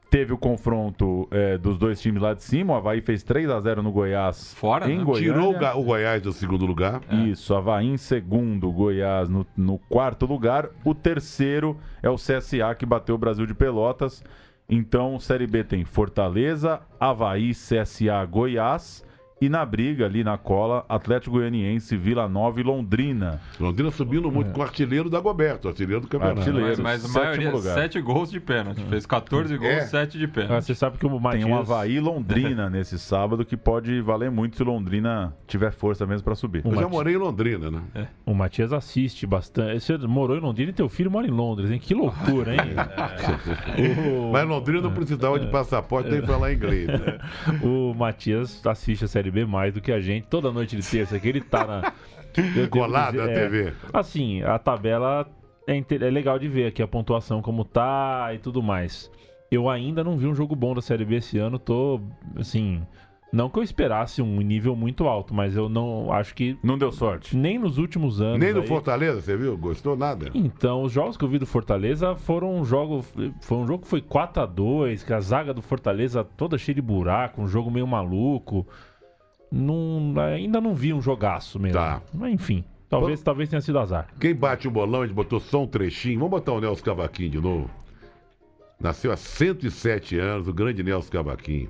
teve 0.09 0.33
o 0.33 0.37
confronto 0.37 1.27
é, 1.31 1.57
dos 1.57 1.77
dois 1.77 1.99
times 2.01 2.21
lá 2.21 2.33
de 2.33 2.43
cima. 2.43 2.73
O 2.73 2.75
Havaí 2.77 3.01
fez 3.01 3.23
3 3.23 3.49
a 3.49 3.59
0 3.59 3.81
no 3.83 3.91
Goiás. 3.91 4.53
Fora, 4.53 4.89
em 4.91 4.99
né? 4.99 5.03
Goiânia. 5.03 5.33
Tirou 5.33 5.55
o, 5.55 5.59
Ga- 5.59 5.75
o 5.75 5.83
Goiás 5.83 6.21
do 6.21 6.31
segundo 6.31 6.65
lugar. 6.65 7.01
Isso, 7.27 7.53
Havaí 7.55 7.87
em 7.87 7.97
segundo, 7.97 8.71
Goiás 8.71 9.27
no, 9.29 9.45
no 9.57 9.77
quarto 9.77 10.25
lugar. 10.25 10.69
O 10.83 10.93
terceiro 10.93 11.77
é 12.01 12.09
o 12.09 12.15
CSA 12.15 12.73
que 12.77 12.85
bateu 12.85 13.15
o 13.15 13.17
Brasil 13.17 13.45
de 13.45 13.53
Pelotas. 13.53 14.23
Então, 14.69 15.19
Série 15.19 15.45
B 15.47 15.63
tem 15.63 15.85
Fortaleza, 15.85 16.81
Havaí, 16.99 17.51
CSA, 17.51 18.25
Goiás. 18.29 19.03
E 19.41 19.49
na 19.49 19.65
briga, 19.65 20.05
ali 20.05 20.23
na 20.23 20.37
cola, 20.37 20.85
Atlético 20.87 21.35
Goianiense, 21.35 21.97
Vila 21.97 22.25
Nova 22.27 22.57
e 22.61 22.63
Londrina. 22.63 23.41
Londrina 23.59 23.91
subindo 23.91 24.31
muito 24.31 24.51
com 24.51 24.61
o 24.61 24.63
artilheiro 24.63 25.09
da 25.09 25.19
Goberto, 25.19 25.67
artilheiro 25.67 25.99
do 25.99 26.07
campeonato. 26.07 26.39
Artilheiro. 26.39 26.81
Mas, 26.81 27.03
mas 27.03 27.15
a 27.15 27.19
maioria, 27.19 27.51
lugar. 27.51 27.73
sete 27.73 27.99
gols 27.99 28.31
de 28.31 28.39
pênalti. 28.39 28.81
Fez 28.85 29.05
14 29.05 29.57
gols, 29.57 29.69
É. 29.73 29.81
7 29.81 30.17
de 30.17 30.23
Ah, 30.23 30.29
pênalti. 30.29 30.63
Você 30.65 30.73
sabe 30.73 30.97
que 30.97 31.05
o 31.05 31.19
Matias... 31.19 31.43
Tem 31.43 31.51
um 31.53 31.57
Havaí 31.57 31.95
e 31.95 31.99
Londrina 31.99 32.69
nesse 32.71 32.97
sábado 32.97 33.43
que 33.43 33.57
pode 33.57 33.99
valer 33.99 34.31
muito 34.31 34.55
se 34.55 34.63
Londrina 34.63 35.33
tiver 35.45 35.71
força 35.73 36.05
mesmo 36.07 36.23
para 36.23 36.35
subir. 36.35 36.63
Eu 36.65 36.71
já 36.73 36.81
Mati- 36.83 36.91
morei 36.93 37.15
em 37.15 37.17
Londrina, 37.17 37.69
né? 37.69 38.07
O 38.25 38.33
Matias 38.33 38.71
assiste 38.71 39.27
bastante. 39.27 39.81
Você 39.81 39.97
morou 39.97 40.37
em 40.37 40.39
Londrina 40.39 40.69
e 40.69 40.73
teu 40.73 40.87
filho 40.87 41.11
mora 41.11 41.27
em 41.27 41.31
Londres, 41.31 41.69
hein? 41.69 41.77
Que 41.77 41.93
loucura, 41.93 42.53
hein? 42.53 42.61
o, 44.29 44.31
Mas 44.31 44.47
Londrina 44.47 44.79
não 44.81 44.91
precisava 44.93 45.37
de 45.39 45.47
passaporte 45.47 46.09
nem 46.09 46.21
falar 46.21 46.53
inglês. 46.53 46.87
né? 46.87 47.19
o 47.61 47.93
Matias 47.93 48.65
assiste 48.65 49.03
a 49.03 49.07
Série 49.09 49.24
B 49.31 49.45
mais 49.45 49.73
do 49.73 49.81
que 49.81 49.91
a 49.91 49.99
gente. 49.99 50.27
Toda 50.27 50.51
noite 50.51 50.75
de 50.75 50.89
terça 50.89 51.15
aqui 51.15 51.29
ele 51.29 51.41
tá 51.41 51.65
na. 51.65 51.93
Colado 52.69 53.17
na 53.17 53.29
é, 53.29 53.33
TV. 53.33 53.73
Assim, 53.93 54.41
a 54.43 54.59
tabela 54.59 55.25
é, 55.67 55.77
é 55.77 56.09
legal 56.09 56.37
de 56.37 56.47
ver 56.47 56.67
aqui 56.67 56.81
a 56.81 56.87
pontuação 56.87 57.41
como 57.41 57.63
tá 57.63 58.31
e 58.33 58.39
tudo 58.39 58.61
mais. 58.61 59.11
Eu 59.49 59.69
ainda 59.69 60.03
não 60.03 60.17
vi 60.17 60.27
um 60.27 60.35
jogo 60.35 60.55
bom 60.55 60.73
da 60.73 60.81
Série 60.81 61.05
B 61.05 61.15
esse 61.15 61.37
ano, 61.37 61.57
tô, 61.57 62.01
assim, 62.35 62.81
não 63.35 63.49
que 63.49 63.59
eu 63.59 63.63
esperasse 63.63 64.21
um 64.21 64.39
nível 64.39 64.75
muito 64.77 65.07
alto, 65.07 65.33
mas 65.33 65.57
eu 65.57 65.67
não 65.67 66.11
acho 66.11 66.33
que 66.33 66.57
Não 66.63 66.77
deu 66.77 66.91
sorte. 66.91 67.35
nem 67.35 67.59
nos 67.59 67.77
últimos 67.77 68.21
anos. 68.21 68.39
Nem 68.39 68.53
no 68.53 68.61
aí- 68.61 68.67
Fortaleza, 68.67 69.21
você 69.21 69.35
viu? 69.35 69.57
Gostou 69.57 69.97
nada? 69.97 70.29
Então, 70.33 70.83
os 70.83 70.91
jogos 70.93 71.17
que 71.17 71.25
eu 71.25 71.27
vi 71.27 71.37
do 71.37 71.45
Fortaleza 71.45 72.15
foram 72.15 72.55
um 72.55 72.63
jogo. 72.63 73.03
Foi 73.41 73.57
um 73.57 73.67
jogo 73.67 73.83
que 73.83 73.89
foi 73.89 74.01
4 74.01 74.41
a 74.41 74.45
2 74.45 75.03
que 75.03 75.11
a 75.11 75.19
zaga 75.19 75.53
do 75.53 75.61
Fortaleza 75.61 76.23
toda 76.23 76.57
cheia 76.57 76.75
de 76.75 76.81
buraco, 76.81 77.41
um 77.41 77.47
jogo 77.47 77.69
meio 77.69 77.85
maluco. 77.85 78.65
Não, 79.51 80.13
ainda 80.19 80.59
não 80.59 80.73
vi 80.73 80.93
um 80.93 81.01
jogaço 81.01 81.59
mesmo. 81.59 81.77
Tá. 81.77 82.01
Mas 82.13 82.33
enfim, 82.33 82.63
talvez, 82.89 83.21
talvez 83.21 83.49
tenha 83.49 83.61
sido 83.61 83.79
azar. 83.79 84.07
Quem 84.19 84.35
bate 84.35 84.67
o 84.67 84.71
bolão, 84.71 85.01
a 85.01 85.05
gente 85.05 85.15
botou 85.15 85.39
só 85.39 85.63
um 85.63 85.67
trechinho. 85.67 86.19
Vamos 86.19 86.31
botar 86.31 86.53
o 86.53 86.61
Nelson 86.61 86.83
Cavaquinho 86.83 87.29
de 87.29 87.39
novo. 87.39 87.69
Nasceu 88.79 89.11
há 89.11 89.17
107 89.17 90.19
anos, 90.19 90.47
o 90.47 90.53
grande 90.53 90.83
Nelson 90.83 91.11
Cavaquinho. 91.11 91.69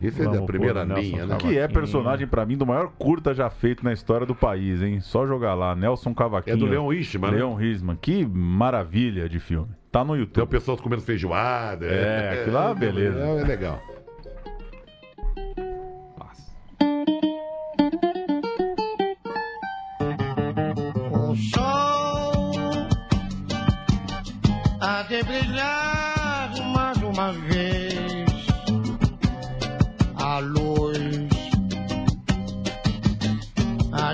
Esse 0.00 0.20
é 0.20 0.24
Vamos 0.24 0.40
da 0.40 0.46
primeira 0.46 0.80
pôr 0.80 0.88
Nelson 0.88 1.02
linha, 1.02 1.26
né? 1.26 1.36
Que 1.38 1.58
é 1.58 1.66
personagem, 1.66 2.26
pra 2.26 2.44
mim, 2.44 2.56
do 2.56 2.66
maior 2.66 2.92
curta 2.98 3.32
já 3.32 3.48
feito 3.48 3.82
na 3.82 3.92
história 3.92 4.26
do 4.26 4.34
país, 4.34 4.82
hein? 4.82 5.00
Só 5.00 5.26
jogar 5.26 5.54
lá. 5.54 5.74
Nelson 5.74 6.12
Cavaquinho. 6.14 6.54
É 6.54 6.56
do 6.58 6.66
Leon 6.66 6.92
Ishman, 6.92 7.30
né? 7.30 7.36
Leon 7.38 7.54
Risman. 7.54 7.96
Que 7.96 8.26
maravilha 8.26 9.28
de 9.28 9.40
filme. 9.40 9.68
Tá 9.90 10.04
no 10.04 10.12
Tem 10.12 10.16
o 10.16 10.20
YouTube. 10.20 10.48
pessoal 10.50 10.76
comendo 10.76 11.00
feijoada. 11.00 11.86
É, 11.86 12.40
aquilo 12.40 12.54
lá, 12.54 12.74
beleza. 12.74 13.18
É, 13.18 13.40
é 13.40 13.44
legal. 13.44 13.82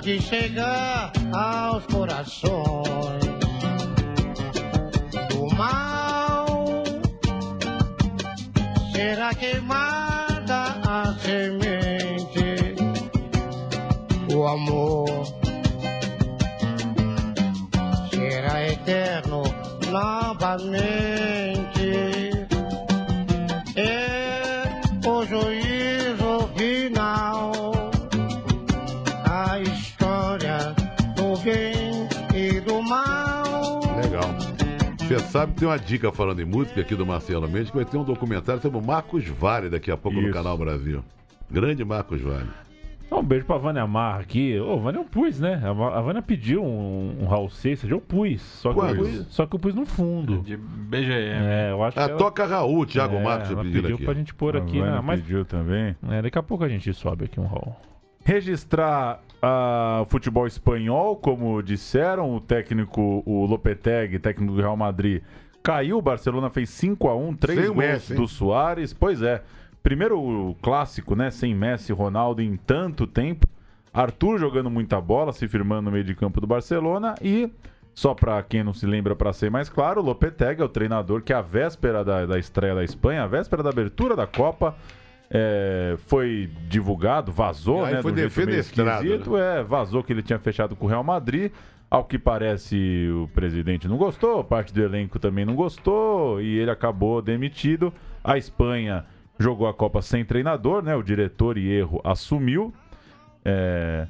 De 0.03 0.21
chegar 0.21 1.13
aos 1.33 1.87
corações 1.87 3.25
do 5.31 5.47
mal. 5.55 6.47
Será 8.93 9.33
queimada 9.33 10.75
a 10.85 11.15
semente, 11.21 12.75
o 14.35 14.45
amor 14.45 15.07
será 18.11 18.67
eterno 18.67 19.45
novamente. 19.93 21.62
Sabe 35.31 35.53
que 35.53 35.61
tem 35.61 35.69
uma 35.69 35.79
dica 35.79 36.13
falando 36.13 36.41
em 36.41 36.45
música 36.45 36.81
aqui 36.81 36.95
do 36.95 37.07
Marcelo 37.07 37.49
Mendes, 37.49 37.71
que 37.71 37.77
vai 37.77 37.85
ter 37.85 37.97
um 37.97 38.05
documentário 38.05 38.61
sobre 38.61 38.79
o 38.79 38.83
Marcos 38.85 39.27
Vale 39.27 39.69
daqui 39.71 39.91
a 39.91 39.97
pouco 39.97 40.19
no 40.21 40.25
Isso. 40.29 40.35
Canal 40.35 40.57
Brasil. 40.59 41.03
Grande 41.51 41.85
Marcos 41.85 42.21
Vale. 42.21 42.49
Um 43.11 43.23
beijo 43.23 43.45
pra 43.45 43.59
Vânia 43.59 43.87
Marra 43.87 44.21
aqui. 44.21 44.59
Ô, 44.59 44.79
Vânia 44.79 44.99
eu 45.01 45.05
pus, 45.05 45.39
né? 45.39 45.61
A 45.63 46.01
Vânia 46.01 46.23
pediu 46.23 46.65
um, 46.65 47.19
um 47.23 47.27
Raul 47.27 47.51
Seixas, 47.51 47.91
eu 47.91 48.01
pus. 48.01 48.41
Só 48.41 48.73
que 48.73 48.79
eu 48.81 48.97
pus, 48.97 49.27
só 49.29 49.45
que 49.47 49.55
eu 49.55 49.59
pus 49.61 49.75
no 49.75 49.85
fundo. 49.85 50.39
De 50.39 50.57
BGM. 50.57 51.45
É, 51.45 51.71
eu 51.73 51.83
acho 51.85 51.99
Ah, 52.01 52.05
que 52.05 52.11
ela- 52.11 52.19
toca 52.19 52.47
Raul, 52.47 52.87
Thiago 52.87 53.17
é, 53.17 53.23
Marcos, 53.23 53.51
ela 53.51 53.63
pediu 53.63 53.83
pediu 53.83 53.97
aqui. 53.97 54.05
pra 54.07 54.15
gente 54.15 54.33
pôr 54.35 54.57
aqui, 54.57 54.79
Vânia 54.79 54.95
né? 54.95 55.01
Mas 55.05 55.21
pediu 55.21 55.45
também. 55.45 55.95
é, 56.09 56.23
daqui 56.23 56.39
a 56.39 56.43
pouco 56.43 56.65
a 56.65 56.69
gente 56.69 56.91
sobe 56.95 57.27
aqui 57.27 57.39
um 57.39 57.47
Raul. 57.47 57.77
Registrar 58.25 59.21
ah, 59.41 60.01
o 60.03 60.07
futebol 60.07 60.47
espanhol, 60.47 61.17
como 61.17 61.63
disseram, 61.63 62.35
o 62.35 62.41
técnico, 62.41 63.23
o 63.27 63.45
Lopetegui, 63.45 64.19
técnico 64.19 64.55
do 64.55 64.61
Real 64.61 64.77
Madrid, 64.77 65.23
caiu. 65.63 65.99
O 65.99 66.03
Barcelona 66.03 66.49
fez 66.49 66.71
5 66.71 67.09
a 67.09 67.17
1 67.17 67.35
três 67.35 67.61
Sem 67.61 67.69
o 67.69 67.75
gols 67.75 67.87
Messi, 67.87 68.15
do 68.15 68.29
Soares. 68.29 68.93
Pois 68.93 69.21
é. 69.23 69.43
Primeiro 69.83 70.57
clássico, 70.63 71.17
né? 71.17 71.31
Sem 71.31 71.55
Messi 71.55 71.93
Ronaldo 71.93 72.41
em 72.41 72.57
tanto 72.57 73.07
tempo. 73.07 73.49
Arthur 73.93 74.39
jogando 74.39 74.71
muita 74.71 75.01
bola, 75.01 75.33
se 75.33 75.47
firmando 75.49 75.83
no 75.83 75.91
meio 75.91 76.05
de 76.05 76.15
campo 76.15 76.41
do 76.41 76.47
Barcelona. 76.47 77.17
E, 77.21 77.51
só 77.93 78.15
para 78.15 78.41
quem 78.45 78.63
não 78.63 78.73
se 78.73 78.87
lembra, 78.87 79.17
para 79.17 79.33
ser 79.33 79.51
mais 79.51 79.69
claro, 79.69 80.01
o 80.01 80.05
Lopetegui 80.05 80.63
é 80.63 80.65
o 80.65 80.69
treinador 80.69 81.21
que, 81.23 81.33
a 81.33 81.43
véspera 81.43 82.05
da, 82.05 82.25
da 82.25 82.39
estreia 82.39 82.77
da 82.77 82.85
Espanha, 82.85 83.25
a 83.25 83.27
véspera 83.27 83.63
da 83.63 83.71
abertura 83.71 84.15
da 84.15 84.27
Copa, 84.27 84.77
é, 85.35 85.97
foi 86.07 86.51
divulgado, 86.69 87.33
vazou, 87.33 87.87
né? 87.87 88.03
foi 88.03 88.13
de 88.13 88.21
jeito 88.21 88.37
meio 88.37 88.47
defenestrado, 88.47 89.07
esquisito, 89.07 89.37
é, 89.39 89.63
vazou 89.63 90.05
que 90.05 90.13
ele 90.13 90.23
tinha 90.23 90.39
fechado 90.39 90.77
com 90.77 90.85
o 90.85 90.89
Real 90.89 91.03
Madrid. 91.03 91.51
Ao 91.91 92.05
que 92.05 92.19
parece, 92.19 93.09
o 93.11 93.29
presidente 93.35 93.89
não 93.89 93.97
gostou, 93.97 94.43
parte 94.45 94.73
do 94.73 94.83
elenco 94.83 95.19
também 95.19 95.45
não 95.45 95.55
gostou 95.55 96.41
e 96.41 96.59
ele 96.59 96.71
acabou 96.71 97.21
demitido. 97.21 97.93
A 98.23 98.37
Espanha 98.37 99.05
jogou 99.39 99.67
a 99.67 99.75
Copa 99.75 100.01
sem 100.01 100.25
treinador, 100.25 100.83
né? 100.83 100.95
O 100.97 101.03
diretor 101.03 101.59
e 101.59 101.71
erro 101.71 102.01
assumiu. 102.05 102.73
É, 103.45 104.07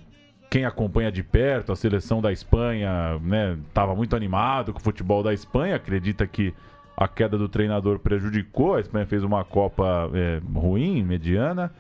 quem 0.51 0.65
acompanha 0.65 1.11
de 1.11 1.23
perto 1.23 1.73
a 1.73 1.77
seleção 1.77 2.21
da 2.21 2.31
Espanha, 2.31 3.19
né, 3.21 3.57
estava 3.67 3.97
muito 3.97 4.15
animado 4.15 4.73
com 4.73 4.79
o 4.79 4.83
futebol 4.83 5.23
da 5.23 5.33
Espanha, 5.33 5.77
acredita 5.77 6.27
que 6.27 6.55
a 6.97 7.09
queda 7.09 7.37
do 7.39 7.49
treinador 7.49 7.99
prejudicou, 7.99 8.75
a 8.75 8.81
Espanha 8.81 9.07
fez 9.07 9.23
uma 9.23 9.45
Copa 9.45 10.11
é, 10.15 10.41
ruim, 10.55 11.03
mediana, 11.03 11.73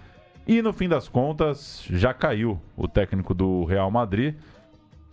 e 0.46 0.60
no 0.62 0.72
fim 0.72 0.88
das 0.88 1.08
contas 1.08 1.84
já 1.90 2.12
caiu 2.12 2.60
o 2.76 2.88
técnico 2.88 3.32
do 3.34 3.64
Real 3.64 3.90
Madrid. 3.90 4.34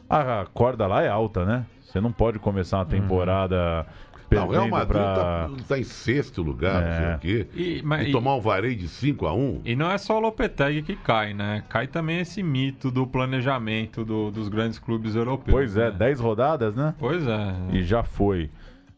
A 0.10 0.45
corda 0.54 0.88
lá 0.88 1.04
é 1.04 1.08
alta, 1.10 1.45
né? 1.45 1.66
Você 1.84 2.02
não 2.02 2.12
pode 2.12 2.39
começar 2.39 2.78
uma 2.80 2.86
temporada 2.86 3.86
Não, 4.32 4.47
o 4.47 4.52
Real 4.52 4.64
perdendo 4.64 4.72
Madrid 4.72 5.02
pra... 5.02 5.16
tá, 5.16 5.50
tá 5.68 5.78
em 5.80 5.84
sexto 5.84 6.41
lugar, 6.41 6.82
não 6.84 6.93
sei 6.95 7.06
É. 7.06 7.16
o 7.16 7.20
quê. 7.20 7.47
E, 7.56 7.82
mas- 7.84 8.08
E 8.08 8.12
tomar 8.12 8.36
um 8.36 8.39
vareio 8.41 8.76
de 8.76 8.88
5 8.88 9.28
a 9.28 9.34
1 9.34 9.62
E 9.66 9.76
não 9.76 9.91
é 9.91 9.97
só 10.00 10.18
o 10.18 10.20
Lopetegui 10.20 10.82
que 10.82 10.95
cai, 10.95 11.34
né? 11.34 11.64
Cai 11.70 11.86
também 11.88 12.20
esse 12.20 12.41
mito 12.41 12.89
do 12.89 13.06
planejamento 13.06 14.04
do- 14.06 14.32
dos 14.32 14.50
grandes 14.50 14.80
clubes 14.80 15.16
europeus. 15.16 15.52
Pois 15.52 15.78
é, 15.78 15.91
né? 15.91 15.97
10 15.97 16.20
rodadas, 16.20 16.74
né? 16.76 16.95
Pois 16.97 17.26
é. 17.28 17.54
E 17.74 17.84
já 17.84 18.02
foi. 18.04 18.50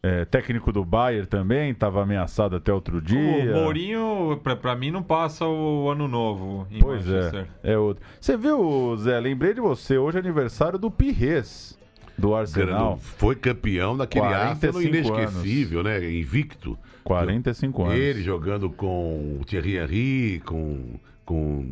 É, 0.04 0.24
técnico 0.24 0.72
do 0.72 0.84
Bayern 0.84 1.28
também, 1.28 1.70
estava 1.70 2.02
ameaçado 2.02 2.56
até 2.56 2.72
outro 2.72 3.00
dia. 3.00 3.52
O 3.54 3.62
Mourinho, 3.62 4.40
pra, 4.42 4.56
pra 4.56 4.74
mim, 4.74 4.90
não 4.90 5.00
passa 5.00 5.46
o 5.46 5.88
ano 5.88 6.08
novo 6.08 6.66
em 6.72 6.80
Pois 6.80 7.06
Manchester. 7.06 7.46
é, 7.62 7.74
é 7.74 7.78
outro. 7.78 8.04
Você 8.20 8.36
viu, 8.36 8.96
Zé? 8.96 9.20
Lembrei 9.20 9.54
de 9.54 9.60
você. 9.60 9.96
Hoje 9.96 10.16
é 10.16 10.20
aniversário 10.20 10.76
do 10.76 10.90
Pires, 10.90 11.78
do 12.18 12.34
Arsenal. 12.34 12.96
Foi 12.98 13.36
campeão 13.36 13.96
daquele 13.96 14.26
45 14.26 14.76
Arsenal 14.76 14.82
inesquecível, 14.82 15.84
né? 15.84 16.12
Invicto. 16.12 16.76
45 17.04 17.84
anos. 17.84 17.94
Ele 17.94 18.22
jogando 18.22 18.70
com 18.70 19.38
o 19.40 19.44
Thierry 19.44 19.76
Henry, 19.76 20.42
com, 20.44 20.98
com 21.24 21.68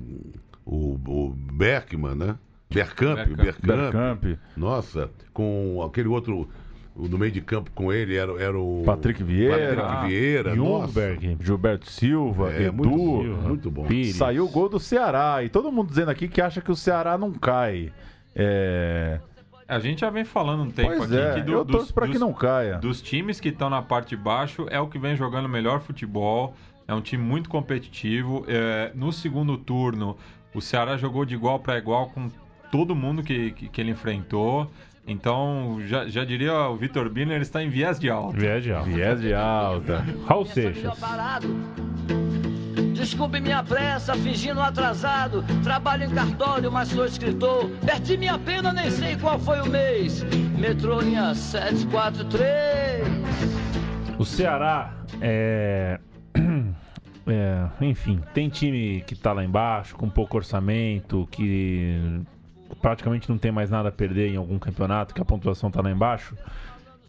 o, 0.64 1.00
o 1.04 1.34
Bergman, 1.34 2.14
né? 2.14 2.36
Bergkamp, 2.72 3.16
Bergkamp. 3.16 3.36
Bergkamp. 3.42 4.20
Bergkamp, 4.22 4.38
Nossa, 4.56 5.10
com 5.32 5.82
aquele 5.84 6.06
outro 6.06 6.48
o- 6.96 7.08
no 7.08 7.16
meio 7.18 7.32
de 7.32 7.40
campo 7.40 7.70
com 7.74 7.92
ele 7.92 8.16
era, 8.16 8.32
era 8.42 8.58
o 8.58 8.82
Patrick 8.84 9.22
Vieira. 9.22 9.76
Patrick 9.82 10.06
Vieira, 10.08 10.54
nossa. 10.54 10.86
Jungberg. 10.86 11.36
Gilberto 11.40 11.90
Silva, 11.90 12.52
É, 12.52 12.62
Edu. 12.64 12.88
muito, 12.88 13.40
muito 13.48 13.70
bom. 13.70 13.84
Pires. 13.86 14.16
Saiu 14.16 14.44
o 14.44 14.48
gol 14.48 14.68
do 14.68 14.78
Ceará. 14.80 15.42
E 15.42 15.48
todo 15.48 15.70
mundo 15.72 15.88
dizendo 15.88 16.10
aqui 16.10 16.28
que 16.28 16.40
acha 16.40 16.60
que 16.60 16.70
o 16.70 16.76
Ceará 16.76 17.16
não 17.18 17.32
cai. 17.32 17.92
É... 18.34 19.20
A 19.68 19.78
gente 19.78 20.00
já 20.00 20.10
vem 20.10 20.24
falando 20.24 20.64
um 20.64 20.70
tempo 20.70 20.96
Pois 20.96 21.12
aqui 21.12 21.20
é, 21.22 21.34
que 21.34 21.42
do- 21.42 21.52
eu 21.52 21.64
dos, 21.64 21.76
torço 21.76 21.94
pra 21.94 22.08
que 22.08 22.18
não 22.18 22.32
caia. 22.32 22.76
dos 22.78 23.00
times 23.00 23.38
que 23.38 23.50
estão 23.50 23.70
na 23.70 23.80
parte 23.80 24.10
de 24.10 24.16
baixo 24.16 24.66
é 24.68 24.80
o 24.80 24.88
que 24.88 24.98
vem 24.98 25.14
jogando 25.14 25.48
melhor 25.48 25.80
futebol. 25.80 26.54
É 26.88 26.94
um 26.94 27.00
time 27.00 27.22
muito 27.22 27.48
competitivo. 27.48 28.44
É, 28.48 28.90
no 28.96 29.12
segundo 29.12 29.56
turno, 29.56 30.16
o 30.52 30.60
Ceará 30.60 30.96
jogou 30.96 31.24
de 31.24 31.34
igual 31.34 31.60
para 31.60 31.78
igual 31.78 32.08
com 32.10 32.28
todo 32.72 32.96
mundo 32.96 33.22
que, 33.22 33.52
que, 33.52 33.68
que 33.68 33.80
ele 33.80 33.92
enfrentou. 33.92 34.68
Então, 35.06 35.78
já, 35.86 36.06
já 36.06 36.24
diria 36.24 36.68
o 36.68 36.76
Vitor 36.76 37.08
Biner, 37.08 37.34
ele 37.34 37.42
está 37.42 37.62
em 37.62 37.68
viés 37.68 37.98
de 37.98 38.08
alta. 38.10 38.38
Viés 38.38 38.70
alto. 38.70 38.90
Viés 38.90 39.20
de 39.20 39.34
alta. 39.34 40.04
Raul 40.26 40.46
Seixas. 40.46 40.98
Desculpe 42.94 43.40
minha 43.40 43.64
pressa, 43.64 44.14
fingindo 44.14 44.60
atrasado. 44.60 45.42
Trabalho 45.64 46.04
em 46.04 46.10
cartório, 46.10 46.70
mas 46.70 46.88
sou 46.88 47.06
escritor. 47.06 47.70
Perdi 47.84 48.18
minha 48.18 48.38
pena, 48.38 48.74
nem 48.74 48.90
sei 48.90 49.16
qual 49.16 49.38
foi 49.38 49.58
o 49.60 49.66
mês. 49.66 50.22
Metrô 50.58 51.00
linha 51.00 51.34
743. 51.34 53.08
O 54.18 54.24
Ceará 54.24 54.92
é... 55.22 55.98
é, 57.26 57.68
Enfim, 57.80 58.20
tem 58.34 58.50
time 58.50 59.02
que 59.06 59.16
tá 59.16 59.32
lá 59.32 59.42
embaixo, 59.42 59.96
com 59.96 60.10
pouco 60.10 60.36
orçamento, 60.36 61.26
que 61.30 62.20
praticamente 62.80 63.28
não 63.28 63.38
tem 63.38 63.50
mais 63.52 63.70
nada 63.70 63.88
a 63.88 63.92
perder 63.92 64.28
em 64.32 64.36
algum 64.36 64.58
campeonato, 64.58 65.14
que 65.14 65.20
a 65.20 65.24
pontuação 65.24 65.70
tá 65.70 65.80
lá 65.82 65.90
embaixo, 65.90 66.34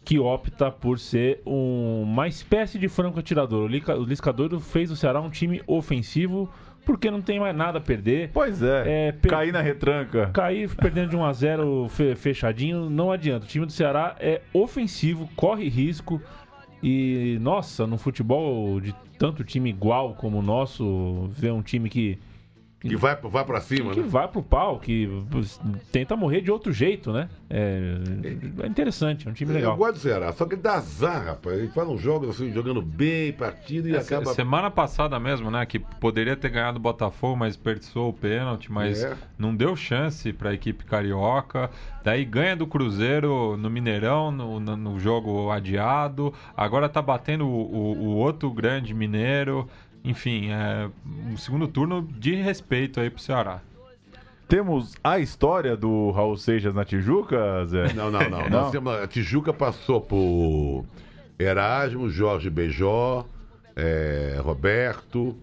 que 0.04 0.18
opta 0.18 0.70
por 0.70 0.98
ser 0.98 1.40
um- 1.46 2.02
uma 2.02 2.26
espécie 2.26 2.78
de 2.78 2.88
franco 2.88 3.20
atirador. 3.20 3.64
O 3.64 3.66
Lica- 3.68 3.96
o 3.96 4.02
Lisca 4.04 4.32
Doido 4.32 4.58
fez 4.60 4.90
o 4.90 4.96
Ceará 4.96 5.20
um 5.20 5.30
time 5.30 5.62
ofensivo 5.66 6.50
porque 6.84 7.08
não 7.10 7.22
tem 7.22 7.38
mais 7.38 7.54
nada 7.56 7.78
a 7.78 7.80
perder. 7.80 8.30
Pois 8.34 8.60
é. 8.60 9.08
É, 9.08 9.12
per- 9.12 9.30
Cair 9.30 9.52
na 9.52 9.60
retranca. 9.60 10.30
Cair 10.32 10.68
perdendo 10.74 11.10
de 11.10 11.16
1 11.16 11.24
a 11.24 11.32
0 11.32 11.86
fe- 11.88 12.16
fechadinho 12.16 12.90
não 12.90 13.12
adianta. 13.12 13.44
O 13.44 13.48
time 13.48 13.64
do 13.64 13.70
Ceará 13.70 14.16
é 14.18 14.40
ofensivo, 14.52 15.28
corre 15.36 15.68
risco 15.68 16.20
e 16.82 17.38
nossa, 17.40 17.86
no 17.86 17.96
futebol 17.96 18.80
de 18.80 18.92
tanto 19.16 19.44
time 19.44 19.70
igual 19.70 20.14
como 20.14 20.40
o 20.40 20.42
nosso, 20.42 21.28
ver 21.30 21.52
um 21.52 21.62
time 21.62 21.88
que 21.88 22.18
Que 22.88 22.96
vai, 22.96 23.14
vai 23.14 23.44
pra 23.44 23.60
cima, 23.60 23.92
que 23.92 24.00
né? 24.00 24.06
vai 24.08 24.26
pro 24.26 24.42
pau, 24.42 24.78
que 24.80 25.08
tenta 25.92 26.16
morrer 26.16 26.40
de 26.40 26.50
outro 26.50 26.72
jeito, 26.72 27.12
né? 27.12 27.28
É, 27.48 27.94
é 28.64 28.66
interessante, 28.66 29.28
é 29.28 29.30
um 29.30 29.34
time 29.34 29.52
Eu 29.52 29.54
legal. 29.56 29.76
gosto 29.76 29.92
do 29.94 29.98
Ceará, 30.00 30.32
só 30.32 30.44
que 30.46 30.54
ele 30.56 30.62
dá 30.62 30.74
azar, 30.74 31.24
rapaz. 31.26 31.58
Ele 31.58 31.68
faz 31.68 31.88
uns 31.88 32.00
jogos 32.00 32.30
assim, 32.30 32.52
jogando 32.52 32.82
bem, 32.82 33.32
partido 33.32 33.88
e 33.88 33.94
É, 33.94 33.98
acaba. 33.98 34.26
se- 34.26 34.34
Semana 34.34 34.68
passada 34.70 35.18
mesmo, 35.20 35.48
né? 35.50 35.64
Que 35.64 35.78
poderia 35.78 36.34
ter 36.36 36.48
ganhado 36.48 36.78
o 36.78 36.80
Botafogo, 36.80 37.36
mas 37.36 37.54
desperdiçou 37.54 38.08
o 38.08 38.12
pênalti, 38.12 38.70
mas 38.72 39.04
É. 39.04 39.16
não 39.38 39.54
deu 39.54 39.76
chance 39.76 40.32
para 40.32 40.50
a 40.50 40.54
equipe 40.54 40.84
carioca. 40.84 41.70
Daí 42.02 42.24
ganha 42.24 42.56
do 42.56 42.66
Cruzeiro 42.66 43.56
no 43.56 43.70
Mineirão, 43.70 44.32
no, 44.32 44.58
no- 44.58 44.76
no 44.76 44.98
jogo 44.98 45.50
adiado. 45.50 46.34
Agora 46.56 46.88
tá 46.88 47.00
batendo 47.00 47.46
o, 47.46 47.50
o- 47.72 47.98
o 47.98 48.16
outro 48.16 48.50
grande 48.50 48.92
mineiro. 48.92 49.68
Enfim, 50.04 50.50
é 50.50 50.88
um 51.30 51.36
segundo 51.36 51.68
turno 51.68 52.02
de 52.18 52.34
respeito 52.34 53.00
aí 53.00 53.08
pro 53.10 53.22
Ceará. 53.22 53.60
Temos 54.48 54.94
a 55.02 55.18
história 55.18 55.76
do 55.76 56.10
Raul 56.10 56.36
Seixas 56.36 56.74
na 56.74 56.84
Tijuca, 56.84 57.64
Zé? 57.66 57.92
Não, 57.94 58.10
não, 58.10 58.20
não. 58.28 58.42
Não? 58.50 58.50
Nós 58.50 58.70
temos, 58.70 58.92
a 58.92 59.06
Tijuca 59.06 59.52
passou 59.52 60.00
por 60.00 60.84
Erasmo, 61.38 62.10
Jorge 62.10 62.50
Beijó, 62.50 63.24
é, 63.74 64.38
Roberto, 64.42 65.34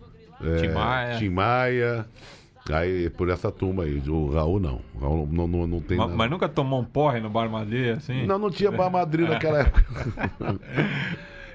é, 0.42 0.56
Tim 0.62 0.68
Maia. 0.74 1.18
Tim 1.18 1.30
Maia. 1.30 2.06
Aí, 2.72 3.10
por 3.10 3.30
essa 3.30 3.52
turma 3.52 3.84
aí. 3.84 3.98
O 4.08 4.30
Raul 4.32 4.60
não. 4.60 4.80
O 4.94 5.00
Raul 5.00 5.28
não, 5.32 5.48
não, 5.48 5.66
não 5.66 5.80
tem 5.80 5.98
Ma- 5.98 6.04
nada. 6.06 6.16
Mas, 6.16 6.30
nunca 6.30 6.48
tomou 6.48 6.80
um 6.80 6.86
porre 6.86 7.20
no 7.20 7.28
Bar 7.30 7.50
Madrid, 7.50 7.98
assim? 7.98 8.28
Não, 8.28 8.38
não 8.38 8.52
tinha 8.52 8.70
Bar 8.70 8.92
Madrid 8.92 9.28
naquela 9.28 9.62
época. 9.62 9.84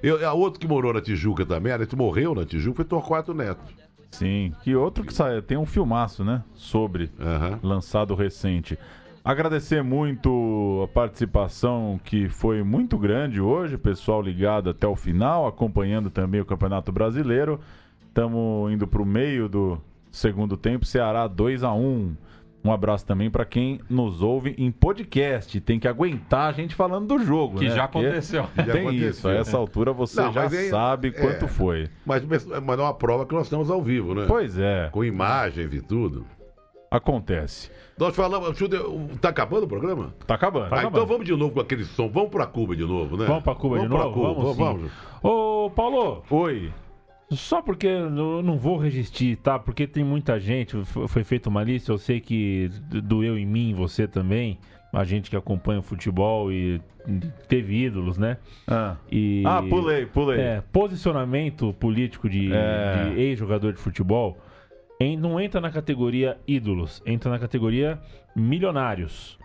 Eu, 0.05 0.29
a 0.29 0.35
outro 0.35 0.61
que 0.61 0.69
morou 0.69 0.93
na 0.93 1.01
Tijuca 1.01 1.47
também, 1.47 1.73
ele 1.73 1.87
morreu 1.97 2.35
na 2.35 2.45
Tijuca, 2.45 2.77
foi 2.77 2.85
Torquato 2.85 3.33
Neto. 3.33 3.65
Sim. 4.11 4.53
Que 4.63 4.77
outro 4.77 5.03
que 5.03 5.15
sai, 5.15 5.41
tem 5.41 5.57
um 5.57 5.65
filmaço, 5.65 6.23
né? 6.23 6.45
Sobre, 6.55 7.11
Aham. 7.19 7.59
lançado 7.63 8.15
recente. 8.15 8.79
Agradecer 9.25 9.83
muito 9.83 10.83
a 10.85 10.89
participação 10.89 11.99
que 12.05 12.29
foi 12.29 12.63
muito 12.63 12.99
grande 12.99 13.41
hoje, 13.41 13.79
pessoal 13.79 14.21
ligado 14.21 14.69
até 14.69 14.87
o 14.87 14.95
final, 14.95 15.47
acompanhando 15.47 16.11
também 16.11 16.39
o 16.39 16.45
Campeonato 16.45 16.93
Brasileiro. 16.93 17.59
Estamos 18.07 18.71
indo 18.71 18.87
para 18.87 19.01
o 19.01 19.07
meio 19.07 19.49
do 19.49 19.81
segundo 20.13 20.55
tempo, 20.55 20.85
Ceará 20.85 21.27
2 21.27 21.65
a 21.65 21.73
1 21.73 22.15
Um 22.65 22.73
abraço 22.73 23.05
também 23.05 23.31
para 23.31 23.45
quem 23.45 23.79
nos 23.91 24.23
ouve 24.23 24.55
em 24.57 24.71
podcast. 24.73 25.61
Tem 25.61 25.79
que 25.79 25.87
aguentar 25.87 26.49
a 26.49 26.53
gente 26.53 26.75
falando 26.75 27.07
do 27.07 27.19
jogo, 27.23 27.59
Que 27.59 27.69
né? 27.69 27.75
já 27.75 27.85
aconteceu. 27.85 28.47
Já 28.57 28.63
Tem 28.73 28.83
aconteceu. 28.87 29.11
isso, 29.11 29.29
a 29.29 29.35
essa 29.35 29.57
altura 29.59 29.93
você 29.93 30.21
Não, 30.23 30.33
já 30.33 30.45
aí- 30.49 30.71
sabe 30.71 31.09
é. 31.09 31.11
quanto 31.11 31.47
foi. 31.47 31.91
Mas, 32.07 32.25
mas 32.25 32.51
é 32.51 32.59
uma 32.59 32.95
prova 32.95 33.27
que 33.27 33.35
nós 33.35 33.45
estamos 33.45 33.71
ao 33.71 33.83
vivo, 33.83 34.15
né? 34.15 34.25
Pois 34.27 34.59
é, 34.59 34.89
Com 34.93 35.05
imagens 35.05 35.75
e 35.75 35.83
tudo. 35.83 36.25
acontece. 36.91 37.71
Nós 37.99 38.17
falamos. 38.17 38.57
Tá 39.21 39.29
acabando 39.29 39.65
o 39.65 39.69
programa? 39.69 40.15
Tá 40.27 40.35
acabando. 40.35 40.75
Ah, 40.75 40.85
então 40.85 41.07
vamos 41.07 41.27
de 41.27 41.37
novo 41.37 41.53
com 41.53 41.61
aquele 41.61 41.85
som. 41.85 42.09
Vamos 42.09 42.31
pra 42.31 42.47
Cuba 42.47 42.75
de 42.75 42.85
novo, 42.85 43.17
né? 43.17 43.27
Vamos 43.27 43.43
pra 43.45 43.55
Cuba 43.55 43.79
de 43.79 43.89
pra 43.89 43.99
novo? 43.99 44.15
Cuba, 44.15 44.35
Vamos, 44.35 44.57
vamos. 44.57 44.83
sim. 44.91 44.91
Ô, 45.23 45.71
Paulo, 45.71 46.23
Oi. 46.31 46.73
Só 47.31 47.63
porque 47.63 47.87
eu 47.87 48.43
não 48.43 48.59
vou 48.59 48.77
resistir, 48.77 49.37
tá? 49.37 49.59
Porque 49.59 49.87
tem 49.87 50.05
muita 50.05 50.39
gente, 50.39 50.77
foi 50.85 51.25
feita 51.25 51.49
uma 51.49 51.63
lista, 51.65 51.91
eu 51.91 51.99
sei 51.99 52.21
que 52.21 52.71
doeu 53.03 53.39
em 53.39 53.47
mim, 53.47 53.75
você 53.75 54.07
também, 54.07 54.59
a 54.93 55.03
gente 55.05 55.31
que 55.31 55.37
acompanha 55.37 55.81
o 55.81 55.83
futebol 55.83 56.53
e 56.53 56.81
teve 57.49 57.83
ídolos, 57.85 58.19
né? 58.19 58.37
Ah, 58.69 58.97
E, 59.11 59.43
Ah, 59.45 59.63
pulei, 59.69 60.07
pulei. 60.07 60.39
É, 60.41 60.63
posicionamento 60.73 61.73
político 61.75 62.29
de, 62.29 62.53
É. 62.53 63.11
de 63.15 63.21
ex-jogador 63.21 63.73
de 63.73 63.79
futebol 63.81 64.39
em- 65.01 65.17
não 65.17 65.41
entra 65.41 65.61
na 65.61 65.71
categoria 65.71 66.39
ídolos, 66.47 67.03
entra 67.05 67.31
na 67.31 67.39
categoria 67.39 67.99
milionários. 68.37 69.39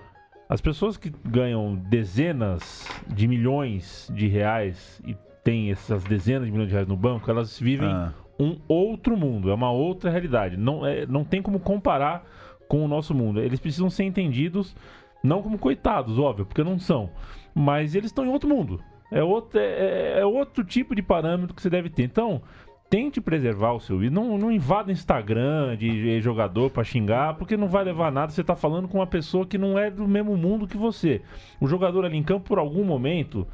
As 0.47 0.61
pessoas 0.61 0.97
que 0.97 1.11
ganham 1.25 1.75
dezenas 1.75 2.87
de 3.07 3.27
milhões 3.27 4.11
de 4.13 4.27
reais 4.27 5.01
e 5.05 5.15
têm 5.43 5.71
essas 5.71 6.03
dezenas 6.03 6.45
de 6.45 6.51
milhões 6.51 6.67
de 6.69 6.73
reais 6.73 6.87
no 6.87 6.97
banco, 6.97 7.29
elas 7.29 7.59
vivem 7.59 7.89
Ah. 7.89 8.13
um 8.39 8.57
outro 8.67 9.17
mundo, 9.17 9.49
é 9.49 9.53
uma 9.53 9.71
outra 9.71 10.09
realidade. 10.09 10.55
Não, 10.57 10.85
é, 10.85 11.05
não 11.05 11.23
tem 11.23 11.41
como 11.41 11.59
comparar 11.59 12.23
com 12.67 12.83
o 12.83 12.87
nosso 12.87 13.13
mundo. 13.13 13.41
Eles 13.41 13.59
precisam 13.59 13.89
ser 13.89 14.03
entendidos 14.03 14.75
não 15.23 15.41
como 15.41 15.57
coitados, 15.57 16.17
óbvio, 16.19 16.45
porque 16.45 16.63
não 16.63 16.79
são. 16.79 17.09
Mas 17.53 17.95
eles 17.95 18.07
estão 18.11 18.25
em 18.25 18.29
outro 18.29 18.47
mundo. 18.47 18.79
É 19.11 19.23
outro, 19.23 19.59
é, 19.59 20.19
é 20.19 20.25
outro 20.25 20.63
tipo 20.63 20.93
de 20.93 21.01
parâmetro 21.01 21.55
que 21.55 21.61
você 21.61 21.69
deve 21.69 21.89
ter. 21.89 22.03
Então, 22.03 22.41
tente 22.89 23.19
preservar 23.19 23.73
o 23.73 23.79
seu 23.79 24.03
ídolo. 24.03 24.27
Não, 24.27 24.37
não 24.37 24.51
invada 24.51 24.91
Instagram 24.91 25.75
de 25.75 26.21
jogador 26.21 26.69
pra 26.69 26.83
xingar, 26.83 27.35
porque 27.35 27.57
não 27.57 27.67
vai 27.67 27.83
levar 27.83 28.11
nada. 28.11 28.31
Você 28.31 28.43
tá 28.43 28.55
falando 28.55 28.87
com 28.87 28.99
uma 28.99 29.07
pessoa 29.07 29.45
que 29.45 29.57
não 29.57 29.77
é 29.77 29.89
do 29.91 30.07
mesmo 30.07 30.37
mundo 30.37 30.67
que 30.67 30.77
você. 30.77 31.21
O 31.59 31.67
jogador 31.67 32.05
ali 32.05 32.17
em 32.17 32.23
campo, 32.23 32.47
por 32.47 32.59
algum 32.59 32.83
momento, 32.83 33.47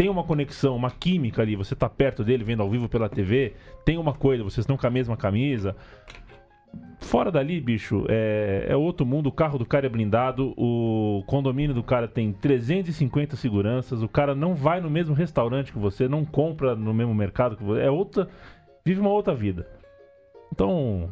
tem 0.00 0.08
uma 0.08 0.24
conexão, 0.24 0.74
uma 0.74 0.90
química 0.90 1.42
ali. 1.42 1.54
Você 1.54 1.76
tá 1.76 1.86
perto 1.86 2.24
dele, 2.24 2.42
vendo 2.42 2.62
ao 2.62 2.70
vivo 2.70 2.88
pela 2.88 3.06
TV. 3.06 3.52
Tem 3.84 3.98
uma 3.98 4.14
coisa, 4.14 4.42
vocês 4.42 4.60
estão 4.60 4.74
com 4.74 4.86
a 4.86 4.90
mesma 4.90 5.14
camisa. 5.14 5.76
Fora 7.00 7.30
dali, 7.30 7.60
bicho, 7.60 8.06
é, 8.08 8.64
é 8.70 8.74
outro 8.74 9.04
mundo. 9.04 9.26
O 9.26 9.32
carro 9.32 9.58
do 9.58 9.66
cara 9.66 9.84
é 9.84 9.90
blindado, 9.90 10.54
o 10.56 11.22
condomínio 11.26 11.74
do 11.74 11.82
cara 11.82 12.08
tem 12.08 12.32
350 12.32 13.36
seguranças, 13.36 14.02
o 14.02 14.08
cara 14.08 14.34
não 14.34 14.54
vai 14.54 14.80
no 14.80 14.88
mesmo 14.88 15.14
restaurante 15.14 15.70
que 15.70 15.78
você, 15.78 16.08
não 16.08 16.24
compra 16.24 16.74
no 16.74 16.94
mesmo 16.94 17.14
mercado 17.14 17.54
que 17.54 17.62
você. 17.62 17.82
É 17.82 17.90
outra. 17.90 18.26
Vive 18.82 19.02
uma 19.02 19.10
outra 19.10 19.34
vida. 19.34 19.68
Então, 20.50 21.10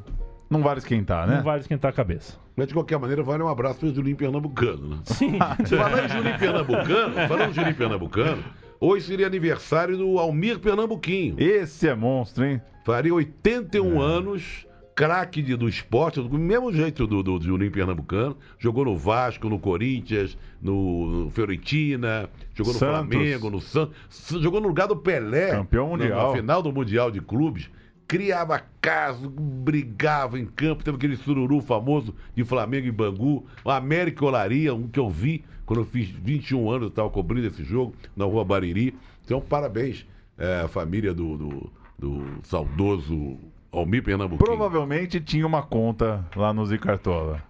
Não 0.49 0.63
vale 0.63 0.79
esquentar, 0.79 1.29
né? 1.29 1.37
não 1.37 1.43
vale 1.43 1.61
esquentar 1.61 1.91
a 1.91 1.95
cabeça. 1.95 2.39
Mas 2.57 2.69
de 2.69 2.73
qualquer 2.73 2.99
maneira, 2.99 3.23
vale 3.23 3.43
um 3.43 3.49
abraço 3.49 3.81
para 3.81 3.91
o 3.91 3.95
Julinho 3.95 4.17
Pernambucano, 4.17 4.89
né? 4.89 4.97
Sim. 5.05 5.39
Falando 5.69 6.07
em 6.07 6.09
Julinho 6.09 6.39
Pernambucano, 6.39 7.15
falando 7.29 7.51
em 7.51 7.53
Julinho 7.53 7.77
Pernambucano, 7.77 8.43
hoje 8.81 9.07
seria 9.07 9.27
aniversário 9.27 9.97
do 9.97 10.19
Almir 10.19 10.59
Pernambuquinho. 10.59 11.37
Esse 11.39 11.89
é 11.89 11.95
monstro, 11.95 12.45
hein? 12.45 12.61
Faria 12.85 13.13
81 13.13 14.01
anos, 14.01 14.67
craque 14.95 15.43
do 15.43 15.69
esporte, 15.69 16.21
do 16.21 16.39
mesmo 16.39 16.73
jeito 16.73 17.07
do, 17.07 17.23
do, 17.23 17.41
Julinho 17.41 17.71
Pernambucano. 17.71 18.37
Jogou 18.59 18.85
no 18.85 18.97
Vasco, 18.97 19.49
no 19.49 19.59
Corinthians, 19.59 20.37
no, 20.61 21.25
no 21.25 21.31
Fiorentina, 21.31 22.29
jogou 22.55 22.73
no 22.73 22.79
Santos. 22.79 23.15
Flamengo, 23.15 23.51
no 23.51 23.61
Santos. 23.61 23.95
Jogou 24.41 24.61
no 24.61 24.69
lugar 24.69 24.89
do 24.89 24.97
Pelé. 24.97 25.51
Campeão 25.51 25.97
na- 25.97 26.05
mundial. 26.05 26.31
Na 26.31 26.37
final 26.37 26.63
do 26.63 26.73
Mundial 26.73 27.11
de 27.11 27.21
Clubes. 27.21 27.71
Criava 28.09 28.63
caso, 28.81 29.29
brigava 29.29 30.39
em 30.39 30.47
campo, 30.47 30.83
teve 30.83 30.97
aquele 30.97 31.17
sururu 31.17 31.61
famoso 31.61 32.15
de 32.35 32.43
Flamengo 32.43 32.87
e 32.87 32.91
Bangu, 32.91 33.45
o 33.63 33.71
América 33.71 34.25
Olaria, 34.25 34.75
um 34.75 34.89
que 34.89 34.99
eu 34.99 35.11
vi 35.11 35.45
quando 35.69 35.81
eu 35.81 35.85
fiz 35.85 36.09
21 36.09 36.71
anos, 36.71 36.83
eu 36.85 36.89
estava 36.89 37.11
cobrindo 37.11 37.47
esse 37.47 37.63
jogo 37.63 37.95
na 38.17 38.25
rua 38.25 38.43
Bariri. 38.43 38.97
Então, 39.23 39.39
parabéns 39.39 40.07
é, 40.39 40.63
à 40.63 40.69
família 40.69 41.13
do, 41.13 41.37
do, 41.37 41.73
do 41.99 42.25
saudoso 42.43 43.37
Almir 43.71 44.03
Pernambuquinho. 44.03 44.39
Provavelmente 44.47 45.21
tinha 45.21 45.47
uma 45.47 45.63
conta 45.63 46.25
lá 46.35 46.55
no 46.55 46.65
Zicartola. 46.65 47.43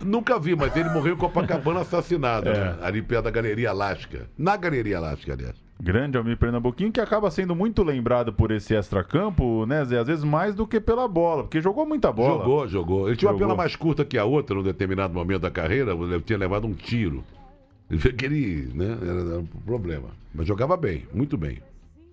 Nunca 0.00 0.38
vi, 0.38 0.54
mas 0.54 0.76
ele 0.76 0.88
morreu 0.90 1.14
em 1.14 1.18
Copacabana 1.18 1.80
assassinado, 1.80 2.48
É. 2.48 2.52
né? 2.52 2.78
ali 2.80 3.02
perto 3.02 3.24
da 3.24 3.30
Galeria 3.32 3.70
Elástica. 3.70 4.30
Na 4.38 4.56
Galeria 4.56 4.94
Elástica, 4.98 5.32
aliás. 5.32 5.56
Grande 5.78 6.16
Almir 6.16 6.38
Pernambuquinho, 6.38 6.90
que 6.90 7.00
acaba 7.00 7.30
sendo 7.30 7.54
muito 7.54 7.82
lembrado 7.82 8.32
por 8.32 8.50
esse 8.50 8.74
extracampo, 8.74 9.66
né, 9.66 9.84
Zé? 9.84 9.98
Às 9.98 10.06
vezes 10.06 10.24
mais 10.24 10.54
do 10.54 10.66
que 10.66 10.80
pela 10.80 11.06
bola, 11.06 11.42
porque 11.42 11.60
jogou 11.60 11.86
muita 11.86 12.10
bola. 12.10 12.38
Jogou, 12.38 12.68
jogou. 12.68 13.08
Ele 13.08 13.16
tinha 13.16 13.30
uma 13.30 13.38
perna 13.38 13.54
mais 13.54 13.76
curta 13.76 14.04
que 14.04 14.16
a 14.16 14.24
outra 14.24 14.56
num 14.56 14.62
determinado 14.62 15.12
momento 15.12 15.42
da 15.42 15.50
carreira, 15.50 15.92
ele 15.92 16.20
tinha 16.22 16.38
levado 16.38 16.66
um 16.66 16.72
tiro. 16.72 17.22
Ele 17.90 18.70
né, 18.74 18.98
era, 19.02 19.20
era 19.20 19.38
um 19.38 19.46
problema. 19.64 20.08
Mas 20.34 20.46
jogava 20.46 20.76
bem, 20.76 21.06
muito 21.12 21.36
bem. 21.36 21.58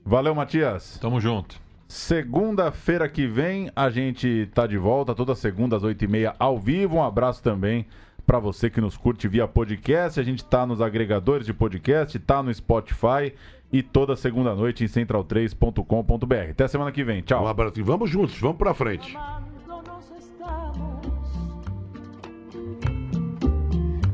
Valeu, 0.06 0.36
Matias. 0.36 0.98
Tamo 1.02 1.20
junto. 1.22 1.56
Segunda-feira 1.88 3.08
que 3.08 3.28
vem 3.28 3.72
a 3.76 3.90
gente 3.90 4.50
tá 4.54 4.68
de 4.68 4.78
volta, 4.78 5.16
toda 5.16 5.36
segunda 5.36 5.78
às 5.78 5.84
oito 5.84 6.04
e 6.04 6.08
meia 6.08 6.36
ao 6.38 6.60
vivo. 6.60 6.98
Um 6.98 7.04
abraço 7.04 7.42
também 7.42 7.86
para 8.26 8.40
você 8.40 8.70
que 8.70 8.82
nos 8.82 8.98
curte 8.98 9.28
via 9.28 9.48
podcast. 9.48 10.20
A 10.20 10.24
gente 10.24 10.44
tá 10.44 10.66
nos 10.66 10.82
agregadores 10.82 11.46
de 11.46 11.54
podcast, 11.54 12.18
tá 12.20 12.42
no 12.42 12.54
Spotify 12.54 13.34
e 13.72 13.82
toda 13.82 14.16
segunda 14.16 14.54
noite 14.56 14.84
em 14.84 14.88
central3.com.br. 14.88 16.52
Até 16.52 16.68
semana 16.68 16.92
que 16.92 17.04
vem. 17.04 17.22
Tchau. 17.22 17.44
Um 17.44 17.48
abraço. 17.48 17.80
E 17.80 17.82
Vamos 17.82 18.10
juntos, 18.10 18.40
vamos 18.40 18.58
pra 18.58 18.74
frente. 18.74 19.18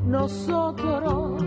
Nosotros, 0.06 1.40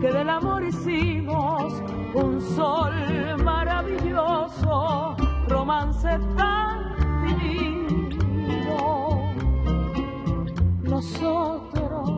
que 0.00 0.12
del 0.12 0.28
amor 0.28 0.62
hicimos 0.62 1.82
un 2.14 2.40
sol 2.40 2.92
maravilloso, 3.42 5.16
romance 5.48 6.06
tan 6.36 6.85
Nosotros, 10.96 12.10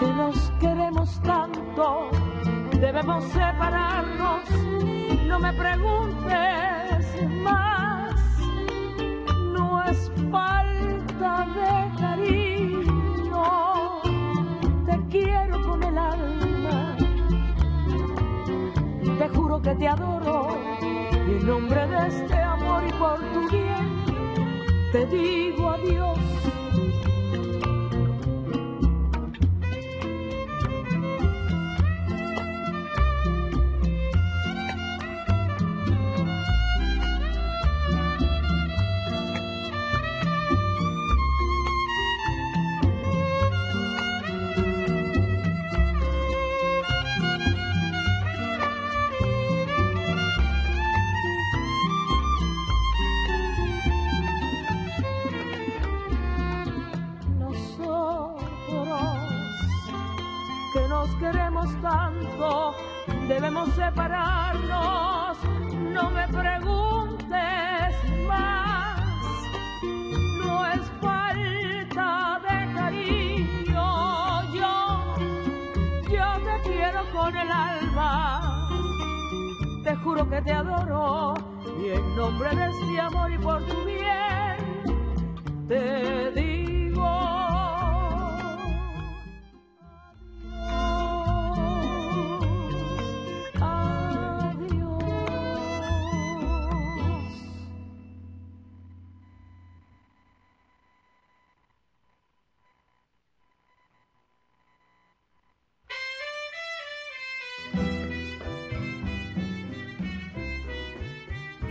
que 0.00 0.06
nos 0.06 0.50
queremos 0.58 1.20
tanto, 1.20 2.08
debemos 2.80 3.24
separarnos, 3.24 4.40
no 5.28 5.38
me 5.38 5.52
preguntes 5.52 7.04
más, 7.42 8.14
no 9.52 9.84
es 9.84 10.10
falta 10.30 11.46
de 11.58 12.00
cariño, 12.00 13.42
te 14.86 14.98
quiero 15.10 15.60
con 15.60 15.82
el 15.82 15.98
alma, 15.98 16.96
te 19.18 19.28
juro 19.28 19.60
que 19.60 19.74
te 19.74 19.88
adoro, 19.88 20.56
en 20.80 21.46
nombre 21.46 21.86
de 21.86 22.06
este 22.08 22.40
amor 22.40 22.82
y 22.88 22.92
por 22.94 23.20
tu 23.34 23.46
bien, 23.50 24.04
te 24.90 25.04
digo 25.04 25.68
adiós. 25.68 26.35
Separarnos. 63.96 65.38
No 65.94 66.10
me 66.10 66.28
preguntes 66.28 67.94
más, 68.28 69.00
no 70.38 70.66
es 70.66 70.82
falta 71.00 72.40
de 72.42 72.74
cariño. 72.74 74.52
Yo, 74.52 74.72
yo 76.10 76.26
te 76.44 76.68
quiero 76.68 77.00
con 77.12 77.36
el 77.36 77.50
alma, 77.50 78.68
te 79.82 79.96
juro 79.96 80.28
que 80.28 80.42
te 80.42 80.52
adoro 80.52 81.34
y 81.82 81.88
en 81.88 82.16
nombre 82.16 82.50
de 82.54 82.66
este 82.66 83.00
amor 83.00 83.32
y 83.32 83.38
por 83.38 83.62
tu 83.64 83.85